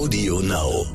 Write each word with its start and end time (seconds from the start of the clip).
Audio 0.00 0.40
Now. 0.40 0.86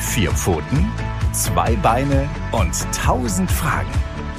Vier 0.00 0.32
Pfoten, 0.32 0.90
zwei 1.32 1.76
Beine 1.76 2.28
und 2.50 2.74
tausend 2.92 3.48
Fragen. 3.48 3.92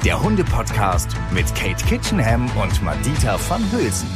Der 0.04 0.22
Hunde-Podcast 0.22 1.08
mit 1.32 1.46
Kate 1.54 1.82
Kitchenham 1.86 2.50
und 2.60 2.82
Madita 2.82 3.38
van 3.48 3.62
Hülsen. 3.72 4.10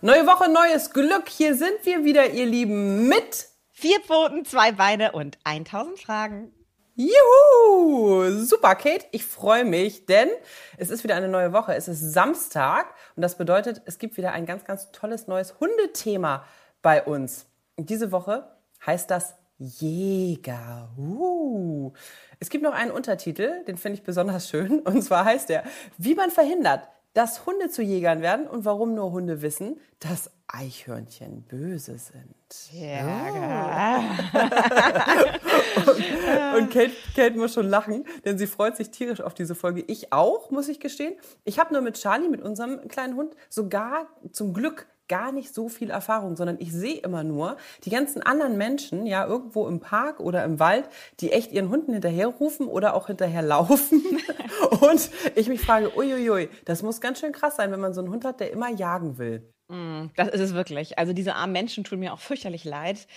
Neue 0.00 0.26
Woche, 0.26 0.50
neues 0.50 0.90
Glück. 0.92 1.28
Hier 1.28 1.54
sind 1.54 1.78
wir 1.84 2.04
wieder, 2.04 2.28
ihr 2.30 2.46
Lieben, 2.46 3.06
mit 3.08 3.46
Vier 3.70 4.00
Pfoten, 4.00 4.44
zwei 4.44 4.72
Beine 4.72 5.12
und 5.12 5.38
1000 5.44 6.00
Fragen. 6.00 6.52
Juhu! 6.94 8.30
Super, 8.44 8.74
Kate. 8.74 9.06
Ich 9.12 9.24
freue 9.24 9.64
mich, 9.64 10.06
denn 10.06 10.28
es 10.76 10.90
ist 10.90 11.04
wieder 11.04 11.16
eine 11.16 11.28
neue 11.28 11.52
Woche. 11.52 11.74
Es 11.74 11.88
ist 11.88 12.12
Samstag 12.12 12.94
und 13.16 13.22
das 13.22 13.36
bedeutet, 13.36 13.82
es 13.86 13.98
gibt 13.98 14.16
wieder 14.16 14.32
ein 14.32 14.46
ganz, 14.46 14.64
ganz 14.64 14.90
tolles 14.92 15.26
neues 15.26 15.58
Hundethema 15.60 16.44
bei 16.82 17.02
uns. 17.02 17.46
Und 17.76 17.90
diese 17.90 18.12
Woche 18.12 18.48
heißt 18.84 19.10
das 19.10 19.34
Jäger. 19.58 20.90
Uh. 20.96 21.92
Es 22.38 22.48
gibt 22.48 22.64
noch 22.64 22.72
einen 22.72 22.90
Untertitel, 22.90 23.62
den 23.64 23.76
finde 23.76 23.98
ich 23.98 24.04
besonders 24.04 24.48
schön. 24.48 24.80
Und 24.80 25.02
zwar 25.02 25.24
heißt 25.24 25.50
er, 25.50 25.64
wie 25.98 26.14
man 26.14 26.30
verhindert, 26.30 26.88
dass 27.12 27.46
Hunde 27.46 27.70
zu 27.70 27.82
Jägern 27.82 28.22
werden 28.22 28.46
und 28.46 28.64
warum 28.64 28.94
nur 28.94 29.10
Hunde 29.12 29.42
wissen, 29.42 29.80
dass 29.98 30.30
Eichhörnchen 30.46 31.42
böse 31.42 31.98
sind. 31.98 32.34
Ja. 32.72 34.04
und, 35.86 36.56
und 36.62 36.70
Kate, 36.70 36.92
Kate 37.14 37.36
muss 37.36 37.54
schon 37.54 37.68
lachen, 37.68 38.04
denn 38.24 38.38
sie 38.38 38.46
freut 38.46 38.76
sich 38.76 38.90
tierisch 38.90 39.20
auf 39.20 39.34
diese 39.34 39.54
Folge. 39.54 39.84
Ich 39.86 40.12
auch, 40.12 40.50
muss 40.50 40.68
ich 40.68 40.80
gestehen. 40.80 41.14
Ich 41.44 41.58
habe 41.58 41.72
nur 41.72 41.82
mit 41.82 41.96
Charlie, 42.00 42.28
mit 42.28 42.42
unserem 42.42 42.88
kleinen 42.88 43.16
Hund, 43.16 43.34
sogar 43.48 44.08
zum 44.32 44.54
Glück 44.54 44.86
gar 45.10 45.32
nicht 45.32 45.52
so 45.52 45.68
viel 45.68 45.90
Erfahrung, 45.90 46.36
sondern 46.36 46.56
ich 46.60 46.72
sehe 46.72 46.98
immer 46.98 47.24
nur 47.24 47.56
die 47.84 47.90
ganzen 47.90 48.22
anderen 48.22 48.56
Menschen, 48.56 49.06
ja, 49.06 49.26
irgendwo 49.26 49.66
im 49.66 49.80
Park 49.80 50.20
oder 50.20 50.44
im 50.44 50.60
Wald, 50.60 50.88
die 51.18 51.32
echt 51.32 51.52
ihren 51.52 51.68
Hunden 51.68 51.92
hinterherrufen 51.92 52.68
oder 52.68 52.94
auch 52.94 53.08
hinterherlaufen. 53.08 54.02
Und 54.80 55.10
ich 55.34 55.48
mich 55.48 55.60
frage, 55.60 55.94
uiuiui, 55.96 56.48
das 56.64 56.82
muss 56.82 57.00
ganz 57.00 57.18
schön 57.18 57.32
krass 57.32 57.56
sein, 57.56 57.72
wenn 57.72 57.80
man 57.80 57.92
so 57.92 58.00
einen 58.00 58.10
Hund 58.10 58.24
hat, 58.24 58.38
der 58.40 58.52
immer 58.52 58.70
jagen 58.70 59.18
will. 59.18 59.52
Mm, 59.66 60.06
das 60.14 60.28
ist 60.28 60.40
es 60.40 60.54
wirklich. 60.54 60.98
Also 60.98 61.12
diese 61.12 61.34
armen 61.34 61.52
Menschen 61.52 61.82
tun 61.82 61.98
mir 61.98 62.12
auch 62.12 62.20
fürchterlich 62.20 62.64
leid. 62.64 63.08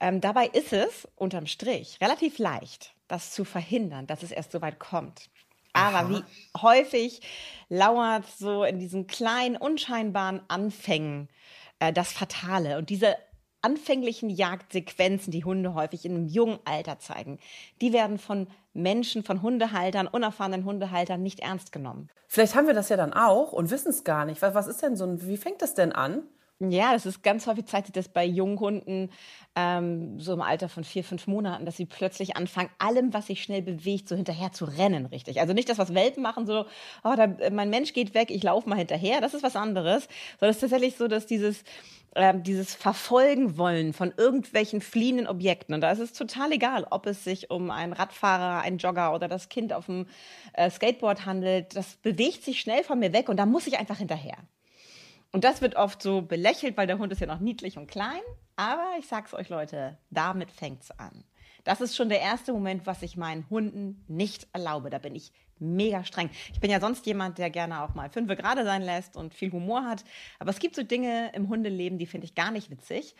Ähm, 0.00 0.22
dabei 0.22 0.46
ist 0.46 0.72
es 0.72 1.06
unterm 1.16 1.46
Strich 1.46 1.98
relativ 2.00 2.38
leicht, 2.38 2.94
das 3.08 3.30
zu 3.30 3.44
verhindern, 3.44 4.06
dass 4.06 4.22
es 4.22 4.32
erst 4.32 4.52
so 4.52 4.62
weit 4.62 4.78
kommt. 4.78 5.28
Aber 5.72 5.98
Aha. 5.98 6.10
wie 6.10 6.60
häufig 6.60 7.20
lauert 7.68 8.26
so 8.38 8.64
in 8.64 8.78
diesen 8.78 9.06
kleinen, 9.06 9.56
unscheinbaren 9.56 10.42
Anfängen 10.48 11.28
äh, 11.82 11.92
das 11.92 12.12
Fatale. 12.12 12.78
Und 12.78 12.90
diese 12.90 13.16
anfänglichen 13.60 14.30
Jagdsequenzen, 14.30 15.30
die 15.30 15.44
Hunde 15.44 15.74
häufig 15.74 16.04
in 16.04 16.14
einem 16.14 16.26
jungen 16.26 16.58
Alter 16.64 16.98
zeigen, 16.98 17.38
die 17.80 17.92
werden 17.92 18.18
von 18.18 18.48
Menschen, 18.72 19.22
von 19.22 19.42
Hundehaltern, 19.42 20.06
unerfahrenen 20.06 20.64
Hundehaltern 20.64 21.22
nicht 21.22 21.40
ernst 21.40 21.72
genommen. 21.72 22.08
Vielleicht 22.28 22.54
haben 22.54 22.66
wir 22.66 22.74
das 22.74 22.88
ja 22.88 22.96
dann 22.96 23.12
auch 23.12 23.52
und 23.52 23.70
wissen 23.70 23.90
es 23.90 24.04
gar 24.04 24.24
nicht. 24.24 24.42
Was, 24.42 24.54
was 24.54 24.66
ist 24.66 24.82
denn 24.82 24.96
so 24.96 25.04
ein, 25.04 25.26
wie 25.26 25.36
fängt 25.36 25.62
das 25.62 25.74
denn 25.74 25.92
an? 25.92 26.22
Ja, 26.70 26.92
das 26.92 27.06
ist 27.06 27.22
ganz 27.22 27.46
häufig 27.46 27.66
zeigt 27.66 27.86
sich 27.86 27.92
das 27.92 28.08
bei 28.08 28.24
jungen 28.24 28.58
Hunden, 28.60 29.10
ähm, 29.54 30.18
so 30.18 30.32
im 30.32 30.40
Alter 30.40 30.68
von 30.68 30.84
vier, 30.84 31.04
fünf 31.04 31.26
Monaten, 31.26 31.66
dass 31.66 31.76
sie 31.76 31.86
plötzlich 31.86 32.36
anfangen, 32.36 32.70
allem, 32.78 33.12
was 33.12 33.26
sich 33.26 33.42
schnell 33.42 33.62
bewegt, 33.62 34.08
so 34.08 34.16
hinterher 34.16 34.52
zu 34.52 34.64
rennen, 34.64 35.06
richtig. 35.06 35.40
Also 35.40 35.52
nicht 35.52 35.68
das, 35.68 35.78
was 35.78 35.94
Welpen 35.94 36.22
machen, 36.22 36.46
so, 36.46 36.66
oh, 37.04 37.14
da, 37.16 37.28
mein 37.50 37.70
Mensch 37.70 37.92
geht 37.92 38.14
weg, 38.14 38.30
ich 38.30 38.42
laufe 38.42 38.68
mal 38.68 38.76
hinterher, 38.76 39.20
das 39.20 39.34
ist 39.34 39.42
was 39.42 39.56
anderes. 39.56 40.08
Sondern 40.38 40.50
es 40.50 40.56
ist 40.56 40.60
tatsächlich 40.60 40.96
so, 40.96 41.08
dass 41.08 41.26
dieses, 41.26 41.64
ähm, 42.14 42.42
dieses 42.42 42.74
Verfolgen 42.74 43.56
wollen 43.58 43.92
von 43.92 44.12
irgendwelchen 44.16 44.80
fliehenden 44.80 45.26
Objekten. 45.26 45.74
Und 45.74 45.80
da 45.80 45.90
ist 45.90 45.98
es 45.98 46.12
total 46.12 46.52
egal, 46.52 46.86
ob 46.90 47.06
es 47.06 47.24
sich 47.24 47.50
um 47.50 47.70
einen 47.70 47.92
Radfahrer, 47.92 48.62
einen 48.62 48.78
Jogger 48.78 49.14
oder 49.14 49.28
das 49.28 49.48
Kind 49.48 49.72
auf 49.72 49.86
dem 49.86 50.06
äh, 50.52 50.70
Skateboard 50.70 51.26
handelt. 51.26 51.76
Das 51.76 51.96
bewegt 51.96 52.44
sich 52.44 52.60
schnell 52.60 52.84
von 52.84 52.98
mir 52.98 53.12
weg 53.12 53.28
und 53.28 53.36
da 53.36 53.46
muss 53.46 53.66
ich 53.66 53.78
einfach 53.78 53.98
hinterher. 53.98 54.36
Und 55.32 55.44
das 55.44 55.62
wird 55.62 55.76
oft 55.76 56.02
so 56.02 56.22
belächelt, 56.22 56.76
weil 56.76 56.86
der 56.86 56.98
Hund 56.98 57.10
ist 57.12 57.20
ja 57.20 57.26
noch 57.26 57.40
niedlich 57.40 57.78
und 57.78 57.90
klein. 57.90 58.20
Aber 58.56 58.92
ich 58.98 59.06
sag's 59.06 59.32
euch, 59.32 59.48
Leute, 59.48 59.98
damit 60.10 60.50
fängt's 60.50 60.90
an. 60.92 61.24
Das 61.64 61.80
ist 61.80 61.96
schon 61.96 62.08
der 62.08 62.20
erste 62.20 62.52
Moment, 62.52 62.86
was 62.86 63.02
ich 63.02 63.16
meinen 63.16 63.48
Hunden 63.48 64.04
nicht 64.08 64.46
erlaube. 64.52 64.90
Da 64.90 64.98
bin 64.98 65.14
ich 65.14 65.32
mega 65.58 66.04
streng. 66.04 66.28
Ich 66.52 66.60
bin 66.60 66.70
ja 66.70 66.80
sonst 66.80 67.06
jemand, 67.06 67.38
der 67.38 67.50
gerne 67.50 67.82
auch 67.82 67.94
mal 67.94 68.10
fünfe 68.10 68.36
gerade 68.36 68.64
sein 68.64 68.82
lässt 68.82 69.16
und 69.16 69.32
viel 69.32 69.52
Humor 69.52 69.84
hat. 69.84 70.04
Aber 70.38 70.50
es 70.50 70.58
gibt 70.58 70.74
so 70.74 70.82
Dinge 70.82 71.30
im 71.34 71.48
Hundeleben, 71.48 71.98
die 71.98 72.06
finde 72.06 72.26
ich 72.26 72.34
gar 72.34 72.50
nicht 72.50 72.70
witzig. 72.70 73.14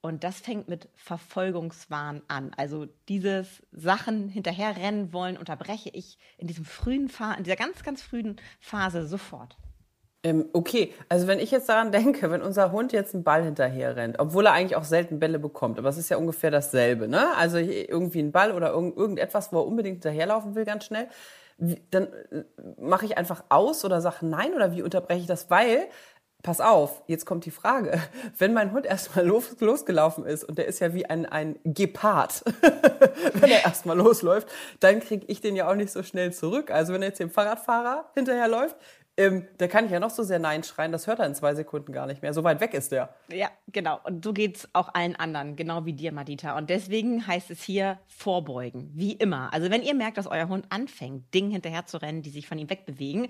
Und 0.00 0.24
das 0.24 0.40
fängt 0.40 0.68
mit 0.68 0.88
Verfolgungswahn 0.96 2.22
an. 2.26 2.52
Also 2.56 2.88
dieses 3.08 3.62
Sachen 3.70 4.28
hinterherrennen 4.28 5.12
wollen 5.12 5.36
unterbreche 5.36 5.90
ich 5.90 6.18
in 6.38 6.48
diesem 6.48 6.64
frühen 6.64 7.08
Fa 7.08 7.34
in 7.34 7.44
dieser 7.44 7.56
ganz, 7.56 7.84
ganz 7.84 8.02
frühen 8.02 8.36
Phase 8.58 9.06
sofort. 9.06 9.56
Ähm, 10.24 10.48
okay, 10.52 10.94
also 11.08 11.26
wenn 11.26 11.40
ich 11.40 11.50
jetzt 11.50 11.68
daran 11.68 11.90
denke, 11.92 12.30
wenn 12.30 12.42
unser 12.42 12.72
Hund 12.72 12.92
jetzt 12.92 13.14
einen 13.14 13.24
Ball 13.24 13.42
hinterher 13.42 13.96
rennt, 13.96 14.18
obwohl 14.18 14.46
er 14.46 14.52
eigentlich 14.52 14.76
auch 14.76 14.84
selten 14.84 15.18
Bälle 15.18 15.38
bekommt, 15.38 15.78
aber 15.78 15.88
es 15.88 15.98
ist 15.98 16.10
ja 16.10 16.16
ungefähr 16.16 16.50
dasselbe, 16.50 17.08
ne? 17.08 17.36
Also 17.36 17.58
irgendwie 17.58 18.20
ein 18.20 18.32
Ball 18.32 18.52
oder 18.52 18.70
irgend, 18.70 18.96
irgendetwas, 18.96 19.52
wo 19.52 19.58
er 19.58 19.66
unbedingt 19.66 19.96
hinterherlaufen 19.96 20.54
will, 20.54 20.64
ganz 20.64 20.84
schnell, 20.84 21.08
dann 21.90 22.08
äh, 22.30 22.44
mache 22.80 23.06
ich 23.06 23.18
einfach 23.18 23.44
aus 23.48 23.84
oder 23.84 24.00
sage 24.00 24.26
nein 24.26 24.54
oder 24.54 24.72
wie 24.72 24.82
unterbreche 24.82 25.20
ich 25.20 25.26
das? 25.26 25.50
Weil, 25.50 25.88
pass 26.42 26.60
auf, 26.60 27.02
jetzt 27.08 27.24
kommt 27.26 27.44
die 27.44 27.50
Frage, 27.50 28.00
wenn 28.38 28.52
mein 28.52 28.72
Hund 28.72 28.86
erstmal 28.86 29.26
los, 29.26 29.56
losgelaufen 29.58 30.24
ist 30.24 30.44
und 30.44 30.56
der 30.56 30.66
ist 30.66 30.78
ja 30.78 30.94
wie 30.94 31.06
ein, 31.06 31.26
ein 31.26 31.58
Gepard, 31.64 32.44
wenn 33.34 33.50
er 33.50 33.64
erstmal 33.64 33.96
losläuft, 33.96 34.48
dann 34.78 35.00
kriege 35.00 35.26
ich 35.26 35.40
den 35.40 35.56
ja 35.56 35.68
auch 35.68 35.74
nicht 35.74 35.90
so 35.90 36.04
schnell 36.04 36.32
zurück. 36.32 36.70
Also 36.70 36.92
wenn 36.92 37.02
er 37.02 37.08
jetzt 37.08 37.20
dem 37.20 37.30
Fahrradfahrer 37.30 38.10
hinterherläuft, 38.14 38.76
ähm, 39.22 39.46
da 39.58 39.68
kann 39.68 39.86
ich 39.86 39.90
ja 39.90 40.00
noch 40.00 40.10
so 40.10 40.22
sehr 40.22 40.38
Nein 40.38 40.62
schreien, 40.62 40.92
das 40.92 41.06
hört 41.06 41.20
er 41.20 41.26
in 41.26 41.34
zwei 41.34 41.54
Sekunden 41.54 41.92
gar 41.92 42.06
nicht 42.06 42.22
mehr. 42.22 42.34
So 42.34 42.44
weit 42.44 42.60
weg 42.60 42.74
ist 42.74 42.92
der. 42.92 43.14
Ja, 43.32 43.50
genau. 43.68 44.00
Und 44.04 44.24
so 44.24 44.32
geht 44.32 44.56
es 44.56 44.68
auch 44.72 44.92
allen 44.94 45.16
anderen, 45.16 45.56
genau 45.56 45.84
wie 45.84 45.92
dir, 45.92 46.12
Madita. 46.12 46.56
Und 46.56 46.70
deswegen 46.70 47.26
heißt 47.26 47.50
es 47.50 47.62
hier 47.62 47.98
vorbeugen, 48.06 48.90
wie 48.94 49.12
immer. 49.12 49.52
Also 49.52 49.70
wenn 49.70 49.82
ihr 49.82 49.94
merkt, 49.94 50.18
dass 50.18 50.26
euer 50.26 50.48
Hund 50.48 50.66
anfängt, 50.70 51.32
Dingen 51.34 51.50
hinterher 51.50 51.86
zu 51.86 51.98
rennen, 51.98 52.22
die 52.22 52.30
sich 52.30 52.48
von 52.48 52.58
ihm 52.58 52.68
wegbewegen, 52.68 53.28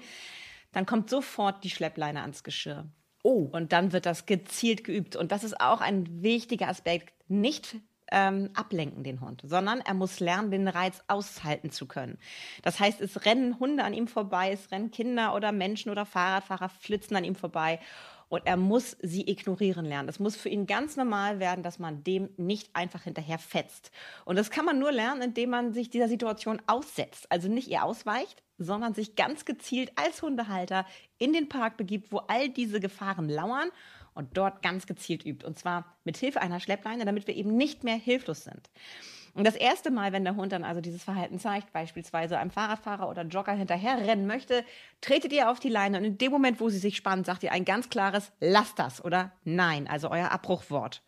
dann 0.73 0.87
kommt 0.87 1.11
sofort 1.11 1.65
die 1.65 1.71
Schleppleine 1.71 2.23
ans 2.23 2.43
Geschirr. 2.43 2.87
Oh. 3.23 3.49
Und 3.53 3.73
dann 3.73 3.93
wird 3.93 4.07
das 4.07 4.27
gezielt 4.27 4.85
geübt. 4.85 5.17
Und 5.17 5.33
das 5.33 5.45
ist 5.45 5.61
auch 5.61 5.81
ein 5.81 6.23
wichtiger 6.23 6.69
Aspekt. 6.69 7.13
Nicht 7.29 7.77
ähm, 8.13 8.51
ablenken, 8.55 9.03
den 9.03 9.21
Hund, 9.21 9.43
sondern 9.45 9.81
er 9.81 9.95
muss 9.95 10.21
lernen, 10.21 10.51
den 10.51 10.69
Reiz 10.69 11.03
aushalten 11.09 11.71
zu 11.71 11.87
können. 11.87 12.19
Das 12.63 12.79
heißt, 12.79 13.01
es 13.01 13.25
rennen 13.25 13.59
Hunde 13.59 13.83
an 13.83 13.95
ihm 13.95 14.07
vorbei, 14.07 14.53
es 14.53 14.71
rennen 14.71 14.91
Kinder 14.91 15.35
oder 15.35 15.51
Menschen 15.51 15.91
oder 15.91 16.07
Fahrradfahrer 16.07 16.69
flitzen 16.69 17.17
an 17.17 17.25
ihm 17.25 17.35
vorbei. 17.35 17.81
Und 18.29 18.47
er 18.47 18.57
muss 18.57 18.97
sie 19.03 19.29
ignorieren 19.29 19.85
lernen. 19.85 20.09
Es 20.09 20.19
muss 20.19 20.37
für 20.37 20.49
ihn 20.49 20.67
ganz 20.67 20.97
normal 20.97 21.39
werden, 21.39 21.63
dass 21.63 21.79
man 21.79 22.03
dem 22.03 22.31
nicht 22.39 22.75
einfach 22.75 23.03
hinterher 23.03 23.39
fetzt. 23.39 23.91
Und 24.25 24.37
das 24.37 24.51
kann 24.51 24.65
man 24.65 24.79
nur 24.79 24.91
lernen, 24.91 25.21
indem 25.21 25.51
man 25.51 25.75
sich 25.75 25.91
dieser 25.91 26.09
Situation 26.09 26.63
aussetzt. 26.67 27.31
Also 27.31 27.49
nicht 27.49 27.69
ihr 27.69 27.85
ausweicht, 27.85 28.43
sondern 28.57 28.95
sich 28.95 29.17
ganz 29.17 29.45
gezielt 29.45 29.93
als 29.97 30.23
Hundehalter 30.23 30.87
in 31.19 31.35
den 31.35 31.51
Park 31.51 31.77
begibt, 31.77 32.11
wo 32.11 32.19
all 32.29 32.49
diese 32.49 32.81
Gefahren 32.81 33.29
lauern 33.29 33.69
und 34.15 34.37
dort 34.37 34.63
ganz 34.63 34.87
gezielt 34.87 35.25
übt. 35.25 35.47
Und 35.47 35.59
zwar 35.59 35.97
mit 36.05 36.17
Hilfe 36.17 36.41
einer 36.41 36.61
Schleppleine, 36.61 37.05
damit 37.05 37.27
wir 37.27 37.37
eben 37.37 37.57
nicht 37.57 37.85
mehr 37.85 37.97
hilflos 37.97 38.45
sind. 38.45 38.71
Und 39.35 39.47
das 39.47 39.57
erste 39.57 39.91
Mal, 39.91 40.13
wenn 40.13 40.25
der 40.25 40.37
Hund 40.37 40.53
dann 40.53 40.65
also 40.65 40.83
dieses 40.83 41.03
Verhalten 41.03 41.39
zeigt, 41.39 41.73
beispielsweise 41.73 42.39
einem 42.39 42.51
Fahrradfahrer 42.51 43.09
oder 43.09 43.23
Jogger 43.23 43.53
hinterher 43.53 43.97
rennen 43.99 44.27
möchte, 44.27 44.63
tretet 45.01 45.33
ihr 45.33 45.51
auf 45.51 45.59
die 45.59 45.71
Leine 45.71 45.99
und 45.99 46.05
in 46.05 46.19
dem 46.19 46.31
Moment, 46.31 46.61
wo 46.61 46.69
sie 46.69 46.79
sich 46.79 46.97
spannen, 46.97 47.25
sagt 47.25 47.43
ihr 47.43 47.53
ein 47.53 47.65
ganz 47.65 47.89
klares 47.89 48.31
Lass 48.41 48.75
das 48.75 49.03
oder 49.03 49.33
Nein, 49.45 49.89
also 49.89 50.11
euer 50.11 50.31
Abbruchwort. 50.31 51.03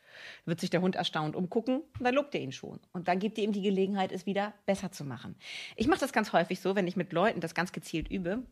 Wird 0.46 0.60
sich 0.60 0.70
der 0.70 0.80
Hund 0.80 0.94
erstaunt 0.94 1.36
umgucken 1.36 1.82
dann 2.00 2.14
lobt 2.14 2.34
ihr 2.34 2.40
ihn 2.40 2.52
schon. 2.52 2.80
Und 2.92 3.08
dann 3.08 3.18
gibt 3.18 3.36
ihr 3.36 3.44
ihm 3.44 3.52
die 3.52 3.62
Gelegenheit, 3.62 4.12
es 4.12 4.26
wieder 4.26 4.54
besser 4.64 4.90
zu 4.90 5.04
machen. 5.04 5.34
Ich 5.76 5.88
mache 5.88 6.00
das 6.00 6.12
ganz 6.12 6.32
häufig 6.32 6.60
so, 6.60 6.76
wenn 6.76 6.86
ich 6.86 6.96
mit 6.96 7.12
Leuten 7.12 7.40
das 7.40 7.54
ganz 7.54 7.72
gezielt 7.72 8.08
übe, 8.08 8.44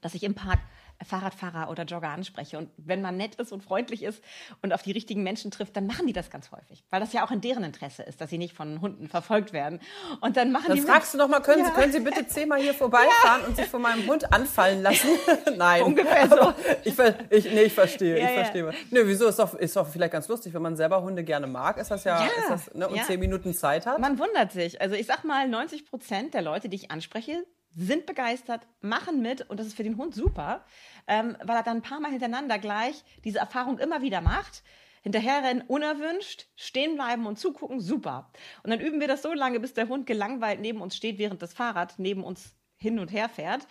dass 0.00 0.14
ich 0.14 0.24
im 0.24 0.34
Park 0.34 0.58
Fahrradfahrer 1.02 1.70
oder 1.70 1.84
Jogger 1.84 2.08
anspreche. 2.08 2.58
Und 2.58 2.70
wenn 2.76 3.02
man 3.02 3.16
nett 3.16 3.34
ist 3.36 3.52
und 3.52 3.62
freundlich 3.62 4.02
ist 4.02 4.22
und 4.62 4.72
auf 4.72 4.82
die 4.82 4.92
richtigen 4.92 5.22
Menschen 5.22 5.50
trifft, 5.50 5.76
dann 5.76 5.86
machen 5.86 6.06
die 6.06 6.12
das 6.12 6.30
ganz 6.30 6.50
häufig, 6.50 6.84
weil 6.90 7.00
das 7.00 7.12
ja 7.12 7.24
auch 7.26 7.30
in 7.30 7.40
deren 7.40 7.64
Interesse 7.64 8.02
ist, 8.02 8.20
dass 8.20 8.30
sie 8.30 8.38
nicht 8.38 8.54
von 8.54 8.80
Hunden 8.80 9.08
verfolgt 9.08 9.52
werden. 9.52 9.80
Und 10.20 10.36
dann 10.36 10.52
machen 10.52 10.68
dann 10.68 10.76
die. 10.76 10.82
fragst 10.82 11.14
du 11.14 11.18
noch 11.18 11.28
mal, 11.28 11.40
können, 11.40 11.60
ja. 11.60 11.66
Sie, 11.66 11.72
können 11.72 11.92
Sie 11.92 12.00
bitte 12.00 12.26
zehnmal 12.26 12.60
hier 12.60 12.74
vorbeifahren 12.74 13.42
ja. 13.42 13.46
und 13.46 13.56
sich 13.56 13.66
von 13.66 13.82
meinem 13.82 14.06
Hund 14.06 14.32
anfallen 14.32 14.82
lassen? 14.82 15.08
Nein. 15.56 15.82
Ungefähr 15.82 16.28
so. 16.28 16.52
ich, 16.84 16.98
ich, 17.30 17.52
nee, 17.52 17.62
ich 17.62 17.72
verstehe. 17.72 18.18
Ja, 18.18 18.26
ich 18.26 18.34
verstehe. 18.34 18.70
Nee, 18.90 19.00
wieso? 19.04 19.26
Ist 19.26 19.38
doch, 19.38 19.54
ist 19.54 19.76
doch 19.76 19.88
vielleicht 19.88 20.12
ganz 20.12 20.28
lustig, 20.28 20.54
wenn 20.54 20.62
man 20.62 20.76
selber 20.76 21.02
Hunde 21.02 21.24
gerne 21.24 21.46
mag, 21.46 21.78
ist 21.78 21.90
das 21.90 22.04
ja, 22.04 22.20
ja. 22.20 22.26
Ist 22.26 22.50
das, 22.50 22.74
ne, 22.74 22.88
und 22.88 23.04
zehn 23.04 23.20
Minuten 23.20 23.54
Zeit 23.54 23.86
hat. 23.86 23.98
Man 23.98 24.18
wundert 24.18 24.52
sich. 24.52 24.80
Also 24.80 24.94
ich 24.94 25.06
sag 25.06 25.24
mal, 25.24 25.48
90 25.48 25.86
Prozent 25.86 26.34
der 26.34 26.42
Leute, 26.42 26.68
die 26.68 26.76
ich 26.76 26.90
anspreche, 26.90 27.44
sind 27.76 28.06
begeistert, 28.06 28.66
machen 28.80 29.20
mit 29.20 29.48
und 29.48 29.58
das 29.58 29.66
ist 29.66 29.76
für 29.76 29.82
den 29.82 29.96
Hund 29.96 30.14
super, 30.14 30.64
ähm, 31.06 31.36
weil 31.44 31.56
er 31.56 31.62
dann 31.62 31.78
ein 31.78 31.82
paar 31.82 32.00
Mal 32.00 32.10
hintereinander 32.10 32.58
gleich 32.58 33.04
diese 33.24 33.38
Erfahrung 33.38 33.78
immer 33.78 34.02
wieder 34.02 34.20
macht. 34.20 34.62
Hinterherrennen 35.02 35.64
unerwünscht, 35.66 36.46
stehen 36.56 36.94
bleiben 36.94 37.26
und 37.26 37.38
zugucken, 37.38 37.78
super. 37.78 38.30
Und 38.62 38.70
dann 38.70 38.80
üben 38.80 39.00
wir 39.00 39.08
das 39.08 39.20
so 39.20 39.34
lange, 39.34 39.60
bis 39.60 39.74
der 39.74 39.88
Hund 39.88 40.06
gelangweilt 40.06 40.60
neben 40.60 40.80
uns 40.80 40.96
steht, 40.96 41.18
während 41.18 41.42
das 41.42 41.52
Fahrrad 41.52 41.98
neben 41.98 42.24
uns 42.24 42.54
hin 42.78 42.98
und 42.98 43.12
her 43.12 43.28
fährt. 43.28 43.66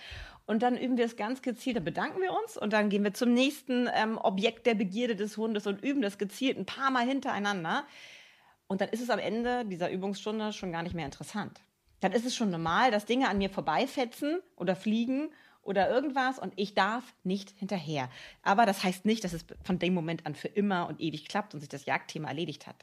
Und 0.45 0.61
dann 0.61 0.77
üben 0.77 0.97
wir 0.97 1.05
es 1.05 1.15
ganz 1.15 1.41
gezielt, 1.41 1.77
dann 1.77 1.85
bedanken 1.85 2.21
wir 2.21 2.33
uns 2.33 2.57
und 2.57 2.73
dann 2.73 2.89
gehen 2.89 3.03
wir 3.03 3.13
zum 3.13 3.33
nächsten 3.33 3.89
ähm, 3.95 4.17
Objekt 4.17 4.67
der 4.67 4.75
Begierde 4.75 5.15
des 5.15 5.37
Hundes 5.37 5.65
und 5.65 5.83
üben 5.83 6.01
das 6.01 6.17
gezielt 6.17 6.57
ein 6.57 6.65
paar 6.65 6.91
Mal 6.91 7.07
hintereinander. 7.07 7.85
Und 8.67 8.81
dann 8.81 8.89
ist 8.89 9.01
es 9.01 9.09
am 9.09 9.19
Ende 9.19 9.65
dieser 9.65 9.89
Übungsstunde 9.89 10.51
schon 10.51 10.71
gar 10.71 10.83
nicht 10.83 10.95
mehr 10.95 11.05
interessant. 11.05 11.61
Dann 12.03 12.11
ist 12.11 12.25
es 12.25 12.35
schon 12.35 12.49
normal, 12.49 12.91
dass 12.91 13.05
Dinge 13.05 13.29
an 13.29 13.37
mir 13.37 13.49
vorbeifetzen 13.49 14.41
oder 14.57 14.75
fliegen 14.75 15.29
oder 15.61 15.89
irgendwas 15.89 16.37
und 16.37 16.51
ich 16.57 16.73
darf 16.73 17.15
nicht 17.23 17.51
hinterher. 17.57 18.09
Aber 18.41 18.65
das 18.65 18.83
heißt 18.83 19.05
nicht, 19.05 19.23
dass 19.23 19.31
es 19.31 19.45
von 19.63 19.79
dem 19.79 19.93
Moment 19.93 20.25
an 20.25 20.35
für 20.35 20.49
immer 20.49 20.89
und 20.89 20.99
ewig 20.99 21.29
klappt 21.29 21.53
und 21.53 21.61
sich 21.61 21.69
das 21.69 21.85
Jagdthema 21.85 22.27
erledigt 22.27 22.67
hat. 22.67 22.75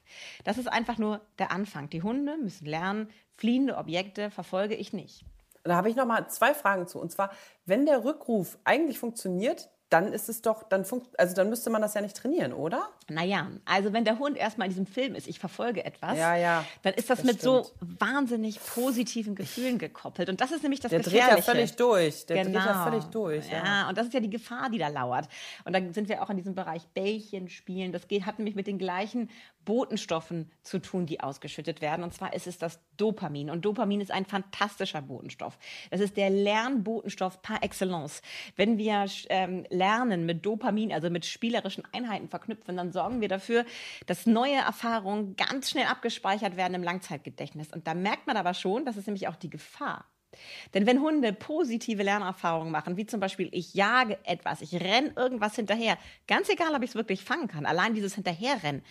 Das 0.45 0.57
ist 0.57 0.69
einfach 0.69 0.97
nur 0.97 1.21
der 1.39 1.53
Anfang. 1.53 1.91
Die 1.91 2.03
Hunde 2.03 2.39
müssen 2.39 2.65
lernen, 2.65 3.11
fliehende 3.37 3.77
Objekte 3.77 4.31
verfolge 4.31 4.75
ich 4.75 4.95
nicht. 4.95 5.23
Da 5.65 5.77
habe 5.77 5.91
ich 5.91 5.97
noch 5.97 6.07
mal 6.07 6.27
zwei 6.29 6.55
Fragen 6.55 6.87
zu. 6.87 6.99
Und 6.99 7.13
zwar, 7.13 7.31
wenn 7.67 7.85
der 7.85 8.03
Rückruf 8.03 8.59
eigentlich 8.65 8.99
funktioniert, 8.99 9.69
dann 9.91 10.13
ist 10.13 10.29
es 10.29 10.41
doch, 10.41 10.63
dann 10.63 10.85
funkt, 10.85 11.19
also 11.19 11.35
dann 11.35 11.51
müsste 11.51 11.69
man 11.69 11.83
das 11.83 11.95
ja 11.95 12.01
nicht 12.01 12.17
trainieren, 12.17 12.53
oder? 12.53 12.89
Naja, 13.09 13.49
also 13.65 13.93
wenn 13.93 14.05
der 14.05 14.21
Hund 14.21 14.37
erstmal 14.37 14.69
in 14.69 14.71
diesem 14.71 14.87
Film 14.87 15.17
ist, 15.17 15.27
ich 15.27 15.41
verfolge 15.41 15.85
etwas, 15.85 16.17
ja, 16.17 16.37
ja, 16.37 16.65
dann 16.83 16.95
ist 16.95 17.11
das, 17.11 17.19
das 17.19 17.27
mit 17.27 17.41
stimmt. 17.41 17.67
so 17.67 17.73
wahnsinnig 17.81 18.61
positiven 18.65 19.35
Gefühlen 19.35 19.79
gekoppelt. 19.79 20.29
Und 20.29 20.41
das 20.41 20.53
ist 20.53 20.63
nämlich 20.63 20.79
das 20.79 20.91
der 20.91 21.01
Gefährliche. 21.01 21.27
Der 21.27 21.35
dreht 21.35 21.47
ja 21.47 21.53
völlig 21.53 21.77
durch. 21.77 22.27
Der 22.27 22.45
genau. 22.45 22.59
dreht 22.59 22.69
ja 22.69 22.85
völlig 22.85 23.05
durch. 23.07 23.51
Ja. 23.51 23.65
ja. 23.65 23.89
und 23.89 23.99
das 23.99 24.07
ist 24.07 24.15
ja 24.15 24.21
die 24.21 24.31
Gefahr, 24.31 24.71
die 24.71 24.79
da 24.79 24.89
lauert. 24.89 25.29
Und 25.65 25.73
dann 25.73 25.93
sind 25.93 26.09
wir 26.09 26.23
auch 26.23 26.31
in 26.31 26.37
diesem 26.37 26.55
Bereich 26.55 26.87
Bällchen 26.95 27.49
spielen. 27.49 27.91
Das 27.91 28.07
geht, 28.07 28.27
hat 28.27 28.39
nämlich 28.39 28.55
mit 28.55 28.69
den 28.69 28.79
gleichen 28.79 29.29
Botenstoffen 29.65 30.51
zu 30.63 30.79
tun, 30.79 31.07
die 31.07 31.21
ausgeschüttet 31.21 31.81
werden. 31.81 32.03
Und 32.03 32.13
zwar 32.15 32.33
ist 32.33 32.47
es 32.47 32.59
das 32.59 32.81
Dopamin. 32.97 33.51
Und 33.51 33.65
Dopamin 33.65 34.01
ist 34.01 34.11
ein 34.11 34.25
fantastischer 34.25 35.03
Botenstoff. 35.03 35.59
Das 35.91 36.01
ist 36.01 36.17
der 36.17 36.31
Lernbotenstoff 36.31 37.43
par 37.43 37.63
excellence. 37.63 38.23
Wenn 38.57 38.79
wir 38.79 39.07
ähm, 39.29 39.67
lernen 39.71 40.27
mit 40.27 40.45
Dopamin, 40.45 40.93
also 40.93 41.11
mit 41.11 41.27
spielerischen 41.27 41.85
Einheiten 41.93 42.29
verknüpfen, 42.29 42.77
dann 42.77 42.93
sorgen 42.93 43.21
wir 43.21 43.29
dafür, 43.29 43.65
dass 44.07 44.27
neue 44.27 44.57
Erfahrungen 44.57 45.37
ganz 45.37 45.71
schnell 45.71 45.87
abgespeichert 45.87 46.57
werden 46.57 46.75
im 46.75 46.83
Langzeitgedächtnis. 46.83 47.73
Und 47.73 47.87
da 47.87 47.95
merkt 47.95 48.27
man 48.27 48.37
aber 48.37 48.55
schon, 48.55 48.85
das 48.85 48.97
ist 48.97 49.07
nämlich 49.07 49.29
auch 49.29 49.37
die 49.37 49.51
Gefahr. 49.51 50.07
Denn 50.75 50.87
wenn 50.87 51.01
Hunde 51.01 51.33
positive 51.33 52.03
Lernerfahrungen 52.03 52.71
machen, 52.71 52.97
wie 52.97 53.07
zum 53.07 53.21
Beispiel 53.21 53.49
ich 53.53 53.75
jage 53.75 54.19
etwas, 54.25 54.63
ich 54.63 54.75
renne 54.75 55.13
irgendwas 55.17 55.57
hinterher, 55.57 55.99
ganz 56.29 56.49
egal, 56.49 56.75
ob 56.75 56.83
ich 56.83 56.91
es 56.91 56.97
wirklich 56.97 57.25
fangen 57.25 57.49
kann, 57.49 57.67
allein 57.67 57.95
dieses 57.95 58.15
Hinterherrennen 58.15 58.83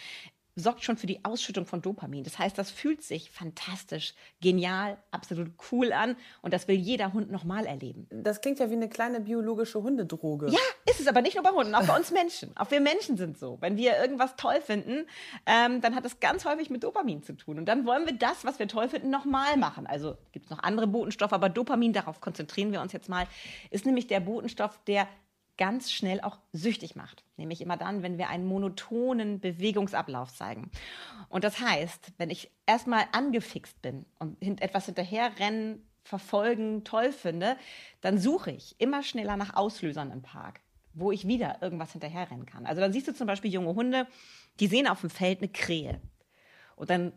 sorgt 0.60 0.84
schon 0.84 0.98
für 0.98 1.08
die 1.08 1.24
Ausschüttung 1.24 1.66
von 1.66 1.82
Dopamin. 1.82 2.24
Das 2.24 2.38
heißt, 2.38 2.58
das 2.58 2.72
fühlt 2.72 3.04
sich 3.04 3.32
fantastisch, 3.32 4.14
genial, 4.42 4.98
absolut 5.12 5.52
cool 5.72 5.92
an 5.94 6.16
und 6.42 6.54
das 6.54 6.68
will 6.68 6.76
jeder 6.76 7.14
Hund 7.14 7.32
nochmal 7.32 7.66
erleben. 7.66 8.08
Das 8.10 8.42
klingt 8.42 8.60
ja 8.60 8.70
wie 8.70 8.76
eine 8.76 8.90
kleine 8.90 9.20
biologische 9.22 9.82
Hundedroge. 9.82 10.48
Ja, 10.50 10.60
ist 10.86 11.00
es 11.00 11.08
aber 11.08 11.22
nicht 11.22 11.36
nur 11.36 11.44
bei 11.44 11.52
Hunden, 11.52 11.74
auch 11.76 11.86
bei 11.86 11.96
uns 11.96 12.12
Menschen. 12.12 12.56
Auch 12.58 12.72
wir 12.72 12.82
Menschen 12.82 13.18
sind 13.18 13.38
so. 13.38 13.58
Wenn 13.62 13.78
wir 13.78 13.98
irgendwas 13.98 14.36
toll 14.36 14.62
finden, 14.62 15.06
ähm, 15.46 15.82
dann 15.82 15.96
hat 15.96 16.06
das 16.06 16.20
ganz 16.20 16.46
häufig 16.46 16.70
mit 16.70 16.84
Dopamin 16.84 17.24
zu 17.24 17.34
tun. 17.34 17.60
Und 17.60 17.66
dann 17.66 17.86
wollen 17.86 18.06
wir 18.06 18.14
das, 18.14 18.46
was 18.46 18.60
wir 18.60 18.68
toll 18.68 18.90
finden, 18.90 19.10
nochmal 19.10 19.58
machen. 19.58 19.88
Also 19.88 20.18
gibt 20.32 20.46
es 20.46 20.52
noch 20.52 20.64
andere 20.64 20.88
Botenstoffe, 20.88 21.34
aber 21.34 21.50
Dopamin, 21.50 21.94
darauf 21.94 22.22
konzentrieren 22.22 22.72
wir 22.72 22.82
uns 22.82 22.94
jetzt 22.94 23.10
mal, 23.10 23.28
ist 23.70 23.86
nämlich 23.86 24.08
der 24.08 24.20
Botenstoff, 24.20 24.80
der 24.88 25.08
ganz 25.60 25.92
schnell 25.92 26.22
auch 26.22 26.40
süchtig 26.54 26.96
macht. 26.96 27.26
Nämlich 27.36 27.60
immer 27.60 27.76
dann, 27.76 28.02
wenn 28.02 28.18
wir 28.18 28.30
einen 28.30 28.48
monotonen 28.48 29.42
Bewegungsablauf 29.42 30.34
zeigen. 30.34 30.72
Und 31.28 31.44
das 31.44 31.60
heißt, 31.60 32.14
wenn 32.18 32.30
ich 32.30 32.50
erstmal 32.66 33.04
angefixt 33.12 33.80
bin 33.82 34.06
und 34.20 34.42
etwas 34.62 34.86
hinterherrennen, 34.86 35.86
verfolgen, 36.04 36.86
toll 36.86 37.12
finde, 37.12 37.58
dann 38.02 38.18
suche 38.18 38.52
ich 38.52 38.80
immer 38.80 39.04
schneller 39.04 39.36
nach 39.36 39.56
Auslösern 39.56 40.12
im 40.12 40.22
Park, 40.22 40.62
wo 40.94 41.12
ich 41.12 41.28
wieder 41.28 41.62
irgendwas 41.62 41.92
hinterherrennen 41.92 42.46
kann. 42.46 42.66
Also 42.66 42.82
dann 42.82 42.94
siehst 42.94 43.10
du 43.10 43.14
zum 43.14 43.28
Beispiel 43.28 43.52
junge 43.52 43.76
Hunde, 43.76 44.08
die 44.62 44.68
sehen 44.68 44.88
auf 44.88 45.02
dem 45.02 45.10
Feld 45.10 45.40
eine 45.40 45.50
Krähe. 45.50 46.00
Und 46.78 46.90
dann 46.90 47.12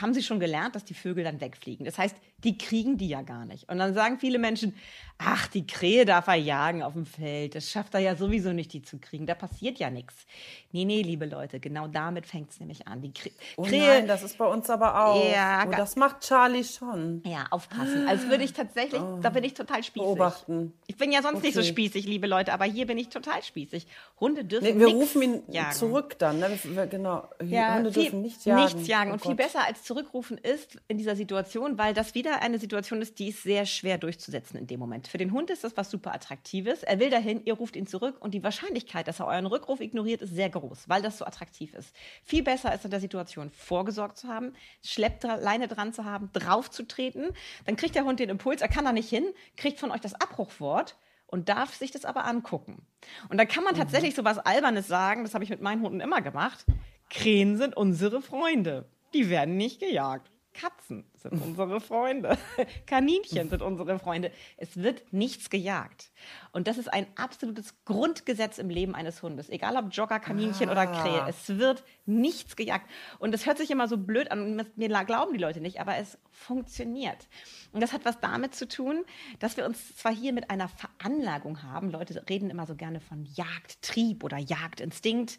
haben 0.00 0.14
sie 0.14 0.22
schon 0.22 0.40
gelernt, 0.40 0.74
dass 0.74 0.84
die 0.84 0.94
Vögel 0.94 1.24
dann 1.24 1.40
wegfliegen. 1.40 1.84
Das 1.84 1.98
heißt, 1.98 2.16
die 2.44 2.58
kriegen 2.58 2.98
die 2.98 3.08
ja 3.08 3.22
gar 3.22 3.44
nicht. 3.44 3.68
Und 3.68 3.78
dann 3.78 3.94
sagen 3.94 4.18
viele 4.18 4.38
Menschen, 4.38 4.74
ach, 5.18 5.48
die 5.48 5.66
Krähe 5.66 6.04
darf 6.04 6.26
er 6.26 6.34
jagen 6.34 6.82
auf 6.82 6.92
dem 6.92 7.06
Feld. 7.06 7.54
Das 7.54 7.70
schafft 7.70 7.94
er 7.94 8.00
ja 8.00 8.16
sowieso 8.16 8.52
nicht, 8.52 8.72
die 8.72 8.82
zu 8.82 8.98
kriegen. 8.98 9.26
Da 9.26 9.34
passiert 9.34 9.78
ja 9.78 9.90
nichts. 9.90 10.26
Nee, 10.72 10.84
nee, 10.84 11.02
liebe 11.02 11.26
Leute, 11.26 11.60
genau 11.60 11.88
damit 11.88 12.26
fängt 12.26 12.50
es 12.50 12.60
nämlich 12.60 12.86
an. 12.86 13.00
Die 13.00 13.12
Krä 13.12 13.30
oh 13.56 13.62
Krähe, 13.62 13.86
nein, 13.86 14.08
das 14.08 14.22
ist 14.22 14.36
bei 14.36 14.46
uns 14.46 14.68
aber 14.68 15.06
auch. 15.06 15.30
Ja, 15.30 15.64
oh, 15.66 15.70
das 15.70 15.96
macht 15.96 16.20
Charlie 16.20 16.64
schon. 16.64 17.22
Ja, 17.24 17.46
aufpassen. 17.50 18.06
Also 18.06 18.28
würde 18.28 18.44
ich 18.44 18.52
tatsächlich, 18.52 19.00
oh. 19.00 19.18
da 19.22 19.30
bin 19.30 19.44
ich 19.44 19.54
total 19.54 19.82
spießig. 19.82 20.06
Beobachten. 20.06 20.74
Ich 20.86 20.96
bin 20.96 21.12
ja 21.12 21.22
sonst 21.22 21.38
okay. 21.38 21.46
nicht 21.46 21.54
so 21.54 21.62
spießig, 21.62 22.06
liebe 22.06 22.26
Leute, 22.26 22.52
aber 22.52 22.64
hier 22.64 22.86
bin 22.86 22.98
ich 22.98 23.08
total 23.08 23.42
spießig. 23.42 23.86
Hunde 24.20 24.44
dürfen 24.44 24.64
nee, 24.64 24.78
wir 24.78 24.88
rufen 24.88 25.22
ihn 25.22 25.42
jagen. 25.48 25.72
zurück 25.72 26.18
dann. 26.18 26.38
Ne? 26.38 26.58
genau. 26.90 27.28
Ja, 27.42 27.76
Hunde 27.76 27.92
viel, 27.92 28.02
dürfen 28.02 28.22
nicht 28.22 28.44
jagen. 28.44 28.64
Nichts 28.64 28.86
jagen. 28.86 29.10
Oh 29.10 29.14
und 29.14 29.22
viel 29.22 29.34
besser 29.34 29.64
als 29.66 29.75
zurückrufen 29.84 30.38
ist 30.38 30.78
in 30.88 30.98
dieser 30.98 31.16
Situation, 31.16 31.78
weil 31.78 31.94
das 31.94 32.14
wieder 32.14 32.42
eine 32.42 32.58
Situation 32.58 33.02
ist, 33.02 33.18
die 33.18 33.28
ist 33.28 33.42
sehr 33.42 33.66
schwer 33.66 33.98
durchzusetzen 33.98 34.58
in 34.58 34.66
dem 34.66 34.80
Moment. 34.80 35.08
Für 35.08 35.18
den 35.18 35.32
Hund 35.32 35.50
ist 35.50 35.64
das 35.64 35.76
was 35.76 35.90
super 35.90 36.14
Attraktives. 36.14 36.82
Er 36.82 36.98
will 37.00 37.10
dahin, 37.10 37.44
ihr 37.44 37.54
ruft 37.54 37.76
ihn 37.76 37.86
zurück 37.86 38.16
und 38.20 38.34
die 38.34 38.42
Wahrscheinlichkeit, 38.42 39.08
dass 39.08 39.20
er 39.20 39.26
euren 39.26 39.46
Rückruf 39.46 39.80
ignoriert, 39.80 40.22
ist 40.22 40.34
sehr 40.34 40.50
groß, 40.50 40.88
weil 40.88 41.02
das 41.02 41.18
so 41.18 41.24
attraktiv 41.24 41.74
ist. 41.74 41.94
Viel 42.24 42.42
besser 42.42 42.74
ist 42.74 42.84
in 42.84 42.90
der 42.90 43.00
Situation 43.00 43.50
vorgesorgt 43.50 44.18
zu 44.18 44.28
haben, 44.28 44.52
Schleppleine 44.82 45.68
dran 45.68 45.92
zu 45.92 46.04
haben, 46.04 46.30
draufzutreten. 46.32 47.30
Dann 47.64 47.76
kriegt 47.76 47.94
der 47.94 48.04
Hund 48.04 48.20
den 48.20 48.30
Impuls, 48.30 48.62
er 48.62 48.68
kann 48.68 48.84
da 48.84 48.92
nicht 48.92 49.08
hin, 49.08 49.24
kriegt 49.56 49.78
von 49.78 49.90
euch 49.90 50.00
das 50.00 50.14
Abbruchwort 50.14 50.96
und 51.26 51.48
darf 51.48 51.74
sich 51.74 51.90
das 51.90 52.04
aber 52.04 52.24
angucken. 52.24 52.86
Und 53.28 53.38
da 53.38 53.44
kann 53.44 53.64
man 53.64 53.74
mhm. 53.74 53.78
tatsächlich 53.78 54.14
so 54.14 54.24
was 54.24 54.38
Albernes 54.38 54.86
sagen, 54.86 55.24
das 55.24 55.34
habe 55.34 55.44
ich 55.44 55.50
mit 55.50 55.60
meinen 55.60 55.82
Hunden 55.82 56.00
immer 56.00 56.22
gemacht. 56.22 56.64
Krähen 57.10 57.56
sind 57.56 57.76
unsere 57.76 58.20
Freunde. 58.20 58.88
Die 59.14 59.30
werden 59.30 59.56
nicht 59.56 59.80
gejagt. 59.80 60.30
Katzen 60.56 61.04
sind 61.14 61.40
unsere 61.42 61.80
Freunde. 61.80 62.38
Kaninchen 62.86 63.50
sind 63.50 63.62
unsere 63.62 63.98
Freunde. 63.98 64.32
Es 64.56 64.76
wird 64.76 65.12
nichts 65.12 65.50
gejagt. 65.50 66.10
Und 66.52 66.66
das 66.66 66.78
ist 66.78 66.92
ein 66.92 67.06
absolutes 67.16 67.74
Grundgesetz 67.84 68.58
im 68.58 68.70
Leben 68.70 68.94
eines 68.94 69.22
Hundes. 69.22 69.50
Egal 69.50 69.76
ob 69.76 69.92
Jogger, 69.92 70.18
Kaninchen 70.18 70.68
ah. 70.68 70.72
oder 70.72 70.86
Krähe. 70.86 71.26
Es 71.28 71.58
wird 71.58 71.84
nichts 72.06 72.56
gejagt. 72.56 72.88
Und 73.18 73.32
das 73.32 73.44
hört 73.44 73.58
sich 73.58 73.70
immer 73.70 73.86
so 73.86 73.98
blöd 73.98 74.30
an. 74.30 74.66
Mir 74.76 74.88
glauben 75.04 75.34
die 75.34 75.42
Leute 75.42 75.60
nicht, 75.60 75.78
aber 75.78 75.96
es 75.96 76.18
funktioniert. 76.30 77.28
Und 77.72 77.82
das 77.82 77.92
hat 77.92 78.04
was 78.04 78.18
damit 78.20 78.54
zu 78.54 78.66
tun, 78.66 79.04
dass 79.38 79.56
wir 79.56 79.66
uns 79.66 79.96
zwar 79.96 80.14
hier 80.14 80.32
mit 80.32 80.50
einer 80.50 80.68
Veranlagung 80.68 81.62
haben. 81.62 81.90
Leute 81.90 82.24
reden 82.28 82.48
immer 82.48 82.66
so 82.66 82.74
gerne 82.74 83.00
von 83.00 83.26
Jagdtrieb 83.26 84.24
oder 84.24 84.38
Jagdinstinkt 84.38 85.38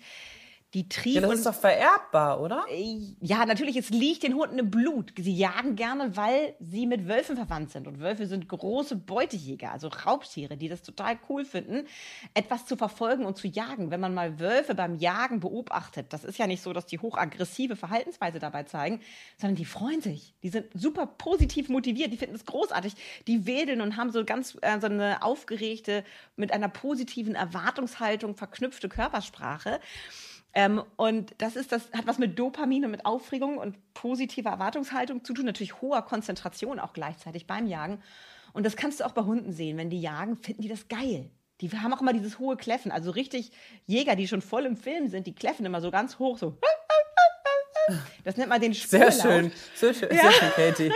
die 0.73 0.89
Trieb. 0.89 1.15
Ja, 1.15 1.21
das 1.21 1.35
ist 1.35 1.45
doch 1.45 1.53
vererbbar, 1.53 2.41
oder? 2.41 2.65
Äh, 2.69 3.15
ja, 3.21 3.45
natürlich, 3.45 3.77
es 3.77 3.89
liegt 3.89 4.23
den 4.23 4.33
Hunden 4.33 4.59
im 4.59 4.69
Blut. 4.69 5.13
Sie 5.17 5.33
jagen 5.33 5.75
gerne, 5.77 6.17
weil 6.17 6.55
sie 6.59 6.85
mit 6.85 7.07
Wölfen 7.07 7.37
verwandt 7.37 7.71
sind. 7.71 7.87
Und 7.87 8.01
Wölfe 8.01 8.27
sind 8.27 8.49
große 8.49 8.97
Beutejäger, 8.97 9.71
also 9.71 9.87
Raubtiere, 9.87 10.57
die 10.57 10.67
das 10.67 10.81
total 10.81 11.17
cool 11.29 11.45
finden, 11.45 11.87
etwas 12.33 12.65
zu 12.65 12.75
verfolgen 12.75 13.25
und 13.25 13.37
zu 13.37 13.47
jagen. 13.47 13.91
Wenn 13.91 14.01
man 14.01 14.13
mal 14.13 14.39
Wölfe 14.39 14.75
beim 14.75 14.95
Jagen 14.95 15.39
beobachtet, 15.39 16.11
das 16.11 16.25
ist 16.25 16.37
ja 16.37 16.47
nicht 16.47 16.61
so, 16.61 16.73
dass 16.73 16.85
die 16.85 16.99
hochaggressive 16.99 17.77
Verhaltensweise 17.77 18.39
dabei 18.39 18.63
zeigen, 18.63 18.99
sondern 19.37 19.55
die 19.55 19.65
freuen 19.65 20.01
sich. 20.01 20.35
Die 20.43 20.49
sind 20.49 20.65
super 20.73 21.07
positiv 21.07 21.69
motiviert, 21.69 22.11
die 22.11 22.17
finden 22.17 22.35
es 22.35 22.45
großartig. 22.45 22.93
Die 23.27 23.45
wedeln 23.45 23.79
und 23.79 23.95
haben 23.95 24.11
so 24.11 24.25
ganz 24.25 24.57
äh, 24.61 24.79
so 24.81 24.87
eine 24.87 25.23
aufgeregte, 25.23 26.03
mit 26.35 26.51
einer 26.51 26.67
positiven 26.67 27.35
Erwartungshaltung 27.35 28.35
verknüpfte 28.35 28.89
Körpersprache. 28.89 29.79
Ähm, 30.53 30.83
und 30.95 31.35
das 31.37 31.55
ist 31.55 31.71
das 31.71 31.91
hat 31.91 32.07
was 32.07 32.17
mit 32.17 32.37
Dopamin 32.39 32.85
und 32.85 32.91
mit 32.91 33.05
Aufregung 33.05 33.57
und 33.57 33.77
positiver 33.93 34.49
Erwartungshaltung 34.51 35.23
zu 35.23 35.33
tun, 35.33 35.45
natürlich 35.45 35.81
hoher 35.81 36.01
Konzentration 36.01 36.79
auch 36.79 36.93
gleichzeitig 36.93 37.47
beim 37.47 37.67
Jagen. 37.67 38.01
Und 38.53 38.65
das 38.65 38.75
kannst 38.75 38.99
du 38.99 39.05
auch 39.05 39.11
bei 39.11 39.23
Hunden 39.23 39.51
sehen. 39.51 39.77
Wenn 39.77 39.89
die 39.89 40.01
jagen, 40.01 40.35
finden 40.35 40.61
die 40.61 40.69
das 40.69 40.87
geil. 40.87 41.29
Die 41.61 41.69
haben 41.71 41.93
auch 41.93 42.01
immer 42.01 42.13
dieses 42.13 42.39
hohe 42.39 42.55
Kläffen. 42.55 42.91
Also 42.91 43.11
richtig 43.11 43.51
Jäger, 43.85 44.15
die 44.15 44.27
schon 44.27 44.41
voll 44.41 44.65
im 44.65 44.77
Film 44.77 45.07
sind, 45.09 45.27
die 45.27 45.35
kläffen 45.35 45.65
immer 45.65 45.81
so 45.81 45.91
ganz 45.91 46.19
hoch, 46.19 46.37
so. 46.37 46.57
Das 48.23 48.35
nennt 48.35 48.49
man 48.49 48.59
den 48.59 48.73
Spurlaut. 48.73 49.13
Sehr 49.13 49.21
schön, 49.21 49.51
sehr 49.75 49.93
schön, 49.93 50.09
ja. 50.11 50.23
sehr 50.23 50.31
schön 50.31 50.51
Katie. 50.55 50.91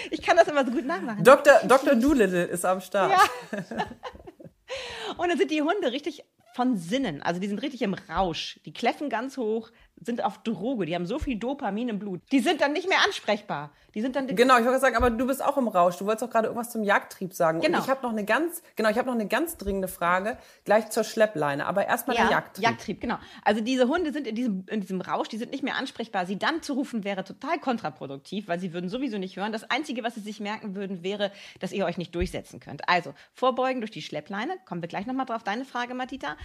Ich 0.10 0.20
kann 0.20 0.36
das 0.36 0.46
immer 0.48 0.64
so 0.64 0.70
gut 0.70 0.84
nachmachen. 0.84 1.24
Dr. 1.24 1.54
Dr. 1.64 1.94
Doolittle 1.94 2.44
ist 2.44 2.64
am 2.64 2.80
Start. 2.80 3.12
Ja. 3.12 3.58
Und 5.16 5.28
dann 5.28 5.38
sind 5.38 5.50
die 5.50 5.62
Hunde 5.62 5.90
richtig 5.90 6.24
von 6.58 6.76
Sinnen. 6.76 7.22
Also 7.22 7.40
die 7.40 7.46
sind 7.46 7.62
richtig 7.62 7.82
im 7.82 7.94
Rausch. 7.94 8.58
Die 8.64 8.72
kläffen 8.72 9.10
ganz 9.10 9.36
hoch, 9.36 9.70
sind 10.04 10.24
auf 10.24 10.38
Droge, 10.38 10.86
die 10.86 10.94
haben 10.94 11.06
so 11.06 11.18
viel 11.18 11.38
Dopamin 11.38 11.88
im 11.88 11.98
Blut, 11.98 12.20
die 12.32 12.40
sind 12.40 12.60
dann 12.60 12.72
nicht 12.72 12.88
mehr 12.88 12.98
ansprechbar. 13.04 13.70
Die 13.94 14.02
sind 14.02 14.14
dann 14.14 14.28
genau, 14.28 14.58
ich 14.58 14.64
wollte 14.66 14.80
sagen, 14.80 14.96
aber 14.96 15.10
du 15.10 15.26
bist 15.26 15.42
auch 15.42 15.56
im 15.56 15.66
Rausch. 15.66 15.96
Du 15.96 16.04
wolltest 16.04 16.22
auch 16.22 16.30
gerade 16.30 16.46
irgendwas 16.46 16.70
zum 16.70 16.84
Jagdtrieb 16.84 17.32
sagen. 17.32 17.60
Genau. 17.60 17.78
Und 17.78 17.84
ich 17.84 17.90
habe 17.90 18.02
noch 18.02 18.12
eine 18.12 18.24
ganz, 18.24 18.62
genau, 18.76 18.90
ich 18.90 18.98
habe 18.98 19.08
noch 19.08 19.14
eine 19.14 19.26
ganz 19.26 19.56
dringende 19.56 19.88
Frage 19.88 20.36
gleich 20.64 20.90
zur 20.90 21.04
Schleppleine. 21.04 21.66
Aber 21.66 21.86
erstmal 21.86 22.16
ja, 22.16 22.24
der 22.24 22.30
Jagdtrieb. 22.30 22.64
Jagdtrieb, 22.64 23.00
genau. 23.00 23.16
Also 23.44 23.62
diese 23.62 23.88
Hunde 23.88 24.12
sind 24.12 24.26
in 24.26 24.34
diesem, 24.34 24.64
in 24.68 24.82
diesem 24.82 25.00
Rausch, 25.00 25.28
die 25.28 25.38
sind 25.38 25.50
nicht 25.50 25.64
mehr 25.64 25.76
ansprechbar. 25.76 26.26
Sie 26.26 26.38
dann 26.38 26.62
zu 26.62 26.74
rufen 26.74 27.02
wäre 27.02 27.24
total 27.24 27.58
kontraproduktiv, 27.58 28.46
weil 28.46 28.60
sie 28.60 28.72
würden 28.74 28.90
sowieso 28.90 29.18
nicht 29.18 29.36
hören. 29.36 29.52
Das 29.52 29.68
Einzige, 29.68 30.04
was 30.04 30.14
sie 30.14 30.20
sich 30.20 30.38
merken 30.38 30.74
würden, 30.74 31.02
wäre, 31.02 31.32
dass 31.58 31.72
ihr 31.72 31.86
euch 31.86 31.96
nicht 31.96 32.14
durchsetzen 32.14 32.60
könnt. 32.60 32.88
Also 32.88 33.14
vorbeugen 33.32 33.80
durch 33.80 33.90
die 33.90 34.02
Schleppleine. 34.02 34.58
Kommen 34.66 34.82
wir 34.82 34.88
gleich 34.88 35.06
nochmal 35.06 35.26
drauf. 35.26 35.42
Deine 35.42 35.64
Frage, 35.64 35.94
Matita. 35.94 36.36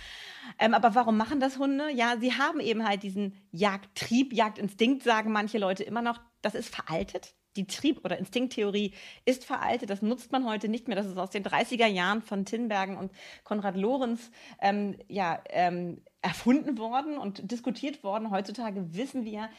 Ähm, 0.59 0.73
aber 0.73 0.95
warum 0.95 1.17
machen 1.17 1.39
das 1.39 1.59
Hunde? 1.59 1.91
Ja, 1.91 2.15
sie 2.19 2.33
haben 2.33 2.61
eben 2.61 2.87
halt 2.87 3.03
diesen 3.03 3.33
Jagdtrieb, 3.53 4.33
Jagdinstinkt, 4.33 5.03
sagen 5.03 5.31
manche 5.31 5.57
Leute 5.57 5.83
immer 5.83 6.01
noch. 6.01 6.19
Das 6.41 6.55
ist 6.55 6.75
veraltet 6.75 7.33
die 7.55 7.67
Trieb- 7.67 8.03
oder 8.03 8.17
Instinkttheorie 8.17 8.93
ist 9.25 9.45
veraltet. 9.45 9.89
Das 9.89 10.01
nutzt 10.01 10.31
man 10.31 10.45
heute 10.45 10.67
nicht 10.67 10.87
mehr. 10.87 10.97
Das 10.97 11.05
ist 11.05 11.17
aus 11.17 11.29
den 11.29 11.43
30er 11.43 11.87
Jahren 11.87 12.21
von 12.21 12.45
Tinbergen 12.45 12.97
und 12.97 13.11
Konrad 13.43 13.77
Lorenz 13.77 14.31
ähm, 14.59 14.97
ja, 15.07 15.41
ähm, 15.49 16.01
erfunden 16.21 16.77
worden 16.77 17.17
und 17.17 17.51
diskutiert 17.51 18.03
worden. 18.03 18.31
Heutzutage 18.31 18.95
wissen 18.95 19.25
wir, 19.25 19.49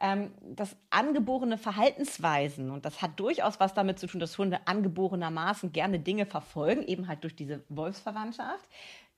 ähm, 0.00 0.32
dass 0.42 0.76
angeborene 0.88 1.58
Verhaltensweisen, 1.58 2.70
und 2.70 2.84
das 2.84 3.02
hat 3.02 3.20
durchaus 3.20 3.60
was 3.60 3.74
damit 3.74 3.98
zu 3.98 4.06
tun, 4.06 4.20
dass 4.20 4.38
Hunde 4.38 4.60
angeborenermaßen 4.66 5.72
gerne 5.72 5.98
Dinge 5.98 6.24
verfolgen, 6.24 6.82
eben 6.84 7.06
halt 7.06 7.22
durch 7.22 7.36
diese 7.36 7.64
Wolfsverwandtschaft, 7.68 8.66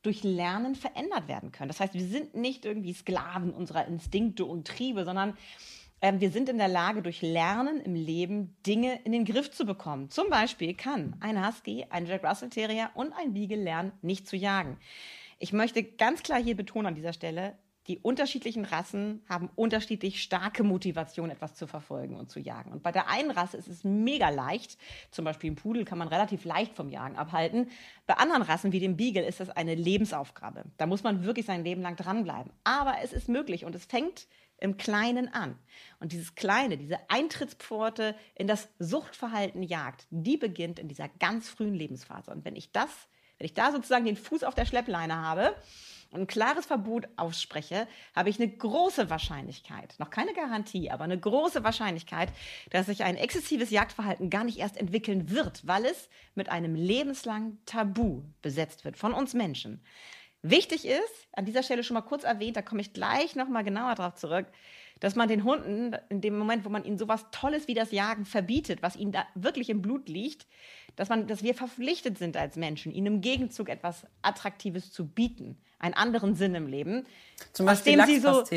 durch 0.02 0.24
Lernen 0.24 0.74
verändert 0.74 1.28
werden 1.28 1.52
können. 1.52 1.68
Das 1.68 1.80
heißt, 1.80 1.94
wir 1.94 2.04
sind 2.04 2.34
nicht 2.34 2.64
irgendwie 2.64 2.92
Sklaven 2.92 3.52
unserer 3.52 3.86
Instinkte 3.86 4.44
und 4.44 4.66
Triebe, 4.66 5.04
sondern 5.04 5.36
ähm, 6.00 6.20
wir 6.20 6.30
sind 6.30 6.48
in 6.48 6.58
der 6.58 6.68
Lage, 6.68 7.00
durch 7.00 7.22
Lernen 7.22 7.80
im 7.80 7.94
Leben 7.94 8.56
Dinge 8.66 9.00
in 9.04 9.12
den 9.12 9.24
Griff 9.24 9.50
zu 9.52 9.64
bekommen. 9.64 10.10
Zum 10.10 10.28
Beispiel 10.28 10.74
kann 10.74 11.16
ein 11.20 11.46
Husky, 11.46 11.86
ein 11.88 12.06
Jack 12.06 12.24
Russell 12.24 12.50
Terrier 12.50 12.90
und 12.94 13.12
ein 13.12 13.32
Beagle 13.32 13.62
lernen, 13.62 13.92
nicht 14.02 14.26
zu 14.26 14.36
jagen. 14.36 14.78
Ich 15.38 15.52
möchte 15.52 15.82
ganz 15.84 16.22
klar 16.22 16.42
hier 16.42 16.56
betonen 16.56 16.88
an 16.88 16.94
dieser 16.96 17.12
Stelle, 17.12 17.56
die 17.88 17.98
unterschiedlichen 17.98 18.64
Rassen 18.64 19.22
haben 19.28 19.50
unterschiedlich 19.56 20.22
starke 20.22 20.62
Motivation, 20.62 21.30
etwas 21.30 21.54
zu 21.54 21.66
verfolgen 21.66 22.16
und 22.16 22.30
zu 22.30 22.38
jagen. 22.38 22.72
Und 22.72 22.82
bei 22.82 22.92
der 22.92 23.08
einen 23.08 23.30
Rasse 23.30 23.56
ist 23.56 23.68
es 23.68 23.82
mega 23.82 24.28
leicht, 24.28 24.78
zum 25.10 25.24
Beispiel 25.24 25.50
ein 25.50 25.56
Pudel 25.56 25.84
kann 25.84 25.98
man 25.98 26.08
relativ 26.08 26.44
leicht 26.44 26.74
vom 26.74 26.88
Jagen 26.88 27.16
abhalten. 27.16 27.70
Bei 28.06 28.14
anderen 28.14 28.42
Rassen 28.42 28.72
wie 28.72 28.80
dem 28.80 28.96
Beagle 28.96 29.26
ist 29.26 29.40
das 29.40 29.50
eine 29.50 29.74
Lebensaufgabe. 29.74 30.64
Da 30.76 30.86
muss 30.86 31.02
man 31.02 31.24
wirklich 31.24 31.46
sein 31.46 31.64
Leben 31.64 31.82
lang 31.82 31.96
dranbleiben. 31.96 32.52
Aber 32.62 32.96
es 33.02 33.12
ist 33.12 33.28
möglich 33.28 33.64
und 33.64 33.74
es 33.74 33.84
fängt 33.84 34.28
im 34.58 34.76
Kleinen 34.76 35.32
an. 35.34 35.58
Und 35.98 36.12
dieses 36.12 36.36
Kleine, 36.36 36.78
diese 36.78 36.98
Eintrittspforte 37.10 38.14
in 38.36 38.46
das 38.46 38.68
Suchtverhalten 38.78 39.62
Jagd, 39.64 40.06
die 40.10 40.36
beginnt 40.36 40.78
in 40.78 40.86
dieser 40.86 41.08
ganz 41.08 41.48
frühen 41.48 41.74
Lebensphase. 41.74 42.30
Und 42.30 42.44
wenn 42.44 42.54
ich 42.54 42.70
das, 42.70 43.08
wenn 43.42 43.46
ich 43.46 43.54
da 43.54 43.72
sozusagen 43.72 44.04
den 44.04 44.14
Fuß 44.14 44.44
auf 44.44 44.54
der 44.54 44.66
Schleppleine 44.66 45.16
habe, 45.16 45.56
und 46.12 46.20
ein 46.20 46.26
klares 46.28 46.66
Verbot 46.66 47.08
ausspreche, 47.16 47.88
habe 48.14 48.28
ich 48.28 48.38
eine 48.38 48.48
große 48.48 49.10
Wahrscheinlichkeit, 49.10 49.96
noch 49.98 50.10
keine 50.10 50.32
Garantie, 50.32 50.92
aber 50.92 51.02
eine 51.02 51.18
große 51.18 51.64
Wahrscheinlichkeit, 51.64 52.28
dass 52.70 52.86
sich 52.86 53.02
ein 53.02 53.16
exzessives 53.16 53.70
Jagdverhalten 53.70 54.30
gar 54.30 54.44
nicht 54.44 54.58
erst 54.58 54.76
entwickeln 54.76 55.30
wird, 55.30 55.66
weil 55.66 55.86
es 55.86 56.08
mit 56.36 56.50
einem 56.50 56.76
lebenslangen 56.76 57.58
Tabu 57.66 58.22
besetzt 58.42 58.84
wird 58.84 58.96
von 58.96 59.12
uns 59.12 59.34
Menschen. 59.34 59.82
Wichtig 60.42 60.86
ist, 60.86 61.28
an 61.32 61.44
dieser 61.44 61.64
Stelle 61.64 61.82
schon 61.82 61.94
mal 61.94 62.02
kurz 62.02 62.22
erwähnt, 62.22 62.56
da 62.56 62.62
komme 62.62 62.82
ich 62.82 62.92
gleich 62.92 63.34
nochmal 63.34 63.64
genauer 63.64 63.96
drauf 63.96 64.14
zurück, 64.14 64.46
dass 65.00 65.16
man 65.16 65.28
den 65.28 65.42
Hunden 65.42 65.96
in 66.10 66.20
dem 66.20 66.38
Moment, 66.38 66.64
wo 66.64 66.68
man 66.68 66.84
ihnen 66.84 66.98
sowas 66.98 67.26
Tolles 67.32 67.66
wie 67.66 67.74
das 67.74 67.90
Jagen 67.90 68.24
verbietet, 68.24 68.82
was 68.82 68.94
ihnen 68.94 69.10
da 69.10 69.26
wirklich 69.34 69.68
im 69.68 69.82
Blut 69.82 70.08
liegt, 70.08 70.46
dass 70.96 71.08
man, 71.08 71.26
dass 71.26 71.42
wir 71.42 71.54
verpflichtet 71.54 72.18
sind 72.18 72.36
als 72.36 72.56
Menschen, 72.56 72.92
ihnen 72.92 73.06
im 73.06 73.20
Gegenzug 73.20 73.68
etwas 73.68 74.06
Attraktives 74.22 74.92
zu 74.92 75.06
bieten 75.06 75.56
einen 75.82 75.94
anderen 75.94 76.36
Sinn 76.36 76.54
im 76.54 76.68
Leben. 76.68 77.04
Zum 77.52 77.66
Beispiel 77.66 78.00
aus 78.00 78.06
dem 78.06 78.14
sie 78.14 78.20
so, 78.20 78.28
aus 78.28 78.48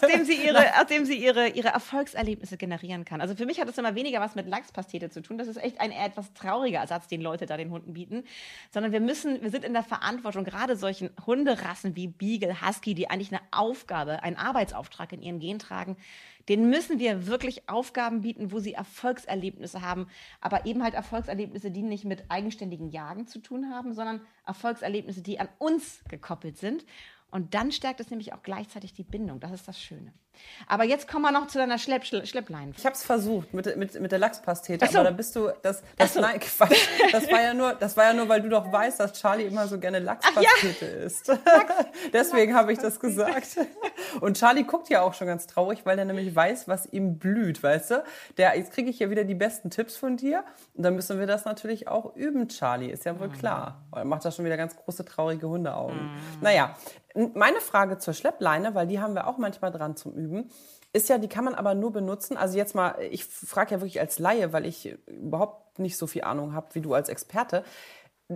dem 0.00 0.24
sie 0.24 0.34
ihre, 0.34 0.58
aus 0.80 0.86
dem 0.88 1.06
sie 1.06 1.14
ihre, 1.14 1.46
ihre 1.48 1.68
Erfolgserlebnisse 1.68 2.56
generieren 2.56 3.04
kann. 3.04 3.20
Also 3.20 3.36
für 3.36 3.46
mich 3.46 3.60
hat 3.60 3.68
das 3.68 3.78
immer 3.78 3.94
weniger 3.94 4.20
was 4.20 4.34
mit 4.34 4.48
Lachspastete 4.48 5.08
zu 5.08 5.22
tun. 5.22 5.38
Das 5.38 5.46
ist 5.46 5.56
echt 5.56 5.80
ein 5.80 5.92
etwas 5.92 6.34
trauriger 6.34 6.80
Ersatz, 6.80 7.06
den 7.06 7.20
Leute 7.20 7.46
da 7.46 7.56
den 7.56 7.70
Hunden 7.70 7.92
bieten. 7.92 8.24
Sondern 8.72 8.90
wir 8.90 9.00
müssen, 9.00 9.40
wir 9.40 9.50
sind 9.50 9.64
in 9.64 9.72
der 9.72 9.84
Verantwortung, 9.84 10.44
gerade 10.44 10.74
solchen 10.74 11.10
Hunderassen 11.24 11.94
wie 11.94 12.08
Beagle, 12.08 12.66
Husky, 12.66 12.96
die 12.96 13.08
eigentlich 13.08 13.30
eine 13.30 13.42
Aufgabe, 13.52 14.24
einen 14.24 14.36
Arbeitsauftrag 14.36 15.12
in 15.12 15.22
ihren 15.22 15.38
Gen 15.38 15.60
tragen, 15.60 15.96
denen 16.50 16.68
müssen 16.68 16.98
wir 16.98 17.28
wirklich 17.28 17.68
Aufgaben 17.68 18.22
bieten, 18.22 18.50
wo 18.50 18.58
sie 18.58 18.74
Erfolgserlebnisse 18.74 19.82
haben, 19.82 20.08
aber 20.40 20.66
eben 20.66 20.82
halt 20.82 20.94
Erfolgserlebnisse, 20.94 21.70
die 21.70 21.82
nicht 21.82 22.04
mit 22.04 22.24
eigenständigen 22.28 22.90
Jagen 22.90 23.28
zu 23.28 23.38
tun 23.38 23.70
haben, 23.70 23.94
sondern 23.94 24.20
Erfolgserlebnisse, 24.44 25.22
die 25.22 25.38
an 25.38 25.48
uns 25.58 26.02
gekoppelt 26.08 26.58
sind. 26.58 26.84
Und 27.30 27.54
dann 27.54 27.70
stärkt 27.70 28.00
es 28.00 28.10
nämlich 28.10 28.32
auch 28.32 28.42
gleichzeitig 28.42 28.92
die 28.92 29.04
Bindung. 29.04 29.38
Das 29.38 29.52
ist 29.52 29.68
das 29.68 29.80
Schöne. 29.80 30.12
Aber 30.66 30.84
jetzt 30.84 31.08
kommen 31.08 31.22
wir 31.22 31.32
noch 31.32 31.46
zu 31.46 31.58
deiner 31.58 31.78
Schlepp, 31.78 32.04
Schlepp, 32.04 32.26
Schlepplein. 32.26 32.74
Ich 32.76 32.84
habe 32.84 32.94
es 32.94 33.02
versucht 33.02 33.52
mit, 33.52 33.76
mit, 33.76 34.00
mit 34.00 34.12
der 34.12 34.18
Lachspastete, 34.18 34.86
so. 34.86 34.98
aber 34.98 35.10
da 35.10 35.16
bist 35.16 35.34
du 35.36 35.50
das 35.62 35.82
das, 35.96 36.14
so. 36.14 36.20
nein, 36.20 36.40
das 37.12 37.30
war 37.30 37.42
ja 37.42 37.54
nur 37.54 37.74
das 37.74 37.96
war 37.96 38.04
ja 38.04 38.12
nur, 38.12 38.28
weil 38.28 38.42
du 38.42 38.48
doch 38.48 38.70
weißt, 38.70 39.00
dass 39.00 39.12
Charlie 39.14 39.44
immer 39.44 39.66
so 39.66 39.78
gerne 39.78 39.98
Lachspastete 39.98 40.86
ja. 40.86 41.04
isst. 41.04 41.32
Deswegen 42.12 42.54
habe 42.54 42.72
ich 42.72 42.78
das 42.78 43.00
gesagt. 43.00 43.58
Und 44.20 44.38
Charlie 44.38 44.64
guckt 44.64 44.88
ja 44.88 45.02
auch 45.02 45.14
schon 45.14 45.26
ganz 45.26 45.46
traurig, 45.46 45.80
weil 45.84 45.98
er 45.98 46.04
nämlich 46.04 46.34
weiß, 46.34 46.68
was 46.68 46.86
ihm 46.86 47.18
blüht, 47.18 47.62
weißt 47.62 47.90
du? 47.90 48.04
Der 48.36 48.56
jetzt 48.56 48.72
kriege 48.72 48.90
ich 48.90 48.98
ja 48.98 49.10
wieder 49.10 49.24
die 49.24 49.34
besten 49.34 49.70
Tipps 49.70 49.96
von 49.96 50.16
dir 50.16 50.44
und 50.74 50.84
dann 50.84 50.94
müssen 50.94 51.18
wir 51.18 51.26
das 51.26 51.44
natürlich 51.44 51.88
auch 51.88 52.14
üben, 52.16 52.48
Charlie, 52.48 52.90
ist 52.90 53.04
ja 53.04 53.18
wohl 53.18 53.28
mhm. 53.28 53.32
klar. 53.32 53.82
Er 53.94 54.04
macht 54.04 54.24
da 54.24 54.30
schon 54.30 54.44
wieder 54.44 54.56
ganz 54.56 54.76
große 54.76 55.04
traurige 55.04 55.48
Hundeaugen. 55.48 55.96
Mhm. 55.96 56.40
Naja, 56.40 56.76
meine 57.34 57.60
Frage 57.60 57.98
zur 57.98 58.14
Schleppleine, 58.14 58.74
weil 58.74 58.86
die 58.86 59.00
haben 59.00 59.14
wir 59.14 59.26
auch 59.26 59.38
manchmal 59.38 59.72
dran 59.72 59.96
zum 59.96 60.14
Üben, 60.20 60.50
ist 60.92 61.08
ja, 61.08 61.18
die 61.18 61.28
kann 61.28 61.44
man 61.44 61.54
aber 61.54 61.74
nur 61.74 61.92
benutzen. 61.92 62.36
Also 62.36 62.56
jetzt 62.58 62.74
mal, 62.74 62.96
ich 63.10 63.24
frage 63.24 63.74
ja 63.74 63.80
wirklich 63.80 64.00
als 64.00 64.18
Laie, 64.18 64.52
weil 64.52 64.66
ich 64.66 64.96
überhaupt 65.06 65.78
nicht 65.78 65.96
so 65.96 66.06
viel 66.06 66.22
Ahnung 66.22 66.52
habe 66.52 66.74
wie 66.74 66.80
du 66.80 66.94
als 66.94 67.08
Experte. 67.08 67.64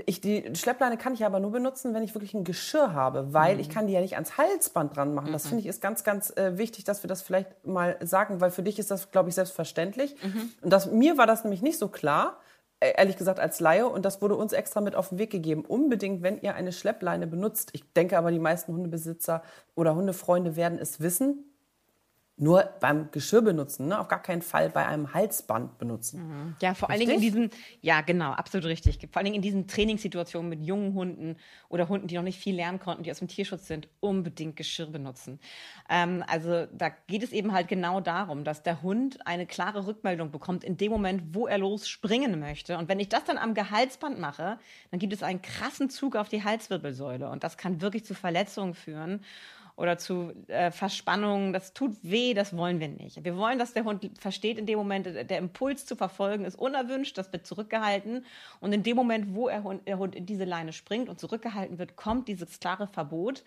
Ich, 0.07 0.21
die 0.21 0.55
Schleppleine 0.55 0.97
kann 0.97 1.15
ich 1.15 1.25
aber 1.25 1.39
nur 1.39 1.53
benutzen, 1.53 1.95
wenn 1.95 2.03
ich 2.03 2.15
wirklich 2.15 2.35
ein 2.35 2.43
Geschirr 2.43 2.95
habe, 2.95 3.33
weil 3.33 3.55
mhm. 3.55 3.61
ich 3.61 3.69
kann 3.69 3.87
die 3.87 3.93
ja 3.93 4.01
nicht 4.01 4.15
ans 4.15 4.39
Halsband 4.39 4.97
dran 4.97 5.15
machen. 5.15 5.33
Das 5.33 5.45
mhm. 5.45 5.49
finde 5.51 5.63
ich 5.63 5.69
ist 5.69 5.81
ganz, 5.81 6.03
ganz 6.03 6.31
äh, 6.37 6.59
wichtig, 6.59 6.85
dass 6.85 7.03
wir 7.03 7.09
das 7.09 7.23
vielleicht 7.23 7.65
mal 7.65 7.97
sagen, 8.03 8.41
weil 8.41 8.51
für 8.51 8.63
dich 8.63 8.79
ist 8.79 8.91
das, 8.91 9.11
glaube 9.11 9.29
ich, 9.29 9.35
selbstverständlich. 9.37 10.17
Mhm. 10.23 10.51
Und 10.63 10.71
das, 10.73 10.91
mir 10.91 11.17
war 11.17 11.27
das 11.27 11.45
nämlich 11.45 11.63
nicht 11.63 11.79
so 11.79 11.89
klar. 11.89 12.41
Äh, 12.81 12.95
ehrlich 12.97 13.17
gesagt 13.17 13.39
als 13.39 13.61
Laie 13.61 13.89
und 13.89 14.05
das 14.05 14.21
wurde 14.21 14.35
uns 14.35 14.53
extra 14.53 14.81
mit 14.81 14.97
auf 14.97 15.11
den 15.11 15.19
Weg 15.19 15.31
gegeben. 15.31 15.65
Unbedingt, 15.65 16.23
wenn 16.23 16.41
ihr 16.41 16.55
eine 16.55 16.73
Schleppleine 16.73 17.27
benutzt. 17.29 17.71
Ich 17.73 17.93
denke 17.93 18.19
aber, 18.19 18.33
die 18.33 18.41
meisten 18.41 18.73
Hundebesitzer 18.73 19.43
oder 19.77 19.95
Hundefreunde 19.95 20.57
werden 20.57 20.79
es 20.79 21.01
wissen 21.01 21.54
nur 22.37 22.69
beim 22.81 23.13
Geschirr 23.13 23.43
benutzen, 23.43 23.87
ne? 23.87 24.01
auf 24.01 24.09
gar 24.09 24.21
keinen 24.21 24.43
Fall 24.43 24.69
bei 24.69 24.85
einem 24.85 25.15
Halsband 25.15 25.79
benutzen. 25.79 26.27
Mhm. 26.27 26.57
Ja, 26.61 26.75
vor 26.75 26.89
richtig? 26.89 27.09
allen 27.09 27.21
Dingen 27.21 27.35
in 27.35 27.49
diesen, 27.49 27.61
ja 27.81 28.01
genau, 28.01 28.33
absolut 28.33 28.67
richtig. 28.67 28.99
Vor 28.99 29.19
allen 29.19 29.27
Dingen 29.27 29.37
in 29.37 29.43
diesen 29.43 29.69
Trainingssituationen 29.69 30.49
mit 30.49 30.61
jungen 30.61 30.95
Hunden 30.95 31.37
oder 31.69 31.89
Hunden, 31.89 32.09
die 32.09 32.17
noch 32.17 32.25
nicht 32.25 32.41
viel 32.41 32.57
lernen 32.57 32.81
konnten, 32.81 33.05
die 33.05 33.11
aus 33.13 33.21
dem 33.21 33.29
Tierschutz 33.29 33.69
sind, 33.69 33.89
unbedingt 34.01 34.57
Geschirr 34.57 34.89
benutzen. 34.89 35.39
Ähm, 35.89 36.25
also 36.27 36.67
da 36.73 36.89
geht 37.07 37.23
es 37.23 37.31
eben 37.31 37.53
halt 37.53 37.69
genau 37.69 38.01
darum, 38.01 38.43
dass 38.43 38.65
der 38.65 38.83
Hund 38.83 39.25
eine 39.29 39.47
klare 39.47 39.87
Rückmeldung 39.87 40.33
bekommt 40.33 40.65
in 40.65 40.77
dem 40.77 40.91
Moment, 40.91 41.23
wo 41.35 41.47
er 41.47 41.59
losspringen 41.59 42.41
möchte. 42.41 42.79
Und 42.79 42.89
wenn 42.89 42.99
ich 42.99 43.09
das 43.09 43.23
dann 43.23 43.39
am 43.39 43.55
Gehaltsband 43.55 44.19
mache, 44.19 44.59
dann 44.91 44.99
gibt 44.99 45.13
es 45.13 45.23
einen 45.23 45.41
krassen 45.41 45.89
Zug 45.89 46.17
auf 46.17 46.29
die 46.29 46.43
Halswirbelsäule 46.43 47.29
und 47.31 47.45
das 47.45 47.57
kann 47.57 47.81
wirklich 47.81 48.05
zu 48.05 48.15
Verletzungen 48.15 48.75
führen 48.75 49.21
oder 49.77 49.99
zu 49.99 50.33
äh, 50.49 50.71
Verspannungen. 50.71 51.53
Das 51.53 51.73
tut 51.73 51.97
weh, 52.03 52.35
das 52.35 52.57
wollen 52.57 52.81
wir 52.81 52.89
nicht. 52.89 53.25
Wir 53.25 53.37
wollen, 53.37 53.59
dass 53.59 53.73
der 53.73 53.85
Hund 53.85 54.09
versteht, 54.19 54.59
in 54.59 54.67
dem 54.67 54.79
Moment, 54.79 55.07
der 55.07 55.39
Impuls 55.39 55.85
zu 55.87 55.97
verfolgen 55.97 56.45
ist 56.45 56.59
unerwünscht, 56.59 57.19
das 57.19 57.33
wird 57.33 57.47
zurückgehalten. 57.47 58.25
Und 58.61 58.73
in 58.73 58.83
dem 58.83 58.97
Moment, 58.97 59.35
wo 59.35 59.49
er, 59.49 59.63
der 59.87 59.99
Hund 59.99 60.15
in 60.15 60.27
diese 60.27 60.45
Leine 60.45 60.73
springt 60.73 61.09
und 61.09 61.19
zurückgehalten 61.19 61.79
wird, 61.79 61.97
kommt 61.97 62.29
dieses 62.29 62.61
klare 62.61 62.87
Verbot. 62.87 63.43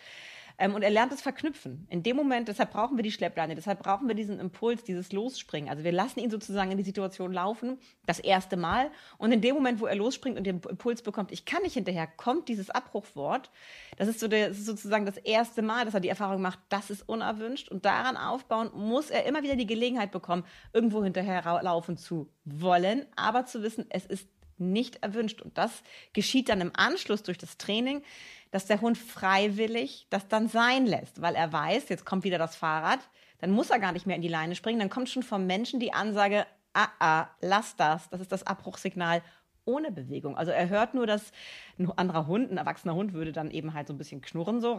Ähm, 0.60 0.74
und 0.74 0.82
er 0.82 0.90
lernt 0.90 1.14
es 1.14 1.22
verknüpfen. 1.22 1.86
In 1.90 2.02
dem 2.04 2.16
Moment, 2.16 2.48
deshalb 2.48 2.72
brauchen 2.72 2.98
wir 2.98 3.04
die 3.04 3.12
Schleppleine, 3.12 3.56
deshalb 3.56 3.84
brauchen 3.84 4.08
wir 4.08 4.16
diesen 4.16 4.40
Impuls, 4.40 4.84
dieses 4.84 5.12
Losspringen. 5.12 5.70
Also 5.70 5.84
wir 5.84 5.92
lassen 5.92 6.20
ihn 6.20 6.32
sozusagen 6.32 6.72
in 6.72 6.78
die 6.78 6.84
Situation 6.84 7.32
laufen, 7.32 7.78
das 8.06 8.20
erste 8.20 8.58
Mal. 8.58 8.90
Und 9.18 9.32
in 9.32 9.42
dem 9.42 9.56
Moment, 9.56 9.80
wo 9.80 9.86
er 9.86 9.96
losspringt 9.96 10.38
und 10.38 10.46
den 10.46 10.62
Impuls 10.62 11.02
bekommt, 11.02 11.32
ich 11.32 11.46
kann 11.46 11.62
nicht 11.62 11.74
hinterher, 11.74 12.08
kommt 12.08 12.50
dieses 12.50 12.70
Abbruchwort. 12.70 13.52
Das 13.98 14.08
ist, 14.08 14.20
so 14.20 14.28
der, 14.28 14.50
das 14.50 14.58
ist 14.58 14.66
sozusagen 14.66 15.06
das 15.06 15.18
erste 15.18 15.62
Mal, 15.62 15.86
dass 15.86 15.94
er 15.94 16.00
die 16.00 16.10
Erfahrung 16.10 16.42
macht, 16.42 16.60
das 16.70 16.90
ist 16.90 17.08
unerwünscht. 17.08 17.70
Und 17.70 17.86
daran 17.86 18.18
aufbauen 18.18 18.72
muss 18.74 19.12
er 19.12 19.26
immer 19.26 19.44
wieder 19.44 19.56
die 19.56 19.68
Gelegenheit 19.68 20.12
bekommen, 20.12 20.44
irgendwo 20.74 21.04
hinterher 21.04 21.44
laufen 21.62 21.98
zu 21.98 22.32
wollen, 22.46 23.06
aber 23.16 23.46
zu 23.46 23.62
wissen, 23.62 23.86
es 23.90 24.06
ist 24.06 24.28
nicht 24.60 25.04
erwünscht. 25.04 25.42
Und 25.42 25.58
das 25.58 25.84
geschieht 26.14 26.50
dann 26.50 26.62
im 26.62 26.72
Anschluss 26.76 27.24
durch 27.24 27.38
das 27.38 27.58
Training, 27.58 28.04
dass 28.52 28.66
der 28.66 28.82
Hund 28.82 28.98
freiwillig 28.98 30.08
das 30.10 30.28
dann 30.28 30.48
sein 30.48 30.86
lässt, 30.86 31.22
weil 31.22 31.36
er 31.36 31.52
weiß, 31.52 31.90
jetzt 31.90 32.06
kommt 32.06 32.24
wieder 32.24 32.38
das 32.38 32.56
Fahrrad, 32.56 33.00
dann 33.40 33.52
muss 33.52 33.70
er 33.70 33.80
gar 33.80 33.92
nicht 33.92 34.08
mehr 34.08 34.16
in 34.16 34.22
die 34.22 34.28
Leine 34.28 34.56
springen, 34.56 34.80
dann 34.80 34.90
kommt 34.90 35.10
schon 35.10 35.24
vom 35.24 35.46
Menschen 35.46 35.80
die 35.80 35.94
Ansage, 35.94 36.46
ah, 36.74 36.88
ah, 37.00 37.28
lass 37.42 37.76
das, 37.76 38.10
das 38.10 38.22
ist 38.22 38.32
das 38.32 38.46
Abbruchsignal 38.46 39.22
ohne 39.68 39.92
Bewegung. 39.92 40.38
Also 40.38 40.52
er 40.52 40.70
hört 40.70 40.94
nur, 40.94 41.06
dass 41.06 41.32
ein 41.78 41.92
anderer 41.92 42.26
Hund, 42.26 42.52
ein 42.52 42.58
erwachsener 42.58 42.96
Hund 42.96 43.14
würde 43.14 43.34
dann 43.34 43.52
eben 43.52 43.74
halt 43.74 43.88
so 43.88 43.94
ein 43.94 43.98
bisschen 43.98 44.22
knurren, 44.22 44.62
so. 44.62 44.76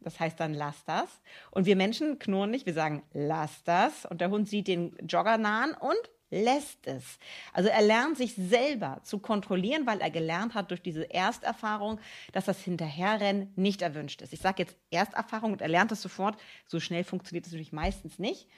Das 0.00 0.18
heißt 0.18 0.38
dann, 0.40 0.52
lass 0.52 0.84
das. 0.84 1.20
Und 1.52 1.64
wir 1.64 1.76
Menschen 1.76 2.18
knurren 2.18 2.50
nicht, 2.50 2.66
wir 2.66 2.74
sagen, 2.74 3.04
lass 3.12 3.62
das. 3.62 4.04
Und 4.06 4.20
der 4.20 4.30
Hund 4.30 4.48
sieht 4.48 4.66
den 4.66 4.96
Jogger 5.06 5.38
nahen 5.38 5.74
und 5.74 6.10
lässt 6.30 6.86
es. 6.86 7.18
Also 7.52 7.68
er 7.68 7.82
lernt 7.82 8.16
sich 8.16 8.34
selber 8.34 9.00
zu 9.02 9.18
kontrollieren, 9.18 9.86
weil 9.86 10.00
er 10.00 10.10
gelernt 10.10 10.54
hat 10.54 10.70
durch 10.70 10.82
diese 10.82 11.02
Ersterfahrung, 11.10 12.00
dass 12.32 12.44
das 12.44 12.62
Hinterherrennen 12.62 13.52
nicht 13.56 13.82
erwünscht 13.82 14.22
ist. 14.22 14.32
Ich 14.32 14.40
sage 14.40 14.62
jetzt 14.62 14.76
Ersterfahrung 14.90 15.52
und 15.52 15.60
er 15.60 15.68
lernt 15.68 15.92
es 15.92 16.02
sofort. 16.02 16.40
So 16.66 16.80
schnell 16.80 17.04
funktioniert 17.04 17.46
es 17.46 17.52
natürlich 17.52 17.72
meistens 17.72 18.18
nicht. 18.18 18.48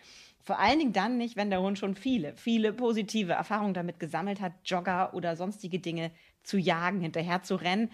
Vor 0.44 0.58
allen 0.58 0.78
Dingen 0.78 0.92
dann 0.92 1.18
nicht, 1.18 1.36
wenn 1.36 1.50
der 1.50 1.60
Hund 1.60 1.78
schon 1.78 1.94
viele, 1.94 2.34
viele 2.36 2.72
positive 2.72 3.32
Erfahrungen 3.32 3.74
damit 3.74 4.00
gesammelt 4.00 4.40
hat, 4.40 4.52
Jogger 4.64 5.14
oder 5.14 5.36
sonstige 5.36 5.78
Dinge 5.78 6.10
zu 6.42 6.58
jagen, 6.58 7.00
hinterher 7.00 7.42
zu 7.42 7.54
rennen. 7.54 7.90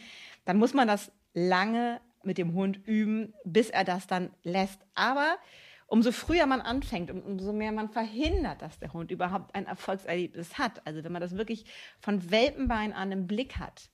Dann 0.46 0.56
muss 0.56 0.72
man 0.72 0.88
das 0.88 1.12
lange 1.34 2.00
mit 2.22 2.38
dem 2.38 2.54
Hund 2.54 2.80
üben, 2.86 3.34
bis 3.44 3.68
er 3.68 3.84
das 3.84 4.06
dann 4.06 4.30
lässt. 4.42 4.80
Aber 4.94 5.36
umso 5.88 6.12
früher 6.12 6.46
man 6.46 6.60
anfängt, 6.60 7.10
umso 7.10 7.52
mehr 7.52 7.72
man 7.72 7.88
verhindert, 7.88 8.62
dass 8.62 8.78
der 8.78 8.92
Hund 8.92 9.10
überhaupt 9.10 9.54
ein 9.54 9.66
Erfolgserlebnis 9.66 10.58
hat. 10.58 10.86
Also 10.86 11.02
wenn 11.02 11.12
man 11.12 11.22
das 11.22 11.36
wirklich 11.36 11.64
von 11.98 12.30
Welpenbein 12.30 12.92
an 12.92 13.10
im 13.10 13.26
Blick 13.26 13.58
hat, 13.58 13.90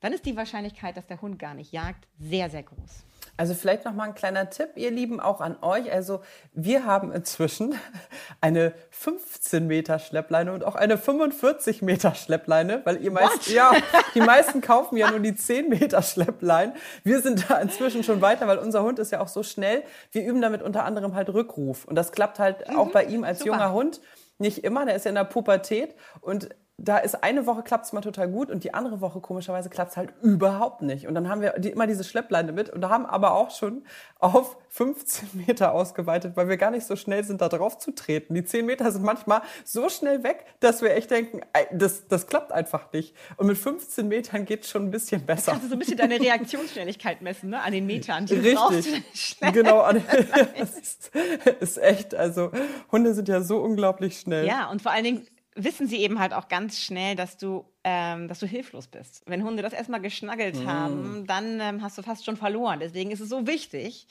dann 0.00 0.12
ist 0.12 0.24
die 0.24 0.36
Wahrscheinlichkeit, 0.36 0.96
dass 0.96 1.06
der 1.06 1.20
Hund 1.20 1.38
gar 1.38 1.54
nicht 1.54 1.72
jagt, 1.72 2.08
sehr, 2.18 2.48
sehr 2.48 2.62
groß. 2.62 3.04
Also 3.36 3.54
vielleicht 3.54 3.84
noch 3.86 3.94
mal 3.94 4.04
ein 4.04 4.14
kleiner 4.14 4.50
Tipp, 4.50 4.70
ihr 4.76 4.90
Lieben, 4.90 5.18
auch 5.18 5.40
an 5.40 5.56
euch. 5.62 5.90
Also 5.90 6.20
wir 6.52 6.84
haben 6.84 7.12
inzwischen 7.12 7.74
eine 8.40 8.74
15 8.90 9.66
Meter 9.66 9.98
Schleppleine 9.98 10.52
und 10.52 10.64
auch 10.64 10.74
eine 10.74 10.98
45 10.98 11.82
Meter 11.82 12.14
Schleppleine, 12.14 12.82
weil 12.84 13.02
ihr 13.02 13.10
meist, 13.10 13.48
ja, 13.48 13.72
die 14.14 14.20
meisten 14.20 14.60
kaufen 14.60 14.96
ja 14.96 15.10
nur 15.10 15.20
die 15.20 15.34
10 15.34 15.68
Meter 15.70 16.02
Schlepplein. 16.02 16.74
Wir 17.04 17.20
sind 17.22 17.50
da 17.50 17.58
inzwischen 17.58 18.04
schon 18.04 18.20
weiter, 18.20 18.46
weil 18.46 18.58
unser 18.58 18.82
Hund 18.82 18.98
ist 18.98 19.12
ja 19.12 19.20
auch 19.20 19.28
so 19.28 19.42
schnell. 19.42 19.82
Wir 20.10 20.24
üben 20.24 20.42
damit 20.42 20.62
unter 20.62 20.84
anderem 20.84 21.14
halt 21.14 21.30
Rückruf 21.30 21.86
und 21.86 21.94
das 21.96 22.12
klappt 22.12 22.38
halt 22.38 22.68
mhm, 22.68 22.76
auch 22.76 22.90
bei 22.90 23.04
ihm 23.04 23.24
als 23.24 23.38
super. 23.38 23.52
junger 23.52 23.72
Hund 23.72 24.00
nicht 24.38 24.64
immer, 24.64 24.84
der 24.84 24.96
ist 24.96 25.04
ja 25.04 25.10
in 25.10 25.14
der 25.14 25.24
Pubertät 25.24 25.94
und 26.20 26.50
da 26.82 26.98
ist 26.98 27.22
eine 27.22 27.46
Woche 27.46 27.62
klappt 27.62 27.86
es 27.86 27.92
mal 27.92 28.00
total 28.00 28.28
gut 28.28 28.50
und 28.50 28.64
die 28.64 28.74
andere 28.74 29.00
Woche 29.00 29.20
komischerweise 29.20 29.70
klappt 29.70 29.92
es 29.92 29.96
halt 29.96 30.12
überhaupt 30.20 30.82
nicht. 30.82 31.06
Und 31.06 31.14
dann 31.14 31.28
haben 31.28 31.40
wir 31.40 31.52
die, 31.58 31.70
immer 31.70 31.86
diese 31.86 32.02
Schleppleine 32.02 32.50
mit 32.50 32.70
und 32.70 32.84
haben 32.88 33.06
aber 33.06 33.34
auch 33.34 33.52
schon 33.52 33.84
auf 34.18 34.56
15 34.70 35.44
Meter 35.46 35.72
ausgeweitet, 35.72 36.32
weil 36.34 36.48
wir 36.48 36.56
gar 36.56 36.72
nicht 36.72 36.84
so 36.84 36.96
schnell 36.96 37.22
sind, 37.22 37.40
da 37.40 37.48
drauf 37.48 37.78
zu 37.78 37.92
treten. 37.92 38.34
Die 38.34 38.44
10 38.44 38.66
Meter 38.66 38.90
sind 38.90 39.04
manchmal 39.04 39.42
so 39.64 39.88
schnell 39.88 40.24
weg, 40.24 40.44
dass 40.58 40.82
wir 40.82 40.94
echt 40.96 41.12
denken, 41.12 41.42
das, 41.72 42.08
das 42.08 42.26
klappt 42.26 42.50
einfach 42.50 42.92
nicht. 42.92 43.14
Und 43.36 43.46
mit 43.46 43.58
15 43.58 44.08
Metern 44.08 44.44
geht 44.44 44.64
es 44.64 44.70
schon 44.70 44.86
ein 44.86 44.90
bisschen 44.90 45.24
besser. 45.24 45.52
Kannst 45.52 45.66
du 45.66 45.68
so 45.68 45.76
ein 45.76 45.78
bisschen 45.78 45.98
deine 45.98 46.18
Reaktionsschnelligkeit 46.20 47.22
messen, 47.22 47.50
ne? 47.50 47.62
An 47.62 47.72
den 47.72 47.86
Metern. 47.86 48.26
Die 48.26 48.34
Richtig. 48.34 49.04
Genau. 49.52 49.88
das 50.58 50.78
ist, 50.78 51.12
ist 51.60 51.78
echt, 51.78 52.14
also 52.14 52.50
Hunde 52.90 53.14
sind 53.14 53.28
ja 53.28 53.40
so 53.42 53.58
unglaublich 53.58 54.18
schnell. 54.18 54.46
Ja, 54.46 54.68
und 54.68 54.82
vor 54.82 54.90
allen 54.90 55.04
Dingen 55.04 55.26
wissen 55.54 55.86
sie 55.86 55.98
eben 55.98 56.18
halt 56.18 56.32
auch 56.32 56.48
ganz 56.48 56.80
schnell, 56.80 57.14
dass 57.14 57.36
du, 57.36 57.64
ähm, 57.84 58.28
dass 58.28 58.38
du 58.38 58.46
hilflos 58.46 58.86
bist. 58.86 59.22
Wenn 59.26 59.44
Hunde 59.44 59.62
das 59.62 59.72
erstmal 59.72 60.00
geschnaggelt 60.00 60.56
mm. 60.56 60.66
haben, 60.66 61.26
dann 61.26 61.60
ähm, 61.60 61.82
hast 61.82 61.98
du 61.98 62.02
fast 62.02 62.24
schon 62.24 62.36
verloren. 62.36 62.80
Deswegen 62.80 63.10
ist 63.10 63.20
es 63.20 63.28
so 63.28 63.46
wichtig, 63.46 64.06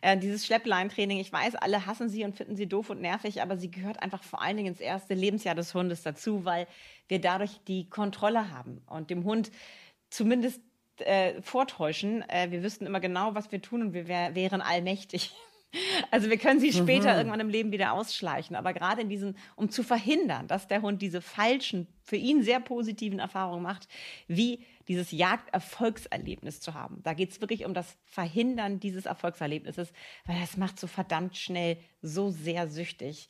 äh, 0.00 0.16
dieses 0.16 0.46
Schleppleintraining. 0.46 1.18
Ich 1.18 1.32
weiß, 1.32 1.56
alle 1.56 1.86
hassen 1.86 2.08
sie 2.08 2.24
und 2.24 2.36
finden 2.36 2.56
sie 2.56 2.66
doof 2.66 2.90
und 2.90 3.00
nervig, 3.00 3.42
aber 3.42 3.56
sie 3.56 3.70
gehört 3.70 4.02
einfach 4.02 4.22
vor 4.22 4.40
allen 4.40 4.56
Dingen 4.56 4.68
ins 4.68 4.80
erste 4.80 5.14
Lebensjahr 5.14 5.54
des 5.54 5.74
Hundes 5.74 6.02
dazu, 6.02 6.44
weil 6.44 6.66
wir 7.08 7.20
dadurch 7.20 7.60
die 7.68 7.88
Kontrolle 7.90 8.50
haben 8.50 8.82
und 8.86 9.10
dem 9.10 9.24
Hund 9.24 9.50
zumindest 10.08 10.60
äh, 10.98 11.42
vortäuschen. 11.42 12.26
Äh, 12.28 12.50
wir 12.50 12.62
wüssten 12.62 12.86
immer 12.86 13.00
genau, 13.00 13.34
was 13.34 13.52
wir 13.52 13.60
tun 13.60 13.82
und 13.82 13.92
wir 13.92 14.08
wär, 14.08 14.34
wären 14.34 14.62
allmächtig. 14.62 15.34
Also 16.10 16.30
wir 16.30 16.38
können 16.38 16.60
sie 16.60 16.72
später 16.72 17.12
mhm. 17.12 17.18
irgendwann 17.18 17.40
im 17.40 17.48
Leben 17.48 17.72
wieder 17.72 17.92
ausschleichen. 17.92 18.56
Aber 18.56 18.72
gerade 18.72 19.02
in 19.02 19.08
diesen, 19.08 19.36
um 19.56 19.70
zu 19.70 19.82
verhindern, 19.82 20.46
dass 20.48 20.68
der 20.68 20.82
Hund 20.82 21.02
diese 21.02 21.20
falschen, 21.20 21.86
für 22.02 22.16
ihn 22.16 22.42
sehr 22.42 22.60
positiven 22.60 23.18
Erfahrungen 23.18 23.62
macht, 23.62 23.88
wie 24.28 24.64
dieses 24.88 25.10
Jagderfolgserlebnis 25.10 26.60
zu 26.60 26.74
haben. 26.74 27.00
Da 27.02 27.14
geht 27.14 27.32
es 27.32 27.40
wirklich 27.40 27.64
um 27.64 27.74
das 27.74 27.96
Verhindern 28.04 28.78
dieses 28.78 29.06
Erfolgserlebnisses, 29.06 29.92
weil 30.26 30.40
das 30.40 30.56
macht 30.56 30.78
so 30.78 30.86
verdammt 30.86 31.36
schnell 31.36 31.78
so 32.02 32.30
sehr 32.30 32.68
süchtig. 32.68 33.28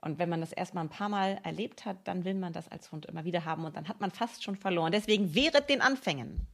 Und 0.00 0.18
wenn 0.18 0.28
man 0.28 0.40
das 0.40 0.52
erstmal 0.52 0.84
ein 0.84 0.90
paar 0.90 1.08
Mal 1.08 1.38
erlebt 1.44 1.84
hat, 1.84 1.96
dann 2.04 2.24
will 2.24 2.34
man 2.34 2.52
das 2.52 2.68
als 2.68 2.90
Hund 2.90 3.06
immer 3.06 3.24
wieder 3.24 3.44
haben 3.44 3.64
und 3.64 3.76
dann 3.76 3.88
hat 3.88 4.00
man 4.00 4.10
fast 4.10 4.42
schon 4.42 4.56
verloren. 4.56 4.92
Deswegen 4.92 5.34
wehret 5.34 5.68
den 5.68 5.80
Anfängen. 5.80 6.46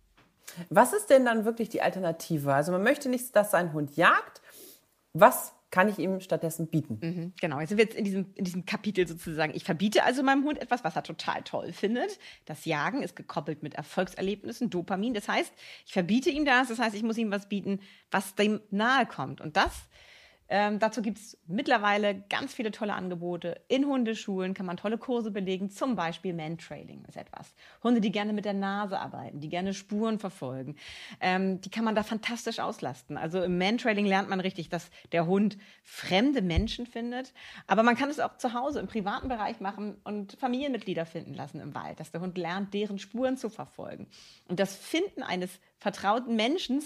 Was 0.71 0.93
ist 0.93 1.09
denn 1.09 1.25
dann 1.25 1.45
wirklich 1.45 1.69
die 1.69 1.83
Alternative? 1.83 2.55
Also 2.55 2.73
man 2.73 2.83
möchte 2.83 3.09
nicht, 3.09 3.35
dass 3.37 3.51
sein 3.51 3.73
Hund 3.73 3.97
jagt, 3.97 4.43
was 5.21 5.55
kann 5.71 5.89
ich 5.89 5.99
ihm 5.99 6.21
stattdessen 6.21 6.69
bieten? 6.69 6.99
Mhm, 7.03 7.33
genau, 7.41 7.61
jetzt 7.61 7.69
sind 7.69 7.79
wir 7.79 7.85
jetzt 7.85 7.97
in 7.97 8.05
diesem, 8.05 8.27
in 8.35 8.45
diesem 8.45 8.65
Kapitel 8.65 9.07
sozusagen. 9.07 9.55
Ich 9.55 9.65
verbiete 9.65 10.03
also 10.03 10.23
meinem 10.23 10.45
Hund 10.45 10.59
etwas, 10.59 10.83
was 10.83 10.97
er 10.97 11.03
total 11.03 11.43
toll 11.43 11.73
findet. 11.73 12.19
Das 12.47 12.65
Jagen 12.65 13.03
ist 13.03 13.17
gekoppelt 13.17 13.63
mit 13.63 13.75
Erfolgserlebnissen, 13.75 14.71
Dopamin. 14.71 15.13
Das 15.13 15.29
heißt, 15.29 15.53
ich 15.85 15.93
verbiete 15.93 16.31
ihm 16.31 16.47
das. 16.47 16.69
Das 16.69 16.79
heißt, 16.79 16.95
ich 16.95 17.03
muss 17.03 17.19
ihm 17.19 17.31
was 17.31 17.49
bieten, 17.49 17.81
was 18.11 18.35
dem 18.35 18.61
nahe 18.71 19.05
kommt. 19.05 19.43
Und 19.43 19.57
das 19.59 19.89
ähm, 20.49 20.79
dazu 20.79 21.03
gibt 21.03 21.19
es 21.19 21.37
mittlerweile 21.47 22.23
ganz 22.31 22.55
viele 22.55 22.71
tolle 22.71 22.95
Angebote. 22.95 23.61
In 23.69 23.85
Hundeschulen 23.87 24.55
kann 24.55 24.67
man 24.67 24.77
tolle 24.77 24.97
Kurse 24.97 25.31
belegen, 25.31 25.71
zum 25.71 25.95
Beispiel 25.95 26.33
Mantrailing 26.33 27.05
ist 27.07 27.17
etwas. 27.17 27.55
Hunde, 27.83 28.01
die 28.01 28.11
gerne 28.11 28.33
mit 28.33 28.45
der 28.45 28.55
Nase 28.55 28.99
arbeiten, 28.99 29.41
die 29.41 29.51
gerne 29.51 29.75
Spuren 29.75 30.19
verfolgen, 30.19 30.77
ähm, 31.21 31.61
die 31.61 31.71
kann 31.71 31.85
man 31.85 31.95
da 31.95 32.03
fantastisch 32.03 32.61
auslasten. 32.61 33.19
Also 33.19 33.43
im 33.43 33.59
Mantrailing 33.59 34.07
lernt 34.07 34.31
man 34.31 34.41
richtig, 34.41 34.71
dass 34.71 34.91
der 35.13 35.27
Hund 35.27 35.59
fremde 35.83 36.41
Menschen 36.41 36.87
findet, 36.87 37.35
aber 37.67 37.83
man 37.83 37.97
kann 37.97 38.09
es 38.09 38.21
auch 38.21 38.37
zu 38.39 38.55
Hause 38.55 38.81
im 38.81 38.87
privaten 38.87 39.29
Bereich 39.29 39.61
machen 39.61 39.97
und 40.05 40.33
Familienmitglieder 40.41 41.05
finden 41.05 41.35
lassen 41.35 41.61
im 41.61 41.75
Wald, 41.75 42.01
dass 42.01 42.11
der 42.11 42.23
Hund 42.23 42.39
lernt, 42.39 42.73
deren 42.73 42.99
Spuren 42.99 43.37
zu 43.37 43.51
verfolgen. 43.51 44.07
Und 44.49 44.61
das 44.61 44.75
Finden 44.75 45.23
eines 45.23 45.61
vertrauten 45.79 46.37
Menschen 46.37 46.83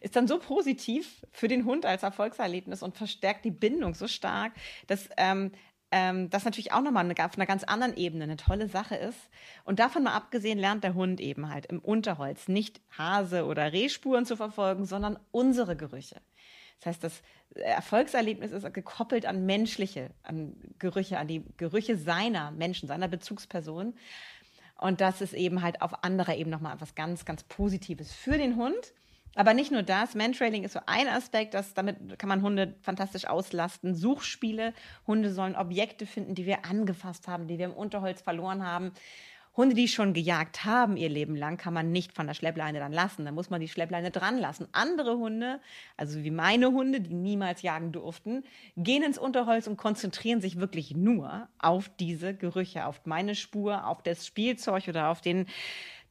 ist 0.00 0.16
dann 0.16 0.28
so 0.28 0.38
positiv 0.38 1.24
für 1.32 1.48
den 1.48 1.64
Hund 1.64 1.86
als 1.86 2.02
Erfolgserlebnis 2.02 2.82
und 2.82 2.96
verstärkt 2.96 3.44
die 3.44 3.50
Bindung 3.50 3.94
so 3.94 4.06
stark, 4.06 4.52
dass 4.86 5.08
ähm, 5.16 5.52
ähm, 5.90 6.28
das 6.28 6.44
natürlich 6.44 6.72
auch 6.72 6.82
nochmal 6.82 7.04
eine, 7.04 7.14
auf 7.24 7.36
einer 7.36 7.46
ganz 7.46 7.62
anderen 7.62 7.96
Ebene 7.96 8.24
eine 8.24 8.36
tolle 8.36 8.68
Sache 8.68 8.96
ist. 8.96 9.18
Und 9.64 9.78
davon 9.78 10.02
mal 10.02 10.14
abgesehen 10.14 10.58
lernt 10.58 10.82
der 10.82 10.94
Hund 10.94 11.20
eben 11.20 11.50
halt 11.50 11.66
im 11.66 11.78
Unterholz 11.78 12.48
nicht 12.48 12.80
Hase- 12.98 13.46
oder 13.46 13.72
Rehspuren 13.72 14.26
zu 14.26 14.36
verfolgen, 14.36 14.86
sondern 14.86 15.18
unsere 15.30 15.76
Gerüche. 15.76 16.20
Das 16.80 16.86
heißt, 16.86 17.04
das 17.04 17.22
Erfolgserlebnis 17.54 18.50
ist 18.50 18.74
gekoppelt 18.74 19.24
an 19.24 19.46
menschliche, 19.46 20.10
an 20.24 20.56
Gerüche, 20.80 21.18
an 21.18 21.28
die 21.28 21.44
Gerüche 21.56 21.96
seiner 21.96 22.50
Menschen, 22.50 22.88
seiner 22.88 23.06
Bezugsperson. 23.06 23.94
Und 24.78 25.00
das 25.00 25.20
ist 25.20 25.34
eben 25.34 25.62
halt 25.62 25.82
auf 25.82 26.04
anderer 26.04 26.34
Ebene 26.34 26.56
nochmal 26.56 26.74
etwas 26.74 26.94
ganz, 26.94 27.24
ganz 27.24 27.44
Positives 27.44 28.12
für 28.12 28.36
den 28.36 28.56
Hund. 28.56 28.92
Aber 29.36 29.52
nicht 29.52 29.72
nur 29.72 29.82
das, 29.82 30.14
Mantrailing 30.14 30.62
ist 30.62 30.74
so 30.74 30.80
ein 30.86 31.08
Aspekt, 31.08 31.54
das, 31.54 31.74
damit 31.74 32.18
kann 32.18 32.28
man 32.28 32.42
Hunde 32.42 32.74
fantastisch 32.82 33.26
auslasten. 33.26 33.94
Suchspiele, 33.94 34.72
Hunde 35.06 35.32
sollen 35.32 35.56
Objekte 35.56 36.06
finden, 36.06 36.34
die 36.34 36.46
wir 36.46 36.64
angefasst 36.64 37.26
haben, 37.26 37.48
die 37.48 37.58
wir 37.58 37.66
im 37.66 37.72
Unterholz 37.72 38.20
verloren 38.20 38.64
haben. 38.64 38.92
Hunde, 39.56 39.76
die 39.76 39.86
schon 39.86 40.14
gejagt 40.14 40.64
haben 40.64 40.96
ihr 40.96 41.08
Leben 41.08 41.36
lang, 41.36 41.56
kann 41.56 41.74
man 41.74 41.92
nicht 41.92 42.12
von 42.12 42.26
der 42.26 42.34
Schleppleine 42.34 42.80
dann 42.80 42.92
lassen. 42.92 43.24
Da 43.24 43.30
muss 43.30 43.50
man 43.50 43.60
die 43.60 43.68
Schleppleine 43.68 44.10
dran 44.10 44.38
lassen. 44.38 44.66
Andere 44.72 45.16
Hunde, 45.16 45.60
also 45.96 46.24
wie 46.24 46.32
meine 46.32 46.72
Hunde, 46.72 47.00
die 47.00 47.14
niemals 47.14 47.62
jagen 47.62 47.92
durften, 47.92 48.42
gehen 48.76 49.04
ins 49.04 49.16
Unterholz 49.16 49.68
und 49.68 49.76
konzentrieren 49.76 50.40
sich 50.40 50.58
wirklich 50.58 50.96
nur 50.96 51.48
auf 51.58 51.88
diese 52.00 52.34
Gerüche, 52.34 52.86
auf 52.86 53.06
meine 53.06 53.36
Spur, 53.36 53.86
auf 53.86 54.02
das 54.02 54.26
Spielzeug 54.26 54.88
oder 54.88 55.10
auf 55.10 55.20
den 55.20 55.46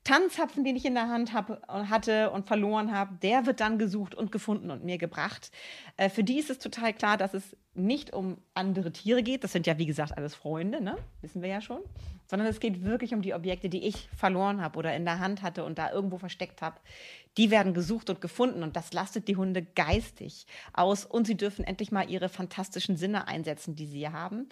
Tannenzapfen, 0.03 0.63
den 0.63 0.75
ich 0.75 0.85
in 0.85 0.95
der 0.95 1.07
Hand 1.07 1.33
hab, 1.33 1.65
hatte 1.67 2.31
und 2.31 2.45
verloren 2.45 2.91
habe, 2.91 3.15
der 3.21 3.45
wird 3.45 3.61
dann 3.61 3.77
gesucht 3.79 4.15
und 4.15 4.31
gefunden 4.31 4.69
und 4.69 4.83
mir 4.83 4.97
gebracht. 4.97 5.51
Äh, 5.95 6.09
für 6.09 6.23
die 6.23 6.39
ist 6.39 6.49
es 6.49 6.59
total 6.59 6.93
klar, 6.93 7.15
dass 7.17 7.33
es 7.33 7.55
nicht 7.73 8.13
um 8.13 8.37
andere 8.53 8.91
Tiere 8.91 9.23
geht. 9.23 9.43
Das 9.43 9.53
sind 9.53 9.65
ja, 9.65 9.77
wie 9.77 9.85
gesagt, 9.85 10.17
alles 10.17 10.35
Freunde, 10.35 10.81
ne? 10.81 10.97
wissen 11.21 11.41
wir 11.41 11.49
ja 11.49 11.61
schon. 11.61 11.79
Sondern 12.27 12.47
es 12.47 12.59
geht 12.59 12.83
wirklich 12.83 13.13
um 13.13 13.21
die 13.21 13.33
Objekte, 13.33 13.69
die 13.69 13.85
ich 13.85 14.09
verloren 14.15 14.61
habe 14.61 14.77
oder 14.77 14.95
in 14.95 15.05
der 15.05 15.19
Hand 15.19 15.41
hatte 15.41 15.63
und 15.63 15.77
da 15.77 15.91
irgendwo 15.91 16.17
versteckt 16.17 16.61
habe. 16.61 16.77
Die 17.37 17.49
werden 17.49 17.73
gesucht 17.73 18.09
und 18.09 18.21
gefunden 18.21 18.63
und 18.63 18.75
das 18.75 18.93
lastet 18.93 19.27
die 19.27 19.35
Hunde 19.35 19.63
geistig 19.63 20.45
aus 20.73 21.05
und 21.05 21.25
sie 21.25 21.35
dürfen 21.35 21.65
endlich 21.65 21.91
mal 21.91 22.09
ihre 22.09 22.29
fantastischen 22.29 22.95
Sinne 22.95 23.27
einsetzen, 23.27 23.75
die 23.75 23.87
sie 23.87 24.07
haben. 24.07 24.49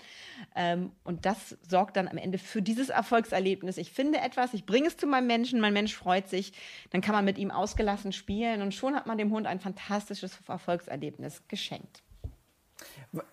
Ähm, 0.56 0.91
und 1.04 1.26
das 1.26 1.58
sorgt 1.67 1.98
dann 1.98 2.08
am 2.08 2.17
Ende 2.17 2.38
für 2.38 2.62
dieses 2.62 2.89
Erfolgserlebnis. 2.89 3.78
Ich 3.78 3.91
finde 3.91 4.20
etwas, 4.20 4.54
ich 4.54 4.65
bringe 4.65 4.88
es 4.88 4.98
zu 4.98 5.06
meinem 5.06 5.28
Menschen, 5.28 5.60
mein 5.60 5.74
Mensch 5.74 5.96
freut 5.96 6.28
sich, 6.28 6.54
dann 6.89 7.02
kann 7.02 7.13
man 7.13 7.26
mit 7.26 7.38
ihm 7.38 7.52
ausgelassen 7.52 8.12
spielen 8.12 8.62
und 8.62 8.74
schon 8.74 8.96
hat 8.96 9.06
man 9.06 9.17
dem 9.17 9.32
Hund 9.32 9.46
ein 9.46 9.60
fantastisches 9.60 10.39
Erfolgserlebnis 10.48 11.44
geschenkt. 11.48 12.02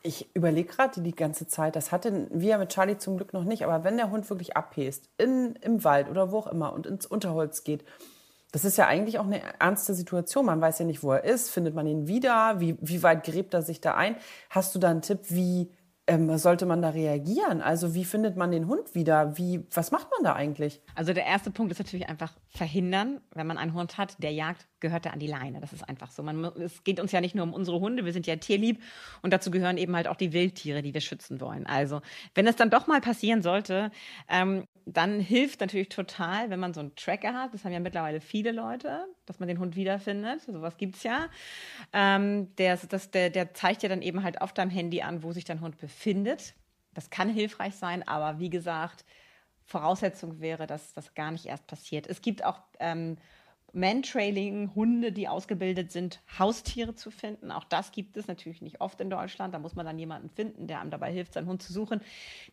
Ich 0.02 0.28
überlege 0.34 0.68
gerade 0.68 1.00
die 1.00 1.14
ganze 1.14 1.46
Zeit, 1.46 1.76
das 1.76 1.92
hatten 1.92 2.28
wir 2.32 2.58
mit 2.58 2.70
Charlie 2.70 2.98
zum 2.98 3.16
Glück 3.16 3.32
noch 3.32 3.44
nicht, 3.44 3.64
aber 3.64 3.84
wenn 3.84 3.96
der 3.96 4.10
Hund 4.10 4.28
wirklich 4.28 4.56
abpäst, 4.56 5.08
in, 5.18 5.54
im 5.62 5.84
Wald 5.84 6.08
oder 6.08 6.32
wo 6.32 6.38
auch 6.38 6.46
immer 6.48 6.72
und 6.72 6.86
ins 6.86 7.06
Unterholz 7.06 7.62
geht, 7.62 7.84
das 8.52 8.64
ist 8.64 8.78
ja 8.78 8.86
eigentlich 8.86 9.18
auch 9.18 9.26
eine 9.26 9.42
ernste 9.60 9.94
Situation. 9.94 10.46
Man 10.46 10.60
weiß 10.60 10.78
ja 10.78 10.84
nicht, 10.86 11.02
wo 11.02 11.12
er 11.12 11.24
ist. 11.24 11.50
Findet 11.50 11.74
man 11.74 11.86
ihn 11.86 12.06
wieder? 12.06 12.60
Wie, 12.60 12.76
wie 12.80 13.02
weit 13.02 13.24
gräbt 13.24 13.52
er 13.52 13.62
sich 13.62 13.80
da 13.80 13.94
ein? 13.94 14.16
Hast 14.48 14.74
du 14.74 14.78
da 14.78 14.90
einen 14.90 15.02
Tipp, 15.02 15.20
wie 15.28 15.70
ähm, 16.08 16.36
sollte 16.38 16.66
man 16.66 16.80
da 16.82 16.88
reagieren? 16.88 17.60
Also 17.60 17.94
wie 17.94 18.04
findet 18.04 18.36
man 18.36 18.50
den 18.50 18.66
Hund 18.66 18.94
wieder? 18.94 19.36
Wie, 19.36 19.64
was 19.70 19.90
macht 19.90 20.08
man 20.10 20.24
da 20.24 20.32
eigentlich? 20.34 20.80
Also 20.94 21.12
der 21.12 21.26
erste 21.26 21.50
Punkt 21.50 21.70
ist 21.70 21.78
natürlich 21.78 22.08
einfach 22.08 22.32
verhindern, 22.48 23.20
wenn 23.34 23.46
man 23.46 23.58
einen 23.58 23.74
Hund 23.74 23.98
hat, 23.98 24.20
der 24.22 24.32
jagt, 24.32 24.66
gehört 24.80 25.04
er 25.04 25.12
an 25.12 25.18
die 25.18 25.26
Leine. 25.26 25.60
Das 25.60 25.72
ist 25.72 25.86
einfach 25.86 26.10
so. 26.10 26.22
Man, 26.22 26.44
es 26.44 26.82
geht 26.82 26.98
uns 26.98 27.12
ja 27.12 27.20
nicht 27.20 27.34
nur 27.34 27.44
um 27.44 27.52
unsere 27.52 27.78
Hunde, 27.78 28.06
wir 28.06 28.12
sind 28.14 28.26
ja 28.26 28.36
tierlieb 28.36 28.82
und 29.20 29.32
dazu 29.32 29.50
gehören 29.50 29.76
eben 29.76 29.94
halt 29.94 30.08
auch 30.08 30.16
die 30.16 30.32
Wildtiere, 30.32 30.80
die 30.80 30.94
wir 30.94 31.02
schützen 31.02 31.40
wollen. 31.40 31.66
Also 31.66 32.00
wenn 32.34 32.46
es 32.46 32.56
dann 32.56 32.70
doch 32.70 32.86
mal 32.86 33.02
passieren 33.02 33.42
sollte, 33.42 33.90
ähm, 34.28 34.64
dann 34.86 35.20
hilft 35.20 35.60
natürlich 35.60 35.90
total, 35.90 36.48
wenn 36.48 36.60
man 36.60 36.72
so 36.72 36.80
einen 36.80 36.96
Tracker 36.96 37.34
hat. 37.34 37.52
Das 37.52 37.64
haben 37.64 37.72
ja 37.72 37.80
mittlerweile 37.80 38.22
viele 38.22 38.52
Leute, 38.52 39.04
dass 39.26 39.38
man 39.38 39.46
den 39.46 39.58
Hund 39.58 39.76
wiederfindet. 39.76 40.40
Sowas 40.42 40.78
gibt 40.78 40.96
es 40.96 41.02
ja. 41.02 41.26
Ähm, 41.92 42.54
der, 42.56 42.78
das, 42.78 43.10
der, 43.10 43.28
der 43.28 43.52
zeigt 43.52 43.82
ja 43.82 43.90
dann 43.90 44.00
eben 44.00 44.22
halt 44.22 44.40
auf 44.40 44.54
deinem 44.54 44.70
Handy 44.70 45.02
an, 45.02 45.22
wo 45.22 45.32
sich 45.32 45.44
dein 45.44 45.60
Hund 45.60 45.76
befindet. 45.76 45.97
Das 46.94 47.10
kann 47.10 47.28
hilfreich 47.28 47.76
sein, 47.76 48.06
aber 48.06 48.38
wie 48.40 48.50
gesagt, 48.50 49.04
Voraussetzung 49.64 50.40
wäre, 50.40 50.66
dass 50.66 50.94
das 50.94 51.14
gar 51.14 51.30
nicht 51.30 51.46
erst 51.46 51.66
passiert. 51.66 52.06
Es 52.06 52.22
gibt 52.22 52.44
auch 52.44 52.60
ähm, 52.80 53.18
Mantrailing, 53.72 54.74
Hunde, 54.74 55.12
die 55.12 55.28
ausgebildet 55.28 55.92
sind, 55.92 56.20
Haustiere 56.38 56.94
zu 56.94 57.10
finden. 57.10 57.52
Auch 57.52 57.64
das 57.64 57.92
gibt 57.92 58.16
es 58.16 58.26
natürlich 58.26 58.62
nicht 58.62 58.80
oft 58.80 59.00
in 59.00 59.10
Deutschland. 59.10 59.52
Da 59.52 59.58
muss 59.58 59.74
man 59.74 59.84
dann 59.84 59.98
jemanden 59.98 60.30
finden, 60.30 60.66
der 60.66 60.80
einem 60.80 60.90
dabei 60.90 61.12
hilft, 61.12 61.34
seinen 61.34 61.48
Hund 61.48 61.62
zu 61.62 61.72
suchen. 61.72 62.00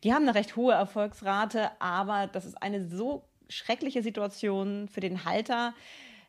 Die 0.04 0.12
haben 0.12 0.22
eine 0.22 0.34
recht 0.34 0.56
hohe 0.56 0.74
Erfolgsrate, 0.74 1.70
aber 1.80 2.26
das 2.26 2.44
ist 2.44 2.62
eine 2.62 2.86
so 2.86 3.24
schreckliche 3.48 4.02
Situation 4.02 4.88
für 4.88 5.00
den 5.00 5.24
Halter. 5.24 5.74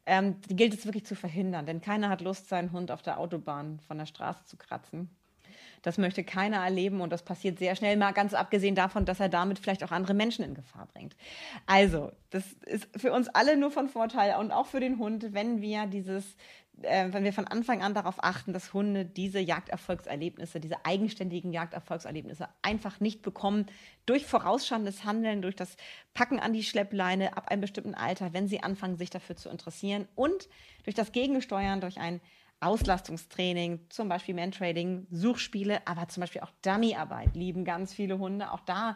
Ähm, 0.05 0.39
die 0.49 0.55
gilt 0.55 0.73
es 0.73 0.85
wirklich 0.85 1.05
zu 1.05 1.15
verhindern, 1.15 1.65
denn 1.65 1.81
keiner 1.81 2.07
hat 2.07 2.21
Lust, 2.21 2.47
seinen 2.47 2.71
Hund 2.71 2.91
auf 2.91 3.01
der 3.01 3.19
Autobahn 3.19 3.81
von 3.81 3.97
der 3.97 4.05
Straße 4.05 4.45
zu 4.45 4.55
kratzen. 4.55 5.09
Das 5.81 5.97
möchte 5.97 6.23
keiner 6.23 6.57
erleben 6.57 7.01
und 7.01 7.11
das 7.11 7.23
passiert 7.23 7.59
sehr 7.59 7.75
schnell, 7.75 7.97
mal 7.97 8.11
ganz 8.11 8.33
abgesehen 8.33 8.75
davon, 8.75 9.05
dass 9.05 9.19
er 9.19 9.29
damit 9.29 9.59
vielleicht 9.59 9.83
auch 9.83 9.91
andere 9.91 10.13
Menschen 10.13 10.43
in 10.43 10.53
Gefahr 10.53 10.87
bringt. 10.93 11.15
Also, 11.65 12.11
das 12.29 12.43
ist 12.65 12.87
für 12.95 13.13
uns 13.13 13.27
alle 13.29 13.57
nur 13.57 13.71
von 13.71 13.87
Vorteil 13.87 14.35
und 14.39 14.51
auch 14.51 14.67
für 14.67 14.79
den 14.79 14.99
Hund, 14.99 15.33
wenn 15.33 15.61
wir 15.61 15.85
dieses 15.85 16.35
äh, 16.83 17.11
wenn 17.11 17.23
wir 17.23 17.33
von 17.33 17.47
Anfang 17.47 17.81
an 17.81 17.93
darauf 17.93 18.23
achten, 18.23 18.53
dass 18.53 18.73
Hunde 18.73 19.05
diese 19.05 19.39
Jagderfolgserlebnisse, 19.39 20.59
diese 20.59 20.85
eigenständigen 20.85 21.51
Jagderfolgserlebnisse 21.51 22.47
einfach 22.61 22.99
nicht 22.99 23.21
bekommen 23.21 23.65
durch 24.05 24.25
vorausschauendes 24.25 25.03
Handeln, 25.03 25.41
durch 25.41 25.55
das 25.55 25.75
Packen 26.13 26.39
an 26.39 26.53
die 26.53 26.63
Schleppleine 26.63 27.35
ab 27.35 27.49
einem 27.49 27.61
bestimmten 27.61 27.95
Alter, 27.95 28.33
wenn 28.33 28.47
sie 28.47 28.61
anfangen, 28.61 28.97
sich 28.97 29.09
dafür 29.09 29.35
zu 29.35 29.49
interessieren 29.49 30.07
und 30.15 30.49
durch 30.83 30.95
das 30.95 31.11
Gegensteuern, 31.11 31.81
durch 31.81 31.99
ein 31.99 32.21
Auslastungstraining, 32.59 33.81
zum 33.89 34.09
Beispiel 34.09 34.33
Mentrading, 34.35 35.07
Suchspiele, 35.11 35.85
aber 35.85 36.07
zum 36.07 36.21
Beispiel 36.21 36.41
auch 36.41 36.51
Dummyarbeit 36.61 37.35
lieben 37.35 37.65
ganz 37.65 37.93
viele 37.93 38.17
Hunde. 38.17 38.51
Auch 38.51 38.61
da 38.61 38.95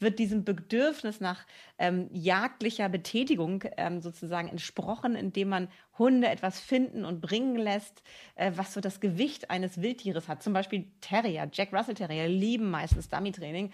wird 0.00 0.18
diesem 0.18 0.44
Bedürfnis 0.44 1.20
nach 1.20 1.46
ähm, 1.78 2.08
jagdlicher 2.12 2.88
Betätigung 2.88 3.64
ähm, 3.76 4.00
sozusagen 4.00 4.48
entsprochen, 4.48 5.14
indem 5.14 5.50
man 5.50 5.68
Hunde 5.98 6.28
etwas 6.28 6.58
finden 6.58 7.04
und 7.04 7.20
bringen 7.20 7.56
lässt, 7.56 8.02
äh, 8.34 8.52
was 8.56 8.72
so 8.72 8.80
das 8.80 9.00
Gewicht 9.00 9.50
eines 9.50 9.82
Wildtieres 9.82 10.26
hat. 10.26 10.42
Zum 10.42 10.54
Beispiel 10.54 10.86
Terrier, 11.02 11.48
Jack 11.52 11.72
Russell 11.72 11.94
Terrier 11.94 12.28
lieben 12.28 12.70
meistens 12.70 13.08
Dummy-Training. 13.10 13.72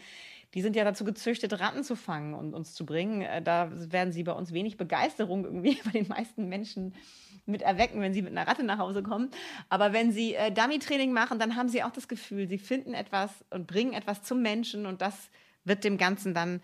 Die 0.55 0.62
sind 0.62 0.75
ja 0.75 0.85
dazu 0.85 1.05
gezüchtet, 1.05 1.61
Ratten 1.61 1.85
zu 1.85 1.96
fangen 1.96 2.35
und 2.35 2.55
uns 2.55 2.75
zu 2.75 2.85
bringen. 2.85 3.22
Äh, 3.22 3.42
da 3.42 3.70
werden 3.92 4.12
sie 4.12 4.25
bei 4.25 4.33
uns 4.33 4.53
wenig 4.53 4.77
Begeisterung 4.77 5.44
irgendwie 5.44 5.79
bei 5.85 5.92
den 5.92 6.09
meisten 6.09 6.49
Menschen 6.49 6.94
mit 7.46 7.62
erwecken, 7.62 8.00
wenn 8.00 8.12
sie 8.12 8.22
mit 8.22 8.32
einer 8.32 8.46
Ratte 8.46 8.62
nach 8.62 8.78
Hause 8.78 9.02
kommen. 9.02 9.30
Aber 9.68 9.92
wenn 9.92 10.12
sie 10.12 10.35
äh, 10.35 10.50
Dummy-Training 10.52 11.12
machen, 11.12 11.38
dann 11.38 11.56
haben 11.56 11.68
sie 11.68 11.82
auch 11.82 11.92
das 11.92 12.09
Gefühl, 12.09 12.48
sie 12.48 12.59
finden 12.59 12.94
etwas 12.94 13.30
und 13.50 13.66
bringen 13.66 13.92
etwas 13.92 14.22
zum 14.22 14.42
Menschen 14.42 14.87
und 14.87 15.00
das 15.00 15.30
wird 15.66 15.85
dem 15.85 15.98
Ganzen 15.98 16.32
dann 16.32 16.61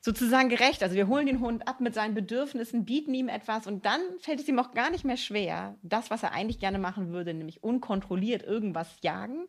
sozusagen 0.00 0.48
gerecht. 0.48 0.82
Also 0.82 0.96
wir 0.96 1.08
holen 1.08 1.26
den 1.26 1.40
Hund 1.40 1.66
ab 1.68 1.80
mit 1.80 1.94
seinen 1.94 2.14
Bedürfnissen, 2.14 2.84
bieten 2.84 3.14
ihm 3.14 3.28
etwas 3.28 3.66
und 3.66 3.86
dann 3.86 4.00
fällt 4.18 4.40
es 4.40 4.48
ihm 4.48 4.58
auch 4.58 4.72
gar 4.72 4.90
nicht 4.90 5.04
mehr 5.04 5.16
schwer, 5.16 5.76
das, 5.82 6.10
was 6.10 6.22
er 6.22 6.32
eigentlich 6.32 6.58
gerne 6.58 6.78
machen 6.78 7.12
würde, 7.12 7.32
nämlich 7.32 7.62
unkontrolliert 7.62 8.42
irgendwas 8.42 8.88
jagen, 9.02 9.46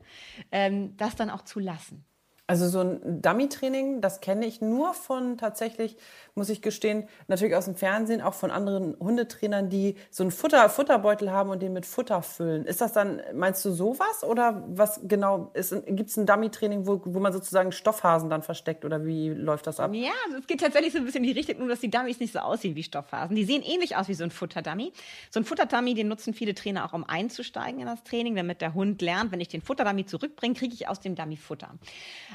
ähm, 0.51 0.95
das 0.97 1.15
dann 1.15 1.29
auch 1.29 1.43
zu 1.43 1.59
lassen. 1.59 2.05
Also 2.51 2.67
so 2.67 2.81
ein 2.81 3.21
Dummy-Training, 3.21 4.01
das 4.01 4.19
kenne 4.19 4.45
ich 4.45 4.59
nur 4.59 4.93
von 4.93 5.37
tatsächlich, 5.37 5.95
muss 6.35 6.49
ich 6.49 6.61
gestehen, 6.61 7.07
natürlich 7.29 7.55
aus 7.55 7.63
dem 7.63 7.75
Fernsehen, 7.75 8.21
auch 8.21 8.33
von 8.33 8.51
anderen 8.51 8.97
Hundetrainern, 8.99 9.69
die 9.69 9.95
so 10.09 10.23
einen 10.23 10.31
Futter, 10.31 10.67
Futterbeutel 10.69 11.31
haben 11.31 11.49
und 11.49 11.61
den 11.61 11.71
mit 11.71 11.85
Futter 11.85 12.21
füllen. 12.21 12.65
Ist 12.65 12.81
das 12.81 12.91
dann, 12.91 13.21
meinst 13.33 13.63
du 13.63 13.71
sowas 13.71 14.25
oder 14.25 14.65
was 14.67 14.99
genau? 15.05 15.53
Gibt 15.53 16.09
es 16.09 16.17
ein 16.17 16.25
Dummy-Training, 16.25 16.85
wo, 16.87 17.01
wo 17.05 17.19
man 17.21 17.31
sozusagen 17.31 17.71
Stoffhasen 17.71 18.29
dann 18.29 18.41
versteckt 18.41 18.83
oder 18.83 19.05
wie 19.05 19.29
läuft 19.29 19.65
das 19.65 19.79
ab? 19.79 19.93
Ja, 19.93 20.11
also 20.25 20.39
es 20.39 20.47
geht 20.47 20.59
tatsächlich 20.59 20.91
so 20.91 20.99
ein 20.99 21.05
bisschen 21.05 21.23
in 21.23 21.33
die 21.33 21.39
Richtung, 21.39 21.59
nur 21.59 21.69
dass 21.69 21.79
die 21.79 21.89
Dummies 21.89 22.19
nicht 22.19 22.33
so 22.33 22.39
aussehen 22.39 22.75
wie 22.75 22.83
Stoffhasen. 22.83 23.33
Die 23.33 23.45
sehen 23.45 23.63
ähnlich 23.63 23.95
aus 23.95 24.09
wie 24.09 24.13
so 24.13 24.25
ein 24.25 24.31
Futterdummy. 24.31 24.91
So 25.29 25.39
ein 25.39 25.45
Futterdummy, 25.45 25.93
den 25.93 26.09
nutzen 26.09 26.33
viele 26.33 26.53
Trainer 26.53 26.83
auch, 26.85 26.91
um 26.91 27.05
einzusteigen 27.05 27.79
in 27.79 27.85
das 27.85 28.03
Training, 28.03 28.35
damit 28.35 28.59
der 28.59 28.73
Hund 28.73 29.01
lernt, 29.01 29.31
wenn 29.31 29.39
ich 29.39 29.47
den 29.47 29.61
Futterdummy 29.61 30.05
zurückbringe, 30.05 30.55
kriege 30.55 30.73
ich 30.73 30.89
aus 30.89 30.99
dem 30.99 31.15
Dummy 31.15 31.37
Futter. 31.37 31.69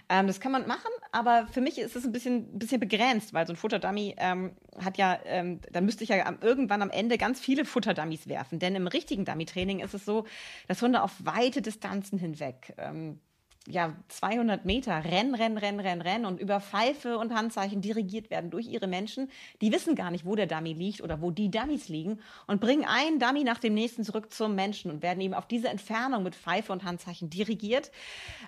Ähm, 0.09 0.27
das 0.27 0.41
kann 0.41 0.53
man 0.53 0.67
machen, 0.67 0.91
aber 1.11 1.49
für 1.51 1.61
mich 1.61 1.79
ist 1.79 1.97
es 1.97 2.05
ein 2.05 2.13
bisschen, 2.13 2.59
bisschen 2.59 2.81
begrenzt, 2.81 3.35
weil 3.35 3.47
so 3.47 3.53
ein 3.53 3.57
Futterdummy 3.57 4.15
ähm, 4.19 4.53
hat 4.79 4.99
ja, 4.99 5.19
ähm, 5.25 5.61
da 5.73 5.81
müsste 5.81 6.05
ich 6.05 6.11
ja 6.11 6.35
irgendwann 6.41 6.83
am 6.83 6.91
Ende 6.91 7.19
ganz 7.19 7.41
viele 7.41 7.65
Futterdummies 7.65 8.29
werfen. 8.29 8.59
Denn 8.59 8.77
im 8.77 8.87
richtigen 8.87 9.25
Dummy-Training 9.25 9.81
ist 9.81 9.95
es 9.95 10.05
so, 10.05 10.25
dass 10.69 10.81
Hunde 10.83 11.03
auf 11.03 11.13
weite 11.25 11.61
Distanzen 11.61 12.19
hinweg 12.19 12.75
ähm, 12.79 13.21
ja, 13.67 13.97
200 14.09 14.65
Meter 14.65 15.05
rennen, 15.05 15.35
rennen, 15.35 15.59
rennen, 15.59 15.81
rennen, 15.81 16.01
rennen 16.01 16.27
und 16.27 16.41
über 16.41 16.61
Pfeife 16.61 17.19
und 17.19 17.35
Handzeichen 17.35 17.81
dirigiert 17.81 18.31
werden 18.31 18.51
durch 18.51 18.69
ihre 18.69 18.87
Menschen. 18.87 19.29
Die 19.61 19.73
wissen 19.73 19.95
gar 19.95 20.11
nicht, 20.11 20.25
wo 20.25 20.37
der 20.37 20.47
Dummy 20.47 20.73
liegt 20.73 21.01
oder 21.01 21.21
wo 21.21 21.31
die 21.31 21.51
Dummies 21.51 21.89
liegen 21.89 22.21
und 22.47 22.61
bringen 22.61 22.85
einen 22.85 23.19
Dummy 23.19 23.45
nach 23.45 23.59
dem 23.59 23.75
nächsten 23.75 24.05
zurück 24.05 24.33
zum 24.33 24.55
Menschen 24.55 24.91
und 24.91 25.03
werden 25.03 25.21
eben 25.21 25.35
auf 25.35 25.47
diese 25.47 25.69
Entfernung 25.69 26.23
mit 26.23 26.37
Pfeife 26.37 26.73
und 26.73 26.85
Handzeichen 26.85 27.29
dirigiert. 27.29 27.91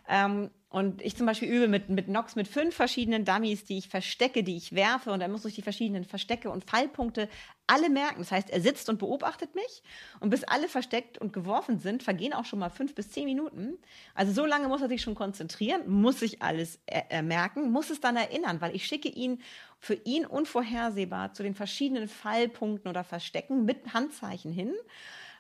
Ähm, 0.09 0.51
und 0.71 1.01
ich 1.01 1.17
zum 1.17 1.25
Beispiel 1.25 1.49
übe 1.49 1.67
mit, 1.67 1.89
mit 1.89 2.09
Nox 2.09 2.37
mit 2.37 2.47
fünf 2.47 2.75
verschiedenen 2.75 3.25
Dummies, 3.25 3.65
die 3.65 3.79
ich 3.79 3.89
verstecke, 3.89 4.45
die 4.45 4.59
ich 4.59 4.75
werfe. 4.75 5.11
Und 5.13 5.23
er 5.23 5.29
muss 5.29 5.43
durch 5.43 5.55
die 5.55 5.63
verschiedenen 5.63 6.05
Verstecke 6.05 6.51
und 6.51 6.69
Fallpunkte 6.69 7.31
alle 7.67 7.89
merken. 7.89 8.19
Das 8.19 8.31
heißt, 8.31 8.51
er 8.51 8.61
sitzt 8.61 8.91
und 8.91 8.99
beobachtet 8.99 9.55
mich. 9.55 9.83
Und 10.21 10.29
bis 10.29 10.45
alle 10.45 10.69
versteckt 10.69 11.17
und 11.17 11.33
geworfen 11.33 11.79
sind, 11.79 12.03
vergehen 12.03 12.35
auch 12.35 12.45
schon 12.45 12.59
mal 12.59 12.69
fünf 12.69 12.95
bis 12.95 13.11
zehn 13.11 13.25
Minuten. 13.25 13.79
Also 14.15 14.33
so 14.33 14.45
lange 14.45 14.69
muss 14.69 14.83
er 14.83 14.89
sich 14.89 15.01
schon 15.01 15.15
konzentrieren, 15.15 15.89
muss 15.89 16.21
sich 16.21 16.43
alles 16.43 16.79
äh, 16.85 17.23
merken, 17.23 17.71
muss 17.71 17.89
es 17.89 18.01
dann 18.01 18.17
erinnern, 18.17 18.61
weil 18.61 18.77
ich 18.77 18.85
schicke 18.85 19.09
ihn 19.09 19.41
für 19.79 19.95
ihn 19.95 20.27
unvorhersehbar 20.27 21.33
zu 21.33 21.43
den 21.43 21.55
verschiedenen 21.55 22.09
Fallpunkten 22.09 22.91
oder 22.91 23.05
Verstecken 23.05 23.65
mit 23.65 23.95
Handzeichen 23.95 24.53
hin. 24.53 24.75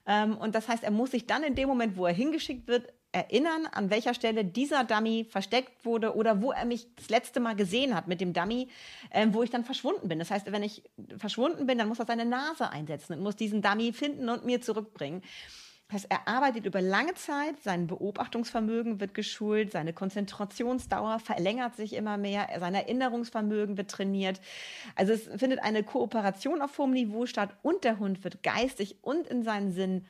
Ähm, 0.07 0.39
und 0.39 0.55
das 0.55 0.69
heißt, 0.69 0.85
er 0.85 0.91
muss 0.91 1.11
sich 1.11 1.27
dann 1.27 1.43
in 1.43 1.55
dem 1.55 1.69
Moment, 1.69 1.99
wo 1.99 2.07
er 2.07 2.15
hingeschickt 2.15 2.67
wird, 2.67 2.95
erinnern, 3.13 3.67
an 3.73 3.91
welcher 3.91 4.15
Stelle 4.15 4.45
dieser 4.45 4.85
Dummy 4.85 5.27
versteckt 5.29 5.85
wurde 5.85 6.15
oder 6.15 6.43
wo 6.43 6.53
er 6.53 6.65
mich 6.65 6.87
das 6.97 7.09
letzte 7.09 7.41
Mal 7.41 7.57
gesehen 7.57 7.95
hat 7.95 8.07
mit 8.07 8.21
dem 8.21 8.33
Dummy, 8.33 8.69
ähm, 9.11 9.33
wo 9.33 9.43
ich 9.43 9.51
dann 9.51 9.65
verschwunden 9.65 10.09
bin. 10.09 10.19
Das 10.19 10.31
heißt, 10.31 10.53
wenn 10.53 10.63
ich 10.63 10.83
verschwunden 11.17 11.67
bin, 11.67 11.79
dann 11.79 11.89
muss 11.89 11.99
er 11.99 12.07
seine 12.07 12.27
Nase 12.27 12.71
einsetzen 12.71 13.15
und 13.15 13.23
muss 13.23 13.37
diesen 13.37 13.63
Dummy 13.63 13.93
finden 13.93 14.29
und 14.29 14.45
mir 14.45 14.61
zurückbringen. 14.61 15.23
Das 15.89 16.03
heißt, 16.03 16.11
er 16.11 16.29
arbeitet 16.29 16.67
über 16.67 16.83
lange 16.83 17.15
Zeit, 17.15 17.63
sein 17.63 17.87
Beobachtungsvermögen 17.87 19.01
wird 19.01 19.15
geschult, 19.15 19.73
seine 19.73 19.95
Konzentrationsdauer 19.95 21.19
verlängert 21.19 21.77
sich 21.77 21.95
immer 21.95 22.19
mehr, 22.19 22.47
sein 22.61 22.75
Erinnerungsvermögen 22.75 23.79
wird 23.79 23.91
trainiert. 23.91 24.39
Also 24.97 25.15
es 25.15 25.31
findet 25.41 25.61
eine 25.61 25.83
Kooperation 25.83 26.61
auf 26.61 26.77
hohem 26.77 26.91
Niveau 26.91 27.25
statt 27.25 27.57
und 27.63 27.85
der 27.85 27.99
Hund 27.99 28.23
wird 28.23 28.43
geistig 28.43 28.99
und 29.01 29.27
in 29.29 29.43
seinen 29.43 29.73
Sinn 29.73 30.05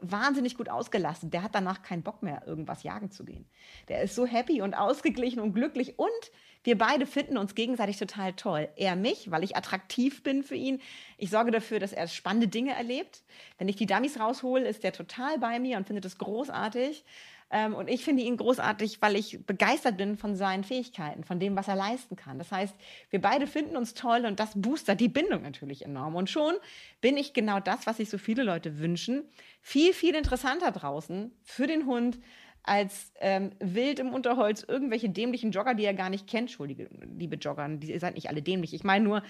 wahnsinnig 0.00 0.56
gut 0.56 0.68
ausgelassen. 0.68 1.32
Der 1.32 1.42
hat 1.42 1.56
danach 1.56 1.82
keinen 1.82 2.04
Bock 2.04 2.22
mehr, 2.22 2.46
irgendwas 2.46 2.84
jagen 2.84 3.10
zu 3.10 3.24
gehen. 3.24 3.46
Der 3.88 4.02
ist 4.02 4.14
so 4.14 4.26
happy 4.26 4.62
und 4.62 4.74
ausgeglichen 4.74 5.40
und 5.40 5.52
glücklich 5.52 5.98
und 5.98 6.30
wir 6.64 6.78
beide 6.78 7.04
finden 7.04 7.36
uns 7.36 7.54
gegenseitig 7.54 7.98
total 7.98 8.32
toll. 8.32 8.70
Er 8.76 8.96
mich, 8.96 9.30
weil 9.30 9.44
ich 9.44 9.54
attraktiv 9.54 10.22
bin 10.22 10.42
für 10.42 10.54
ihn. 10.54 10.80
Ich 11.18 11.28
sorge 11.28 11.50
dafür, 11.50 11.78
dass 11.78 11.92
er 11.92 12.08
spannende 12.08 12.48
Dinge 12.48 12.72
erlebt. 12.72 13.22
Wenn 13.58 13.68
ich 13.68 13.76
die 13.76 13.84
Dummies 13.84 14.18
raushole, 14.18 14.66
ist 14.66 14.82
er 14.82 14.92
total 14.92 15.23
bei 15.38 15.58
mir 15.58 15.76
und 15.76 15.86
findet 15.86 16.04
es 16.04 16.18
großartig. 16.18 17.04
Ähm, 17.50 17.74
und 17.74 17.88
ich 17.88 18.04
finde 18.04 18.22
ihn 18.22 18.36
großartig, 18.36 19.00
weil 19.00 19.16
ich 19.16 19.44
begeistert 19.46 19.96
bin 19.96 20.16
von 20.16 20.34
seinen 20.34 20.64
Fähigkeiten, 20.64 21.24
von 21.24 21.38
dem, 21.38 21.56
was 21.56 21.68
er 21.68 21.76
leisten 21.76 22.16
kann. 22.16 22.38
Das 22.38 22.50
heißt, 22.50 22.74
wir 23.10 23.20
beide 23.20 23.46
finden 23.46 23.76
uns 23.76 23.94
toll 23.94 24.24
und 24.26 24.40
das 24.40 24.52
boostert 24.54 25.00
die 25.00 25.08
Bindung 25.08 25.42
natürlich 25.42 25.84
enorm. 25.84 26.16
Und 26.16 26.30
schon 26.30 26.54
bin 27.00 27.16
ich 27.16 27.32
genau 27.32 27.60
das, 27.60 27.86
was 27.86 27.98
sich 27.98 28.10
so 28.10 28.18
viele 28.18 28.42
Leute 28.42 28.78
wünschen, 28.78 29.24
viel, 29.60 29.92
viel 29.92 30.14
interessanter 30.14 30.72
draußen 30.72 31.30
für 31.42 31.66
den 31.66 31.86
Hund, 31.86 32.18
als 32.64 33.12
ähm, 33.20 33.50
wild 33.60 33.98
im 33.98 34.14
Unterholz 34.14 34.64
irgendwelche 34.66 35.10
dämlichen 35.10 35.50
Jogger, 35.50 35.74
die 35.74 35.84
er 35.84 35.94
gar 35.94 36.08
nicht 36.08 36.26
kennt. 36.26 36.48
Entschuldige, 36.48 36.88
liebe 37.14 37.36
Jogger, 37.36 37.68
die, 37.68 37.92
ihr 37.92 38.00
seid 38.00 38.14
nicht 38.14 38.30
alle 38.30 38.42
dämlich. 38.42 38.72
Ich 38.72 38.84
meine 38.84 39.04
nur, 39.04 39.22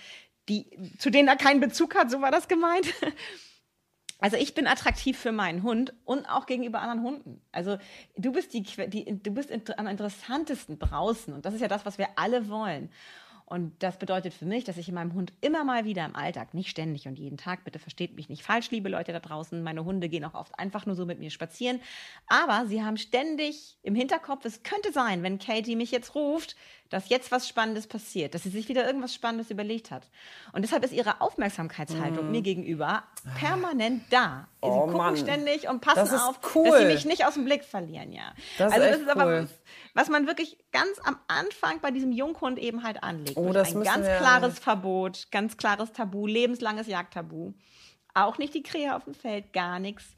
die, 0.49 0.67
zu 0.99 1.11
denen 1.11 1.29
er 1.29 1.37
keinen 1.37 1.61
Bezug 1.61 1.97
hat, 1.97 2.11
so 2.11 2.21
war 2.21 2.31
das 2.31 2.49
gemeint. 2.49 2.87
Also 4.19 4.37
ich 4.37 4.55
bin 4.55 4.67
attraktiv 4.67 5.19
für 5.19 5.33
meinen 5.33 5.63
Hund 5.63 5.93
und 6.05 6.29
auch 6.29 6.47
gegenüber 6.47 6.81
anderen 6.81 7.03
Hunden. 7.03 7.43
Also 7.53 7.79
du 8.17 8.33
bist 8.33 8.55
die, 8.55 8.63
die 8.63 9.23
du 9.23 9.31
bist 9.31 9.51
am 9.77 9.87
interessantesten 9.87 10.79
draußen 10.79 11.35
und 11.35 11.45
das 11.45 11.55
ist 11.55 11.61
ja 11.61 11.69
das, 11.69 11.85
was 11.85 11.99
wir 11.99 12.09
alle 12.17 12.49
wollen. 12.49 12.91
Und 13.55 13.85
das 13.85 14.01
bedeutet 14.01 14.35
für 14.35 14.47
mich, 14.47 14.65
dass 14.65 14.79
ich 14.79 14.89
in 14.89 14.97
meinem 14.97 15.15
Hund 15.15 15.33
immer 15.41 15.63
mal 15.63 15.85
wieder 15.85 16.05
im 16.05 16.17
Alltag, 16.17 16.55
nicht 16.55 16.69
ständig 16.69 17.07
und 17.07 17.21
jeden 17.21 17.37
Tag, 17.37 17.63
bitte 17.63 17.79
versteht 17.79 18.17
mich 18.17 18.29
nicht 18.29 18.43
falsch, 18.43 18.73
liebe 18.73 18.89
Leute 18.89 19.13
da 19.13 19.21
draußen, 19.21 19.63
meine 19.63 19.85
Hunde 19.85 20.09
gehen 20.09 20.25
auch 20.25 20.35
oft 20.35 20.59
einfach 20.59 20.87
nur 20.87 20.97
so 20.97 21.07
mit 21.07 21.21
mir 21.21 21.31
spazieren, 21.31 21.81
aber 22.27 22.67
sie 22.67 22.83
haben 22.83 22.97
ständig 22.97 23.77
im 23.85 23.95
Hinterkopf, 23.95 24.45
es 24.45 24.65
könnte 24.65 24.91
sein, 24.91 25.23
wenn 25.23 25.39
Katie 25.39 25.77
mich 25.77 25.93
jetzt 25.93 26.17
ruft, 26.17 26.57
dass 26.91 27.09
jetzt 27.09 27.33
was 27.33 27.49
Spannendes 27.49 27.87
passiert, 27.87 28.35
dass 28.35 28.43
sie 28.43 28.51
sich 28.51 28.69
wieder 28.69 28.87
irgendwas 28.87 29.15
Spannendes 29.15 29.51
überlegt 29.51 29.91
hat. 29.91 30.09
Und 30.53 30.63
deshalb 30.63 30.85
ist 30.85 30.93
ihre 30.93 31.21
Aufmerksamkeitshaltung 31.21 32.29
mm. 32.29 32.31
mir 32.31 32.43
gegenüber 32.43 33.03
permanent 33.39 34.05
da. 34.11 34.49
Oh, 34.61 34.73
sie 34.73 34.79
gucken 34.79 34.97
Mann. 34.97 35.17
ständig 35.17 35.69
und 35.69 35.81
passen 35.81 36.17
auf, 36.17 36.39
cool. 36.55 36.69
dass 36.69 36.79
sie 36.79 36.87
mich 36.87 37.05
nicht 37.05 37.27
aus 37.27 37.35
dem 37.35 37.45
Blick 37.47 37.65
verlieren, 37.65 38.13
ja. 38.13 38.33
Das 38.59 38.73
also 38.73 38.87
das 38.87 38.99
ist 38.99 39.07
cool. 39.07 39.23
aber 39.23 39.49
was 39.95 40.09
man 40.09 40.27
wirklich 40.27 40.59
ganz 40.73 40.99
am 41.05 41.17
Anfang 41.27 41.81
bei 41.81 41.91
diesem 41.91 42.13
Junghund 42.13 42.59
eben 42.59 42.83
halt 42.83 43.03
anlegt. 43.03 43.37
Oh, 43.49 43.53
das 43.53 43.75
ein 43.75 43.83
ganz 43.83 44.07
wir... 44.07 44.17
klares 44.17 44.59
Verbot, 44.59 45.29
ganz 45.31 45.57
klares 45.57 45.93
Tabu, 45.93 46.27
lebenslanges 46.27 46.87
Jagdtabu. 46.87 47.53
Auch 48.15 48.39
nicht 48.39 48.55
die 48.55 48.63
Krähe 48.63 48.95
auf 48.95 49.05
dem 49.05 49.15
Feld, 49.15 49.53
gar 49.53 49.79
nichts. 49.79 50.15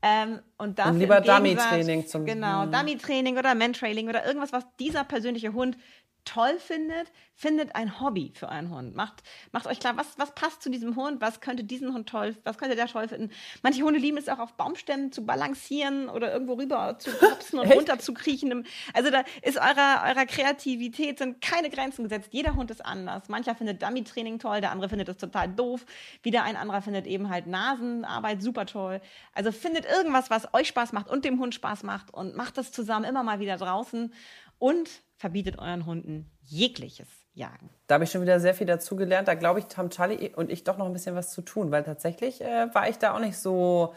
Ähm, 0.00 0.40
und, 0.58 0.78
und 0.78 0.98
lieber 0.98 1.20
Dummy-Training 1.20 2.06
zum 2.06 2.24
Genau, 2.24 2.62
hm. 2.62 2.72
Dummy-Training 2.72 3.36
oder 3.36 3.54
Man-Trailing 3.54 4.08
oder 4.08 4.24
irgendwas, 4.24 4.52
was 4.52 4.64
dieser 4.78 5.04
persönliche 5.04 5.52
Hund 5.52 5.76
toll 6.24 6.58
findet, 6.58 7.10
findet 7.34 7.74
ein 7.74 8.00
Hobby 8.00 8.32
für 8.34 8.48
einen 8.48 8.70
Hund. 8.70 8.94
Macht, 8.94 9.22
macht 9.52 9.66
euch 9.66 9.80
klar, 9.80 9.96
was, 9.96 10.18
was 10.18 10.34
passt 10.34 10.62
zu 10.62 10.70
diesem 10.70 10.96
Hund, 10.96 11.20
was 11.20 11.40
könnte 11.40 11.64
diesen 11.64 11.94
Hund 11.94 12.08
toll, 12.08 12.36
was 12.44 12.58
könnte 12.58 12.76
der 12.76 12.86
toll 12.86 13.08
finden. 13.08 13.30
Manche 13.62 13.82
Hunde 13.82 13.98
lieben 13.98 14.18
es 14.18 14.28
auch 14.28 14.38
auf 14.38 14.54
Baumstämmen 14.54 15.12
zu 15.12 15.24
balancieren 15.24 16.08
oder 16.08 16.32
irgendwo 16.32 16.54
rüber 16.54 16.98
zu 16.98 17.10
hopsen 17.20 17.58
und 17.58 17.72
runter 17.72 17.98
zu 17.98 18.12
kriechen. 18.12 18.66
Also 18.92 19.10
da 19.10 19.24
ist 19.42 19.56
eurer, 19.56 20.04
eurer 20.06 20.26
Kreativität 20.26 21.18
sind 21.18 21.40
keine 21.40 21.70
Grenzen 21.70 22.02
gesetzt. 22.02 22.30
Jeder 22.32 22.54
Hund 22.56 22.70
ist 22.70 22.84
anders. 22.84 23.28
Mancher 23.28 23.54
findet 23.54 23.82
Dummy-Training 23.82 24.38
toll, 24.38 24.60
der 24.60 24.72
andere 24.72 24.88
findet 24.88 25.08
es 25.08 25.16
total 25.16 25.48
doof. 25.48 25.86
Wieder 26.22 26.42
ein 26.42 26.56
anderer 26.56 26.82
findet 26.82 27.06
eben 27.06 27.30
halt 27.30 27.46
Nasenarbeit 27.46 28.42
super 28.42 28.66
toll. 28.66 29.00
Also 29.32 29.52
findet 29.52 29.86
irgendwas, 29.86 30.30
was 30.30 30.52
euch 30.54 30.68
Spaß 30.68 30.92
macht 30.92 31.08
und 31.08 31.24
dem 31.24 31.38
Hund 31.38 31.54
Spaß 31.54 31.84
macht 31.84 32.12
und 32.12 32.36
macht 32.36 32.58
das 32.58 32.72
zusammen 32.72 33.04
immer 33.04 33.22
mal 33.22 33.40
wieder 33.40 33.56
draußen 33.56 34.12
und 34.58 34.90
verbietet 35.18 35.58
euren 35.58 35.84
Hunden 35.84 36.30
jegliches 36.44 37.08
Jagen. 37.34 37.70
Da 37.86 37.94
habe 37.94 38.04
ich 38.04 38.10
schon 38.10 38.22
wieder 38.22 38.40
sehr 38.40 38.54
viel 38.54 38.66
dazu 38.66 38.96
gelernt. 38.96 39.28
Da 39.28 39.34
glaube 39.34 39.60
ich, 39.60 39.76
haben 39.76 39.90
Charlie 39.90 40.30
und 40.34 40.50
ich 40.50 40.64
doch 40.64 40.78
noch 40.78 40.86
ein 40.86 40.92
bisschen 40.92 41.14
was 41.14 41.30
zu 41.30 41.42
tun, 41.42 41.70
weil 41.70 41.84
tatsächlich 41.84 42.40
äh, 42.40 42.72
war 42.74 42.88
ich 42.88 42.98
da 42.98 43.14
auch 43.14 43.20
nicht 43.20 43.36
so 43.36 43.94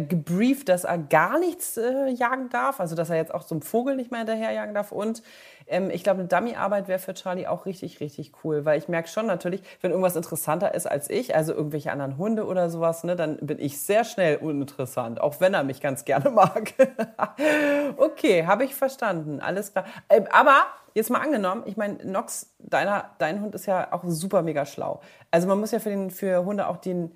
gebrieft, 0.00 0.68
dass 0.68 0.84
er 0.84 0.98
gar 0.98 1.38
nichts 1.38 1.76
äh, 1.76 2.08
jagen 2.08 2.48
darf, 2.48 2.80
also 2.80 2.94
dass 2.94 3.10
er 3.10 3.16
jetzt 3.16 3.34
auch 3.34 3.44
zum 3.44 3.62
Vogel 3.62 3.96
nicht 3.96 4.10
mehr 4.10 4.20
hinterherjagen 4.20 4.74
darf. 4.74 4.92
Und 4.92 5.22
ähm, 5.66 5.90
ich 5.90 6.04
glaube, 6.04 6.20
eine 6.20 6.28
Dummy-Arbeit 6.28 6.88
wäre 6.88 6.98
für 6.98 7.14
Charlie 7.14 7.46
auch 7.46 7.66
richtig, 7.66 8.00
richtig 8.00 8.32
cool, 8.44 8.64
weil 8.64 8.78
ich 8.78 8.88
merke 8.88 9.08
schon 9.08 9.26
natürlich, 9.26 9.62
wenn 9.80 9.90
irgendwas 9.90 10.16
interessanter 10.16 10.74
ist 10.74 10.86
als 10.86 11.10
ich, 11.10 11.34
also 11.34 11.52
irgendwelche 11.52 11.92
anderen 11.92 12.18
Hunde 12.18 12.46
oder 12.46 12.70
sowas, 12.70 13.04
ne, 13.04 13.16
dann 13.16 13.36
bin 13.38 13.58
ich 13.58 13.80
sehr 13.80 14.04
schnell 14.04 14.36
uninteressant, 14.36 15.20
auch 15.20 15.40
wenn 15.40 15.54
er 15.54 15.64
mich 15.64 15.80
ganz 15.80 16.04
gerne 16.04 16.30
mag. 16.32 16.72
okay, 17.96 18.46
habe 18.46 18.64
ich 18.64 18.74
verstanden, 18.74 19.40
alles 19.40 19.72
klar. 19.72 19.84
Ähm, 20.08 20.26
aber 20.30 20.64
jetzt 20.94 21.10
mal 21.10 21.20
angenommen, 21.20 21.62
ich 21.66 21.76
meine, 21.76 22.04
Nox, 22.04 22.54
deiner, 22.58 23.10
dein 23.18 23.40
Hund 23.40 23.54
ist 23.54 23.66
ja 23.66 23.92
auch 23.92 24.02
super 24.06 24.42
mega 24.42 24.66
schlau. 24.66 25.00
Also 25.30 25.48
man 25.48 25.58
muss 25.58 25.70
ja 25.70 25.78
für, 25.78 25.90
den, 25.90 26.10
für 26.10 26.44
Hunde 26.44 26.68
auch 26.68 26.76
den 26.76 27.10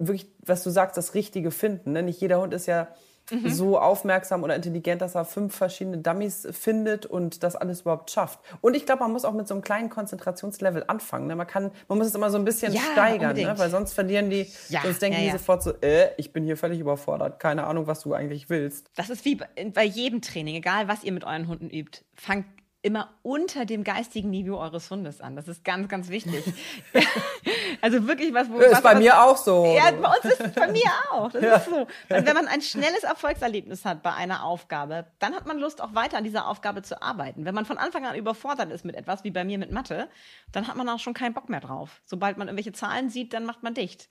wirklich, 0.00 0.26
was 0.44 0.64
du 0.64 0.70
sagst, 0.70 0.96
das 0.96 1.14
Richtige 1.14 1.50
finden. 1.50 1.92
Ne? 1.92 2.02
Nicht 2.02 2.20
jeder 2.20 2.40
Hund 2.40 2.54
ist 2.54 2.66
ja 2.66 2.88
mhm. 3.30 3.50
so 3.50 3.78
aufmerksam 3.78 4.42
oder 4.42 4.56
intelligent, 4.56 5.02
dass 5.02 5.14
er 5.14 5.24
fünf 5.24 5.54
verschiedene 5.54 5.98
Dummies 5.98 6.48
findet 6.50 7.06
und 7.06 7.42
das 7.42 7.54
alles 7.54 7.82
überhaupt 7.82 8.10
schafft. 8.10 8.40
Und 8.60 8.74
ich 8.74 8.86
glaube, 8.86 9.02
man 9.02 9.12
muss 9.12 9.24
auch 9.24 9.32
mit 9.32 9.46
so 9.46 9.54
einem 9.54 9.62
kleinen 9.62 9.90
Konzentrationslevel 9.90 10.84
anfangen. 10.86 11.26
Ne? 11.26 11.36
Man, 11.36 11.46
kann, 11.46 11.70
man 11.88 11.98
muss 11.98 12.08
es 12.08 12.14
immer 12.14 12.30
so 12.30 12.38
ein 12.38 12.44
bisschen 12.44 12.72
ja, 12.72 12.80
steigern, 12.92 13.36
ne? 13.36 13.54
weil 13.56 13.70
sonst 13.70 13.92
verlieren 13.92 14.30
die, 14.30 14.50
ja, 14.68 14.80
sonst 14.82 15.02
denken 15.02 15.18
ja, 15.20 15.26
die 15.26 15.32
sofort 15.32 15.62
so, 15.62 15.72
äh, 15.82 16.10
ich 16.16 16.32
bin 16.32 16.44
hier 16.44 16.56
völlig 16.56 16.80
überfordert, 16.80 17.38
keine 17.38 17.66
Ahnung, 17.66 17.86
was 17.86 18.00
du 18.00 18.14
eigentlich 18.14 18.48
willst. 18.48 18.90
Das 18.96 19.10
ist 19.10 19.24
wie 19.24 19.36
bei 19.36 19.84
jedem 19.84 20.22
Training, 20.22 20.56
egal 20.56 20.88
was 20.88 21.04
ihr 21.04 21.12
mit 21.12 21.24
euren 21.24 21.46
Hunden 21.46 21.70
übt. 21.70 22.00
Fangt 22.14 22.46
immer 22.82 23.10
unter 23.22 23.66
dem 23.66 23.84
geistigen 23.84 24.30
Niveau 24.30 24.56
eures 24.56 24.90
Hundes 24.90 25.20
an. 25.20 25.36
Das 25.36 25.48
ist 25.48 25.64
ganz, 25.64 25.88
ganz 25.88 26.08
wichtig. 26.08 26.42
also 27.80 28.06
wirklich 28.06 28.32
was, 28.32 28.50
wo. 28.50 28.58
Das 28.58 28.66
ist 28.66 28.72
was, 28.72 28.82
bei 28.82 28.92
was, 28.92 28.98
mir 28.98 29.22
auch 29.22 29.36
so. 29.36 29.66
Ja, 29.76 29.90
bei 29.90 30.08
uns 30.08 30.24
ist 30.24 30.40
es 30.40 30.52
bei 30.52 30.68
mir 30.68 30.90
auch. 31.10 31.30
Das 31.30 31.42
ja. 31.44 31.56
ist 31.56 31.66
so. 31.66 31.80
Und 31.80 32.26
wenn 32.26 32.34
man 32.34 32.48
ein 32.48 32.62
schnelles 32.62 33.02
Erfolgserlebnis 33.02 33.84
hat 33.84 34.02
bei 34.02 34.14
einer 34.14 34.44
Aufgabe, 34.44 35.06
dann 35.18 35.34
hat 35.34 35.46
man 35.46 35.58
Lust, 35.58 35.82
auch 35.82 35.94
weiter 35.94 36.16
an 36.16 36.24
dieser 36.24 36.48
Aufgabe 36.48 36.82
zu 36.82 37.02
arbeiten. 37.02 37.44
Wenn 37.44 37.54
man 37.54 37.66
von 37.66 37.78
Anfang 37.78 38.06
an 38.06 38.16
überfordert 38.16 38.70
ist 38.70 38.84
mit 38.84 38.96
etwas, 38.96 39.24
wie 39.24 39.30
bei 39.30 39.44
mir 39.44 39.58
mit 39.58 39.72
Mathe, 39.72 40.08
dann 40.52 40.66
hat 40.66 40.76
man 40.76 40.88
auch 40.88 40.98
schon 40.98 41.14
keinen 41.14 41.34
Bock 41.34 41.48
mehr 41.48 41.60
drauf. 41.60 42.00
Sobald 42.04 42.38
man 42.38 42.48
irgendwelche 42.48 42.72
Zahlen 42.72 43.10
sieht, 43.10 43.34
dann 43.34 43.44
macht 43.44 43.62
man 43.62 43.74
dicht. 43.74 44.08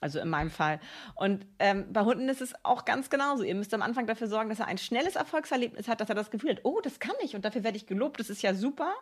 Also 0.00 0.20
in 0.20 0.28
meinem 0.28 0.50
Fall. 0.50 0.80
Und 1.14 1.46
ähm, 1.58 1.92
bei 1.92 2.02
Hunden 2.02 2.28
ist 2.28 2.40
es 2.40 2.54
auch 2.64 2.84
ganz 2.84 3.10
genauso. 3.10 3.42
Ihr 3.42 3.54
müsst 3.54 3.74
am 3.74 3.82
Anfang 3.82 4.06
dafür 4.06 4.28
sorgen, 4.28 4.48
dass 4.48 4.60
er 4.60 4.66
ein 4.66 4.78
schnelles 4.78 5.16
Erfolgserlebnis 5.16 5.88
hat, 5.88 6.00
dass 6.00 6.08
er 6.08 6.14
das 6.14 6.30
Gefühl 6.30 6.50
hat, 6.50 6.60
oh, 6.62 6.80
das 6.82 7.00
kann 7.00 7.14
ich 7.22 7.34
und 7.34 7.44
dafür 7.44 7.64
werde 7.64 7.76
ich 7.76 7.86
gelobt, 7.86 8.20
das 8.20 8.30
ist 8.30 8.42
ja 8.42 8.54
super. 8.54 8.94